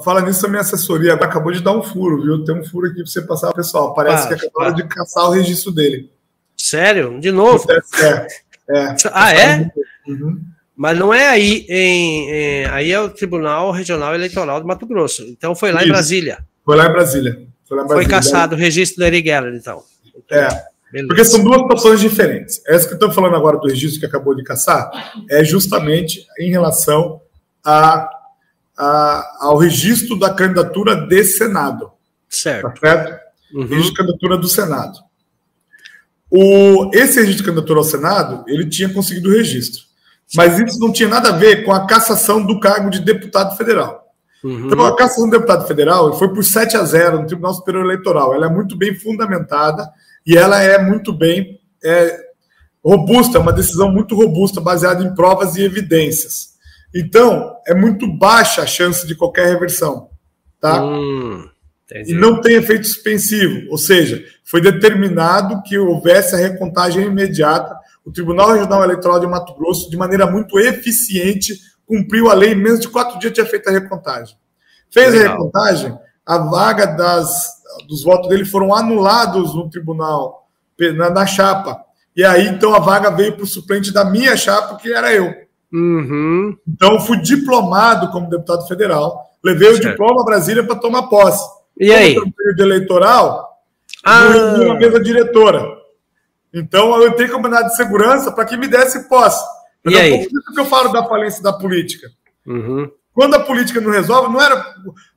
Fala 0.03 0.21
nisso, 0.21 0.45
a 0.45 0.49
minha 0.49 0.61
assessoria 0.61 1.13
acabou 1.13 1.51
de 1.51 1.61
dar 1.61 1.71
um 1.71 1.83
furo, 1.83 2.21
viu? 2.21 2.43
Tem 2.43 2.59
um 2.59 2.65
furo 2.65 2.87
aqui 2.87 2.97
para 2.97 3.05
você 3.05 3.21
passar, 3.21 3.53
pessoal. 3.53 3.93
Parece 3.93 4.27
que 4.27 4.33
acabaram 4.33 4.73
ah. 4.73 4.75
de 4.75 4.87
caçar 4.87 5.25
o 5.25 5.31
registro 5.31 5.71
dele. 5.71 6.11
Sério? 6.57 7.19
De 7.19 7.31
novo? 7.31 7.65
É. 7.71 8.27
é. 8.71 8.95
Ah, 9.11 9.33
é? 9.33 9.71
Uhum. 10.07 10.41
Mas 10.75 10.97
não 10.97 11.13
é 11.13 11.27
aí 11.27 11.65
em, 11.69 12.29
em, 12.29 12.65
Aí 12.65 12.91
é 12.91 12.99
o 12.99 13.09
Tribunal 13.09 13.71
Regional 13.71 14.13
Eleitoral 14.13 14.59
de 14.59 14.67
Mato 14.67 14.85
Grosso. 14.85 15.23
Então 15.23 15.55
foi 15.55 15.71
lá 15.71 15.79
Isso. 15.79 15.87
em 15.87 15.91
Brasília. 15.91 16.37
Foi 16.63 16.75
lá 16.75 16.87
em 16.87 16.91
Brasília. 16.91 17.47
Foi, 17.67 17.77
lá 17.77 17.83
em 17.83 17.87
Brasília. 17.87 18.03
foi 18.03 18.05
caçado 18.05 18.55
o 18.55 18.57
registro 18.57 18.97
do 18.97 19.05
Eric 19.05 19.27
Geller, 19.27 19.53
então. 19.55 19.83
É. 20.29 20.47
Beleza. 20.91 21.07
Porque 21.07 21.25
são 21.25 21.43
duas 21.43 21.61
situações 21.61 21.99
diferentes. 21.99 22.61
Essa 22.67 22.87
que 22.87 22.93
eu 22.93 22.97
estou 22.97 23.11
falando 23.11 23.35
agora 23.35 23.57
do 23.57 23.67
registro 23.67 23.99
que 23.99 24.05
acabou 24.05 24.35
de 24.35 24.43
caçar 24.43 24.89
é 25.29 25.43
justamente 25.43 26.25
em 26.39 26.49
relação 26.49 27.21
a 27.63 28.09
a, 28.77 29.37
ao 29.39 29.57
registro 29.57 30.17
da 30.17 30.33
candidatura 30.33 30.95
de 30.95 31.23
Senado. 31.23 31.91
Certo. 32.29 32.63
Tá 32.63 32.75
certo? 32.79 33.19
Uhum. 33.53 33.65
Registro 33.65 33.91
de 33.91 33.97
candidatura 33.97 34.37
do 34.37 34.47
Senado. 34.47 34.99
O, 36.29 36.89
esse 36.93 37.19
registro 37.19 37.37
de 37.37 37.43
candidatura 37.43 37.79
ao 37.79 37.83
Senado, 37.83 38.43
ele 38.47 38.67
tinha 38.67 38.89
conseguido 38.89 39.29
o 39.29 39.31
registro. 39.31 39.83
Mas 40.33 40.59
isso 40.59 40.79
não 40.79 40.91
tinha 40.91 41.09
nada 41.09 41.29
a 41.29 41.37
ver 41.37 41.63
com 41.63 41.71
a 41.71 41.85
cassação 41.85 42.43
do 42.43 42.59
cargo 42.59 42.89
de 42.89 42.99
deputado 42.99 43.55
federal. 43.55 44.05
Uhum. 44.43 44.67
Então, 44.67 44.85
a 44.85 44.95
cassação 44.95 45.25
do 45.25 45.31
deputado 45.31 45.67
federal 45.67 46.17
foi 46.17 46.33
por 46.33 46.43
7 46.43 46.77
a 46.77 46.83
0 46.83 47.21
no 47.21 47.27
Tribunal 47.27 47.53
Superior 47.53 47.83
Eleitoral. 47.83 48.33
Ela 48.33 48.47
é 48.47 48.49
muito 48.49 48.75
bem 48.77 48.95
fundamentada 48.95 49.89
e 50.25 50.37
ela 50.37 50.61
é 50.61 50.77
muito 50.81 51.13
bem 51.13 51.59
é, 51.83 52.19
robusta, 52.83 53.39
uma 53.39 53.53
decisão 53.53 53.91
muito 53.91 54.15
robusta, 54.15 54.61
baseada 54.61 55.03
em 55.03 55.13
provas 55.13 55.55
e 55.55 55.63
evidências. 55.63 56.55
Então, 56.93 57.55
é 57.67 57.73
muito 57.73 58.07
baixa 58.07 58.61
a 58.61 58.67
chance 58.67 59.05
de 59.05 59.15
qualquer 59.15 59.47
reversão. 59.47 60.09
Tá? 60.59 60.81
Hum, 61.91 62.03
e 62.07 62.13
não 62.13 62.41
tem 62.41 62.55
efeito 62.55 62.87
suspensivo, 62.87 63.69
ou 63.69 63.77
seja, 63.77 64.23
foi 64.43 64.61
determinado 64.61 65.61
que 65.63 65.77
houvesse 65.77 66.35
a 66.35 66.37
recontagem 66.37 67.05
imediata. 67.05 67.75
O 68.03 68.11
Tribunal 68.11 68.53
Regional 68.53 68.83
Eleitoral 68.83 69.19
de 69.19 69.27
Mato 69.27 69.53
Grosso, 69.55 69.89
de 69.89 69.97
maneira 69.97 70.25
muito 70.25 70.59
eficiente, 70.59 71.59
cumpriu 71.85 72.29
a 72.29 72.33
lei, 72.33 72.53
em 72.53 72.55
menos 72.55 72.79
de 72.79 72.87
quatro 72.87 73.19
dias 73.19 73.33
tinha 73.33 73.45
feito 73.45 73.67
a 73.69 73.71
recontagem. 73.71 74.35
Fez 74.89 75.13
Legal. 75.13 75.27
a 75.27 75.31
recontagem, 75.31 75.97
a 76.25 76.37
vaga 76.37 76.85
das, 76.87 77.51
dos 77.87 78.03
votos 78.03 78.29
dele 78.29 78.45
foram 78.45 78.73
anulados 78.73 79.53
no 79.53 79.69
tribunal, 79.69 80.47
na, 80.95 81.09
na 81.09 81.25
chapa. 81.25 81.83
E 82.15 82.23
aí, 82.23 82.47
então, 82.47 82.73
a 82.73 82.79
vaga 82.79 83.11
veio 83.11 83.33
para 83.33 83.43
o 83.43 83.47
suplente 83.47 83.91
da 83.91 84.05
minha 84.05 84.35
chapa, 84.37 84.77
que 84.77 84.91
era 84.91 85.13
eu. 85.13 85.33
Uhum. 85.71 86.57
Então, 86.67 86.99
fui 86.99 87.17
diplomado 87.17 88.09
como 88.09 88.29
deputado 88.29 88.65
federal, 88.67 89.21
levei 89.43 89.71
certo. 89.73 89.85
o 89.85 89.89
diploma 89.89 90.21
a 90.21 90.25
Brasília 90.25 90.63
para 90.63 90.77
tomar 90.77 91.03
posse. 91.03 91.45
E 91.79 91.87
como 91.87 91.99
aí? 91.99 92.33
período 92.37 92.63
eleitoral, 92.63 93.59
ah. 94.03 94.57
uma 94.61 94.75
mesa 94.75 94.99
diretora. 94.99 95.65
Então, 96.53 96.95
eu 97.01 97.09
entrei 97.09 97.27
como 97.27 97.49
de 97.49 97.75
segurança 97.75 98.31
para 98.31 98.45
que 98.45 98.55
me 98.55 98.67
desse 98.67 99.09
posse. 99.09 99.43
E 99.85 99.97
aí? 99.97 100.27
Por 100.29 100.39
isso 100.39 100.53
que 100.53 100.59
eu 100.59 100.65
falo 100.65 100.89
da 100.89 101.05
falência 101.05 101.43
da 101.43 101.51
política. 101.53 102.07
Uhum. 102.45 102.89
Quando 103.13 103.35
a 103.35 103.39
política 103.39 103.81
não 103.81 103.91
resolve, 103.91 104.31
não 104.31 104.41
era. 104.41 104.65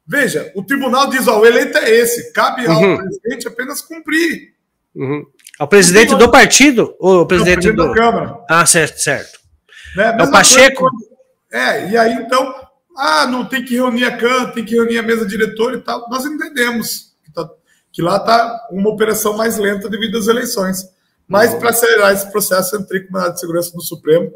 Veja, 0.07 0.53
o 0.55 0.63
tribunal 0.63 1.09
diz: 1.09 1.27
ó, 1.29 1.41
o 1.41 1.47
eleito 1.47 1.79
é 1.79 1.91
esse, 1.91 2.33
cabe 2.33 2.67
ao 2.67 2.77
uhum. 2.77 2.97
presidente 2.97 3.49
apenas 3.49 3.81
cumprir. 3.81 4.55
Uhum. 4.95 5.25
Ao 5.59 5.69
presidente 5.69 6.15
do 6.15 6.31
partido? 6.31 6.95
Ou 6.99 7.23
o 7.23 7.27
presidente, 7.27 7.69
não, 7.69 7.75
presidente 7.75 7.77
do... 7.77 7.89
da 7.89 7.95
Câmara. 7.95 8.45
Ah, 8.49 8.67
certo, 8.67 8.99
certo. 8.99 9.39
Né? 9.97 10.17
É 10.19 10.23
o 10.23 10.31
Pacheco? 10.31 10.89
Coisa, 10.89 11.09
é, 11.51 11.91
e 11.91 11.97
aí 11.97 12.13
então, 12.15 12.55
ah, 12.99 13.27
não 13.27 13.45
tem 13.45 13.65
que 13.65 13.77
reunir 13.77 14.05
a 14.05 14.17
CAN, 14.17 14.51
tem 14.51 14.65
que 14.65 14.75
reunir 14.75 14.99
a 14.99 15.03
mesa 15.03 15.25
diretora 15.25 15.77
e 15.77 15.81
tal. 15.81 16.09
Nós 16.11 16.25
entendemos 16.27 17.13
que, 17.25 17.33
tá, 17.33 17.49
que 17.93 18.03
lá 18.03 18.17
está 18.17 18.67
uma 18.73 18.91
operação 18.91 19.37
mais 19.37 19.57
lenta 19.57 19.89
devido 19.89 20.19
às 20.19 20.27
eleições. 20.27 20.85
Mas 21.29 21.55
para 21.55 21.71
acelerar 21.71 22.13
esse 22.13 22.29
processo, 22.33 22.75
eu 22.75 22.81
entrei 22.81 23.03
com 23.03 23.17
o 23.17 23.31
de 23.31 23.39
segurança 23.39 23.71
do 23.73 23.83
Supremo 23.83 24.33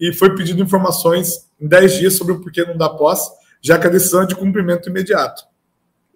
e 0.00 0.12
foi 0.14 0.34
pedindo 0.34 0.62
informações 0.62 1.46
em 1.60 1.66
10 1.66 1.98
dias 1.98 2.14
sobre 2.14 2.32
o 2.32 2.40
porquê 2.40 2.64
não 2.64 2.78
dá 2.78 2.88
posse, 2.88 3.30
já 3.60 3.78
que 3.78 3.86
a 3.86 3.90
decisão 3.90 4.22
é 4.22 4.26
de 4.26 4.34
cumprimento 4.34 4.88
imediato. 4.88 5.42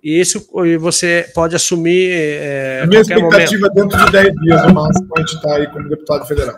E 0.02 0.18
isso 0.18 0.48
você 0.78 1.30
pode 1.34 1.54
assumir. 1.54 2.10
É, 2.10 2.80
a 2.82 2.86
minha 2.86 3.00
expectativa 3.02 3.68
momento. 3.68 3.74
dentro 3.74 4.06
de 4.06 4.12
10 4.12 4.34
dias, 4.34 4.66
no 4.66 4.74
máximo, 4.74 5.08
a 5.14 5.20
gente 5.20 5.34
está 5.34 5.56
aí 5.56 5.66
como 5.66 5.88
deputado 5.88 6.26
federal. 6.26 6.56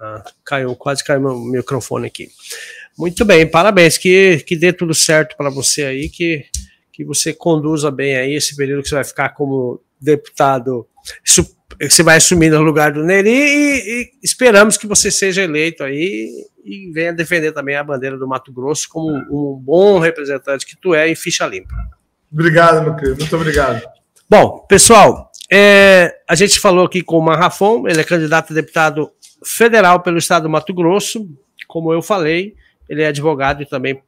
Ah, 0.00 0.24
caiu, 0.44 0.74
quase 0.76 1.04
caiu 1.04 1.20
meu 1.20 1.36
microfone 1.38 2.06
aqui. 2.06 2.28
Muito 2.98 3.24
bem, 3.24 3.46
parabéns. 3.48 3.96
Que, 3.96 4.38
que 4.46 4.56
dê 4.56 4.72
tudo 4.72 4.92
certo 4.92 5.36
para 5.36 5.50
você 5.50 5.84
aí, 5.84 6.08
que, 6.08 6.44
que 6.92 7.04
você 7.04 7.32
conduza 7.32 7.90
bem 7.90 8.16
aí 8.16 8.34
esse 8.34 8.56
período 8.56 8.82
que 8.82 8.88
você 8.88 8.96
vai 8.96 9.04
ficar 9.04 9.28
como 9.30 9.80
deputado. 10.00 10.86
Você 11.80 12.02
vai 12.02 12.16
assumir 12.16 12.50
no 12.50 12.60
lugar 12.62 12.92
do 12.92 13.04
Neri 13.04 13.30
e, 13.30 14.02
e 14.02 14.10
esperamos 14.22 14.76
que 14.76 14.86
você 14.86 15.10
seja 15.10 15.42
eleito 15.42 15.84
aí 15.84 16.28
e 16.64 16.90
venha 16.92 17.12
defender 17.12 17.52
também 17.52 17.76
a 17.76 17.84
bandeira 17.84 18.18
do 18.18 18.26
Mato 18.26 18.52
Grosso 18.52 18.88
como 18.88 19.10
um 19.10 19.56
bom 19.56 19.98
representante 19.98 20.66
que 20.66 20.76
tu 20.76 20.94
é 20.94 21.08
em 21.08 21.14
ficha 21.14 21.46
limpa. 21.46 21.74
Obrigado, 22.32 22.82
meu 22.82 22.96
querido. 22.96 23.18
Muito 23.18 23.36
obrigado. 23.36 23.82
Bom, 24.28 24.66
pessoal, 24.68 25.30
é, 25.50 26.14
a 26.28 26.34
gente 26.34 26.60
falou 26.60 26.84
aqui 26.84 27.00
com 27.00 27.16
o 27.16 27.22
Marrafon, 27.22 27.88
ele 27.88 28.00
é 28.00 28.04
candidato 28.04 28.52
a 28.52 28.54
deputado 28.54 29.10
federal 29.44 30.02
pelo 30.02 30.18
estado 30.18 30.42
do 30.42 30.50
Mato 30.50 30.74
Grosso. 30.74 31.26
Como 31.66 31.92
eu 31.92 32.02
falei, 32.02 32.54
ele 32.88 33.02
é 33.02 33.06
advogado 33.08 33.62
e 33.62 33.66
também 33.66 34.02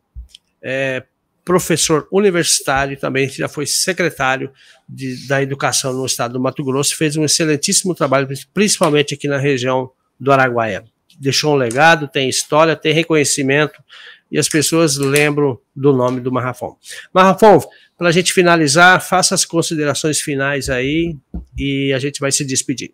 é, 0.63 1.03
professor 1.45 2.07
universitário, 2.13 2.97
também 2.99 3.29
já 3.29 3.49
foi 3.49 3.67
secretário 3.67 4.53
de, 4.89 5.27
da 5.27 5.43
educação 5.43 5.93
no 5.93 6.07
estado 6.07 6.35
do 6.35 6.41
Mato 6.41 6.65
Grosso, 6.65 6.97
fez 6.97 7.17
um 7.17 7.25
excelentíssimo 7.25 7.95
trabalho, 7.95 8.29
principalmente 8.55 9.15
aqui 9.15 9.27
na 9.27 9.39
região 9.39 9.91
do 10.19 10.31
Araguaia. 10.31 10.85
Deixou 11.19 11.55
um 11.55 11.57
legado, 11.57 12.09
tem 12.09 12.29
história, 12.29 12.77
tem 12.77 12.93
reconhecimento 12.93 13.83
e 14.31 14.39
as 14.39 14.49
pessoas 14.49 14.97
lembram 14.97 15.59
do 15.75 15.93
nome 15.93 16.21
do 16.21 16.31
Marrafon. 16.31 16.77
Marrafon, 17.13 17.61
para 17.99 18.09
a 18.09 18.13
gente 18.13 18.33
finalizar, 18.33 19.01
faça 19.03 19.35
as 19.35 19.45
considerações 19.45 20.21
finais 20.21 20.71
aí 20.71 21.17
e 21.59 21.93
a 21.93 21.99
gente 21.99 22.21
vai 22.21 22.31
se 22.31 22.45
despedir. 22.45 22.93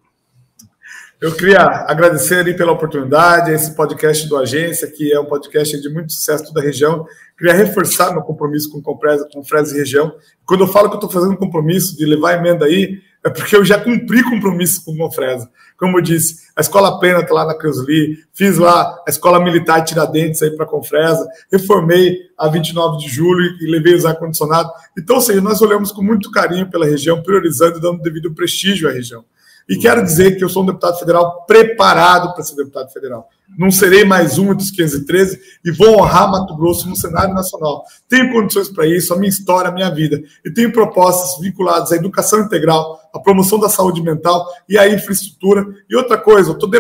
Eu 1.18 1.34
queria 1.34 1.62
agradecer 1.88 2.40
ali 2.40 2.54
pela 2.54 2.72
oportunidade, 2.72 3.50
esse 3.50 3.74
podcast 3.74 4.28
do 4.28 4.36
Agência, 4.36 4.86
que 4.90 5.10
é 5.10 5.18
um 5.18 5.24
podcast 5.24 5.80
de 5.80 5.88
muito 5.88 6.12
sucesso 6.12 6.44
toda 6.44 6.60
a 6.60 6.62
região. 6.62 7.06
Queria 7.38 7.54
reforçar 7.54 8.12
meu 8.12 8.20
compromisso 8.20 8.70
com 8.70 8.82
Confresa, 8.82 9.26
com 9.32 9.42
Fresa 9.42 9.74
e 9.74 9.78
região. 9.78 10.14
Quando 10.44 10.64
eu 10.64 10.68
falo 10.68 10.90
que 10.90 10.96
estou 10.96 11.10
fazendo 11.10 11.34
compromisso 11.38 11.96
de 11.96 12.04
levar 12.04 12.32
a 12.32 12.36
emenda 12.36 12.66
aí, 12.66 13.00
é 13.24 13.30
porque 13.30 13.56
eu 13.56 13.64
já 13.64 13.80
cumpri 13.80 14.22
compromisso 14.24 14.84
com 14.84 14.92
o 14.92 14.96
Confresa. 14.98 15.48
Como 15.78 15.96
eu 15.96 16.02
disse, 16.02 16.48
a 16.54 16.60
escola 16.60 17.00
plena 17.00 17.20
está 17.20 17.32
lá 17.32 17.46
na 17.46 17.54
Creusli, 17.56 18.18
fiz 18.34 18.58
lá 18.58 19.02
a 19.06 19.10
escola 19.10 19.42
militar 19.42 19.82
Tiradentes 19.84 20.42
aí 20.42 20.50
para 20.50 20.66
Confresa, 20.66 21.26
reformei 21.50 22.18
a 22.36 22.46
29 22.46 22.98
de 22.98 23.08
julho 23.08 23.56
e 23.62 23.70
levei 23.70 23.94
os 23.94 24.04
ar-condicionado. 24.04 24.70
Então, 24.96 25.16
ou 25.16 25.22
seja, 25.22 25.40
nós 25.40 25.62
olhamos 25.62 25.92
com 25.92 26.02
muito 26.02 26.30
carinho 26.30 26.70
pela 26.70 26.84
região, 26.84 27.22
priorizando 27.22 27.78
e 27.78 27.80
dando 27.80 28.02
devido 28.02 28.34
prestígio 28.34 28.86
à 28.86 28.92
região. 28.92 29.24
E 29.68 29.76
quero 29.76 30.02
dizer 30.02 30.36
que 30.36 30.44
eu 30.44 30.48
sou 30.48 30.62
um 30.62 30.66
deputado 30.66 30.98
federal 30.98 31.44
preparado 31.44 32.32
para 32.34 32.44
ser 32.44 32.54
deputado 32.54 32.92
federal. 32.92 33.28
Não 33.58 33.70
serei 33.70 34.04
mais 34.04 34.38
um 34.38 34.54
dos 34.54 34.70
513 34.70 35.40
e 35.64 35.70
vou 35.72 36.00
honrar 36.00 36.30
Mato 36.30 36.56
Grosso 36.56 36.88
no 36.88 36.96
cenário 36.96 37.34
nacional. 37.34 37.84
Tenho 38.08 38.32
condições 38.32 38.68
para 38.68 38.86
isso, 38.86 39.12
a 39.12 39.16
minha 39.16 39.28
história, 39.28 39.68
a 39.68 39.72
minha 39.72 39.90
vida. 39.90 40.20
E 40.44 40.50
tenho 40.52 40.72
propostas 40.72 41.40
vinculadas 41.40 41.90
à 41.90 41.96
educação 41.96 42.40
integral, 42.40 43.00
à 43.12 43.18
promoção 43.18 43.58
da 43.58 43.68
saúde 43.68 44.02
mental 44.02 44.46
e 44.68 44.78
à 44.78 44.88
infraestrutura. 44.88 45.64
E 45.88 45.96
outra 45.96 46.18
coisa, 46.18 46.50
eu 46.50 46.54
estou 46.54 46.70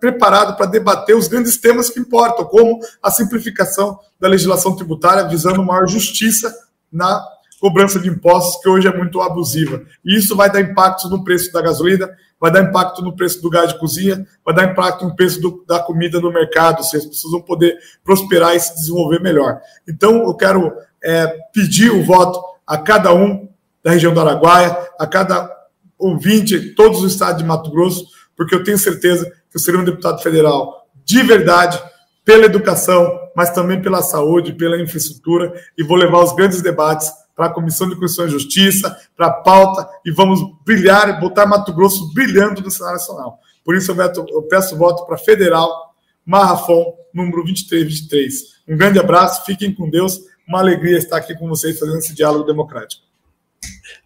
preparado 0.00 0.56
para 0.56 0.66
debater 0.66 1.16
os 1.16 1.28
grandes 1.28 1.56
temas 1.56 1.90
que 1.90 2.00
importam, 2.00 2.44
como 2.44 2.78
a 3.02 3.10
simplificação 3.10 3.98
da 4.18 4.28
legislação 4.28 4.74
tributária 4.74 5.28
visando 5.28 5.62
maior 5.62 5.86
justiça 5.88 6.52
na 6.92 7.24
cobrança 7.60 8.00
de 8.00 8.08
impostos, 8.08 8.60
que 8.60 8.68
hoje 8.68 8.88
é 8.88 8.96
muito 8.96 9.20
abusiva. 9.20 9.82
E 10.04 10.16
isso 10.16 10.34
vai 10.34 10.50
dar 10.50 10.60
impacto 10.60 11.08
no 11.08 11.22
preço 11.22 11.52
da 11.52 11.62
gasolina, 11.62 12.10
vai 12.42 12.50
dar 12.50 12.60
impacto 12.60 13.00
no 13.02 13.14
preço 13.14 13.40
do 13.40 13.48
gás 13.48 13.72
de 13.72 13.78
cozinha, 13.78 14.26
vai 14.44 14.52
dar 14.52 14.64
impacto 14.64 15.04
no 15.04 15.14
preço 15.14 15.40
do, 15.40 15.64
da 15.64 15.78
comida 15.78 16.20
no 16.20 16.32
mercado, 16.32 16.82
se 16.82 16.96
as 16.96 17.06
pessoas 17.06 17.30
vão 17.30 17.40
poder 17.40 17.78
prosperar 18.02 18.56
e 18.56 18.58
se 18.58 18.74
desenvolver 18.74 19.20
melhor. 19.20 19.60
Então, 19.88 20.24
eu 20.24 20.34
quero 20.34 20.72
é, 21.04 21.28
pedir 21.54 21.92
o 21.92 22.02
voto 22.02 22.42
a 22.66 22.76
cada 22.76 23.14
um 23.14 23.48
da 23.80 23.92
região 23.92 24.12
do 24.12 24.20
Araguaia, 24.20 24.76
a 24.98 25.06
cada 25.06 25.48
ouvinte, 25.96 26.74
todos 26.74 27.00
os 27.04 27.12
estados 27.12 27.40
de 27.40 27.44
Mato 27.48 27.70
Grosso, 27.70 28.08
porque 28.36 28.56
eu 28.56 28.64
tenho 28.64 28.76
certeza 28.76 29.24
que 29.24 29.56
eu 29.56 29.60
serei 29.60 29.80
um 29.80 29.84
deputado 29.84 30.20
federal 30.20 30.84
de 31.04 31.22
verdade, 31.22 31.80
pela 32.24 32.46
educação, 32.46 33.20
mas 33.36 33.50
também 33.50 33.80
pela 33.80 34.02
saúde, 34.02 34.52
pela 34.52 34.82
infraestrutura, 34.82 35.52
e 35.78 35.84
vou 35.84 35.96
levar 35.96 36.18
os 36.24 36.34
grandes 36.34 36.60
debates 36.60 37.08
para 37.34 37.46
a 37.46 37.50
Comissão 37.50 37.88
de 37.88 37.94
Constituição 37.96 38.26
e 38.26 38.30
Justiça, 38.30 38.96
para 39.16 39.26
a 39.26 39.32
pauta, 39.32 39.88
e 40.04 40.10
vamos 40.10 40.40
brilhar 40.64 41.08
e 41.08 41.20
botar 41.20 41.46
Mato 41.46 41.72
Grosso 41.72 42.12
brilhando 42.12 42.60
no 42.60 42.70
cenário 42.70 42.98
nacional. 42.98 43.38
Por 43.64 43.76
isso, 43.76 43.90
eu, 43.90 43.94
veto, 43.94 44.24
eu 44.28 44.42
peço 44.42 44.76
voto 44.76 45.06
para 45.06 45.16
Federal 45.16 45.94
Marrafon, 46.24 46.94
número 47.12 47.44
2323. 47.44 48.62
Um 48.68 48.76
grande 48.76 48.98
abraço, 48.98 49.44
fiquem 49.44 49.74
com 49.74 49.88
Deus. 49.88 50.20
Uma 50.46 50.60
alegria 50.60 50.98
estar 50.98 51.16
aqui 51.16 51.34
com 51.34 51.48
vocês 51.48 51.78
fazendo 51.78 51.98
esse 51.98 52.14
diálogo 52.14 52.44
democrático. 52.44 53.02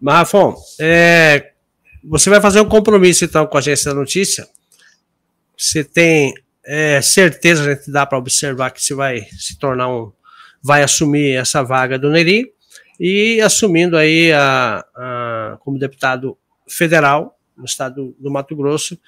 Marrafon, 0.01 0.55
é, 0.79 1.53
você 2.05 2.31
vai 2.31 2.41
fazer 2.41 2.61
um 2.61 2.69
compromisso 2.69 3.25
então 3.25 3.47
com 3.47 3.57
a 3.57 3.61
Agência 3.61 3.91
da 3.91 3.99
Notícia? 3.99 4.47
Você 5.57 5.83
tem 5.83 6.35
é, 6.65 7.01
certeza, 7.01 7.63
a 7.63 7.75
gente 7.75 7.91
dá 7.91 8.05
para 8.05 8.19
observar 8.19 8.71
que 8.71 8.83
você 8.83 8.95
vai 8.95 9.23
se 9.39 9.59
tornar 9.59 9.89
um. 9.89 10.13
vai 10.63 10.83
assumir 10.83 11.33
essa 11.33 11.63
vaga 11.63 11.99
do 11.99 12.11
Neri 12.11 12.53
e 12.99 13.41
assumindo 13.41 13.97
aí 13.97 14.33
a, 14.33 14.85
a 14.95 15.59
como 15.61 15.79
deputado 15.79 16.37
federal 16.69 17.39
no 17.57 17.65
estado 17.65 18.15
do 18.19 18.31
Mato 18.31 18.55
Grosso, 18.55 18.99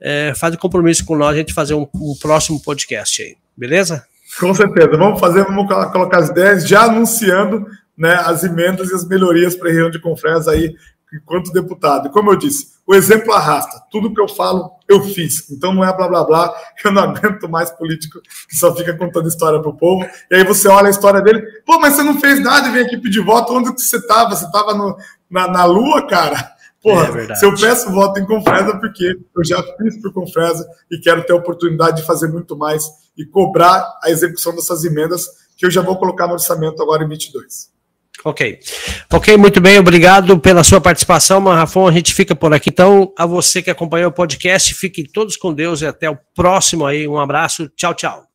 é, 0.00 0.32
faz 0.34 0.54
o 0.54 0.58
compromisso 0.58 1.04
com 1.04 1.16
nós 1.16 1.34
a 1.34 1.38
gente 1.38 1.52
fazer 1.52 1.74
um, 1.74 1.86
um, 1.94 2.14
próximo 2.20 2.62
podcast 2.62 3.22
aí, 3.22 3.36
beleza? 3.56 4.06
Com 4.38 4.54
certeza, 4.54 4.96
vamos 4.96 5.20
fazer, 5.20 5.44
vamos 5.44 5.66
colocar 5.92 6.18
as 6.18 6.30
ideias, 6.30 6.66
já 6.66 6.84
anunciando 6.84 7.66
né, 7.96 8.14
as 8.14 8.44
emendas 8.44 8.90
e 8.90 8.94
as 8.94 9.06
melhorias 9.06 9.54
para 9.54 9.68
a 9.68 9.72
região 9.72 9.90
de 9.90 9.98
Confresa 9.98 10.52
aí 10.52 10.74
enquanto 11.12 11.52
deputado. 11.52 12.08
E 12.08 12.10
como 12.10 12.30
eu 12.30 12.36
disse, 12.36 12.68
o 12.86 12.94
exemplo 12.94 13.32
arrasta. 13.32 13.82
Tudo 13.90 14.12
que 14.12 14.20
eu 14.20 14.28
falo, 14.28 14.70
eu 14.88 15.02
fiz. 15.02 15.50
Então 15.50 15.72
não 15.72 15.84
é 15.84 15.96
blá 15.96 16.08
blá 16.08 16.24
blá. 16.24 16.54
Eu 16.84 16.92
não 16.92 17.02
aguento 17.14 17.48
mais 17.48 17.70
político 17.70 18.20
que 18.48 18.56
só 18.56 18.74
fica 18.74 18.96
contando 18.96 19.28
história 19.28 19.60
pro 19.60 19.76
povo. 19.76 20.04
E 20.30 20.34
aí 20.34 20.44
você 20.44 20.68
olha 20.68 20.88
a 20.88 20.90
história 20.90 21.20
dele, 21.20 21.40
pô, 21.64 21.78
mas 21.78 21.94
você 21.94 22.02
não 22.02 22.20
fez 22.20 22.40
nada 22.40 22.68
e 22.68 22.72
vem 22.72 22.84
aqui 22.84 22.96
pedir 22.96 23.20
voto. 23.20 23.52
Onde 23.52 23.72
que 23.72 23.80
você 23.80 23.96
estava? 23.96 24.34
Você 24.34 24.44
estava 24.44 24.96
na, 25.30 25.48
na 25.48 25.64
lua, 25.64 26.06
cara? 26.06 26.56
Porra, 26.82 27.20
é 27.20 27.34
se 27.34 27.44
eu 27.44 27.54
peço 27.54 27.92
voto 27.92 28.18
em 28.18 28.26
Confresa, 28.26 28.78
porque 28.78 29.14
eu 29.36 29.44
já 29.44 29.62
fiz 29.76 30.00
por 30.00 30.12
Confresa 30.14 30.66
e 30.90 30.98
quero 30.98 31.22
ter 31.24 31.34
a 31.34 31.36
oportunidade 31.36 31.98
de 31.98 32.06
fazer 32.06 32.28
muito 32.28 32.56
mais 32.56 32.84
e 33.16 33.24
cobrar 33.24 33.98
a 34.02 34.10
execução 34.10 34.54
dessas 34.54 34.82
emendas 34.82 35.26
que 35.56 35.66
eu 35.66 35.70
já 35.70 35.82
vou 35.82 35.98
colocar 35.98 36.26
no 36.26 36.32
orçamento 36.32 36.82
agora 36.82 37.04
em 37.04 37.08
22. 37.08 37.70
Ok. 38.24 38.58
Ok, 39.12 39.36
muito 39.36 39.60
bem, 39.60 39.78
obrigado 39.78 40.38
pela 40.38 40.62
sua 40.62 40.80
participação, 40.80 41.40
Marrafon. 41.40 41.88
A 41.88 41.92
gente 41.92 42.14
fica 42.14 42.34
por 42.34 42.52
aqui. 42.52 42.70
Então, 42.70 43.12
a 43.16 43.24
você 43.24 43.62
que 43.62 43.70
acompanhou 43.70 44.10
o 44.10 44.14
podcast, 44.14 44.74
fiquem 44.74 45.04
todos 45.04 45.36
com 45.36 45.54
Deus 45.54 45.80
e 45.80 45.86
até 45.86 46.10
o 46.10 46.18
próximo 46.34 46.86
aí. 46.86 47.08
Um 47.08 47.18
abraço. 47.18 47.68
Tchau, 47.76 47.94
tchau. 47.94 48.29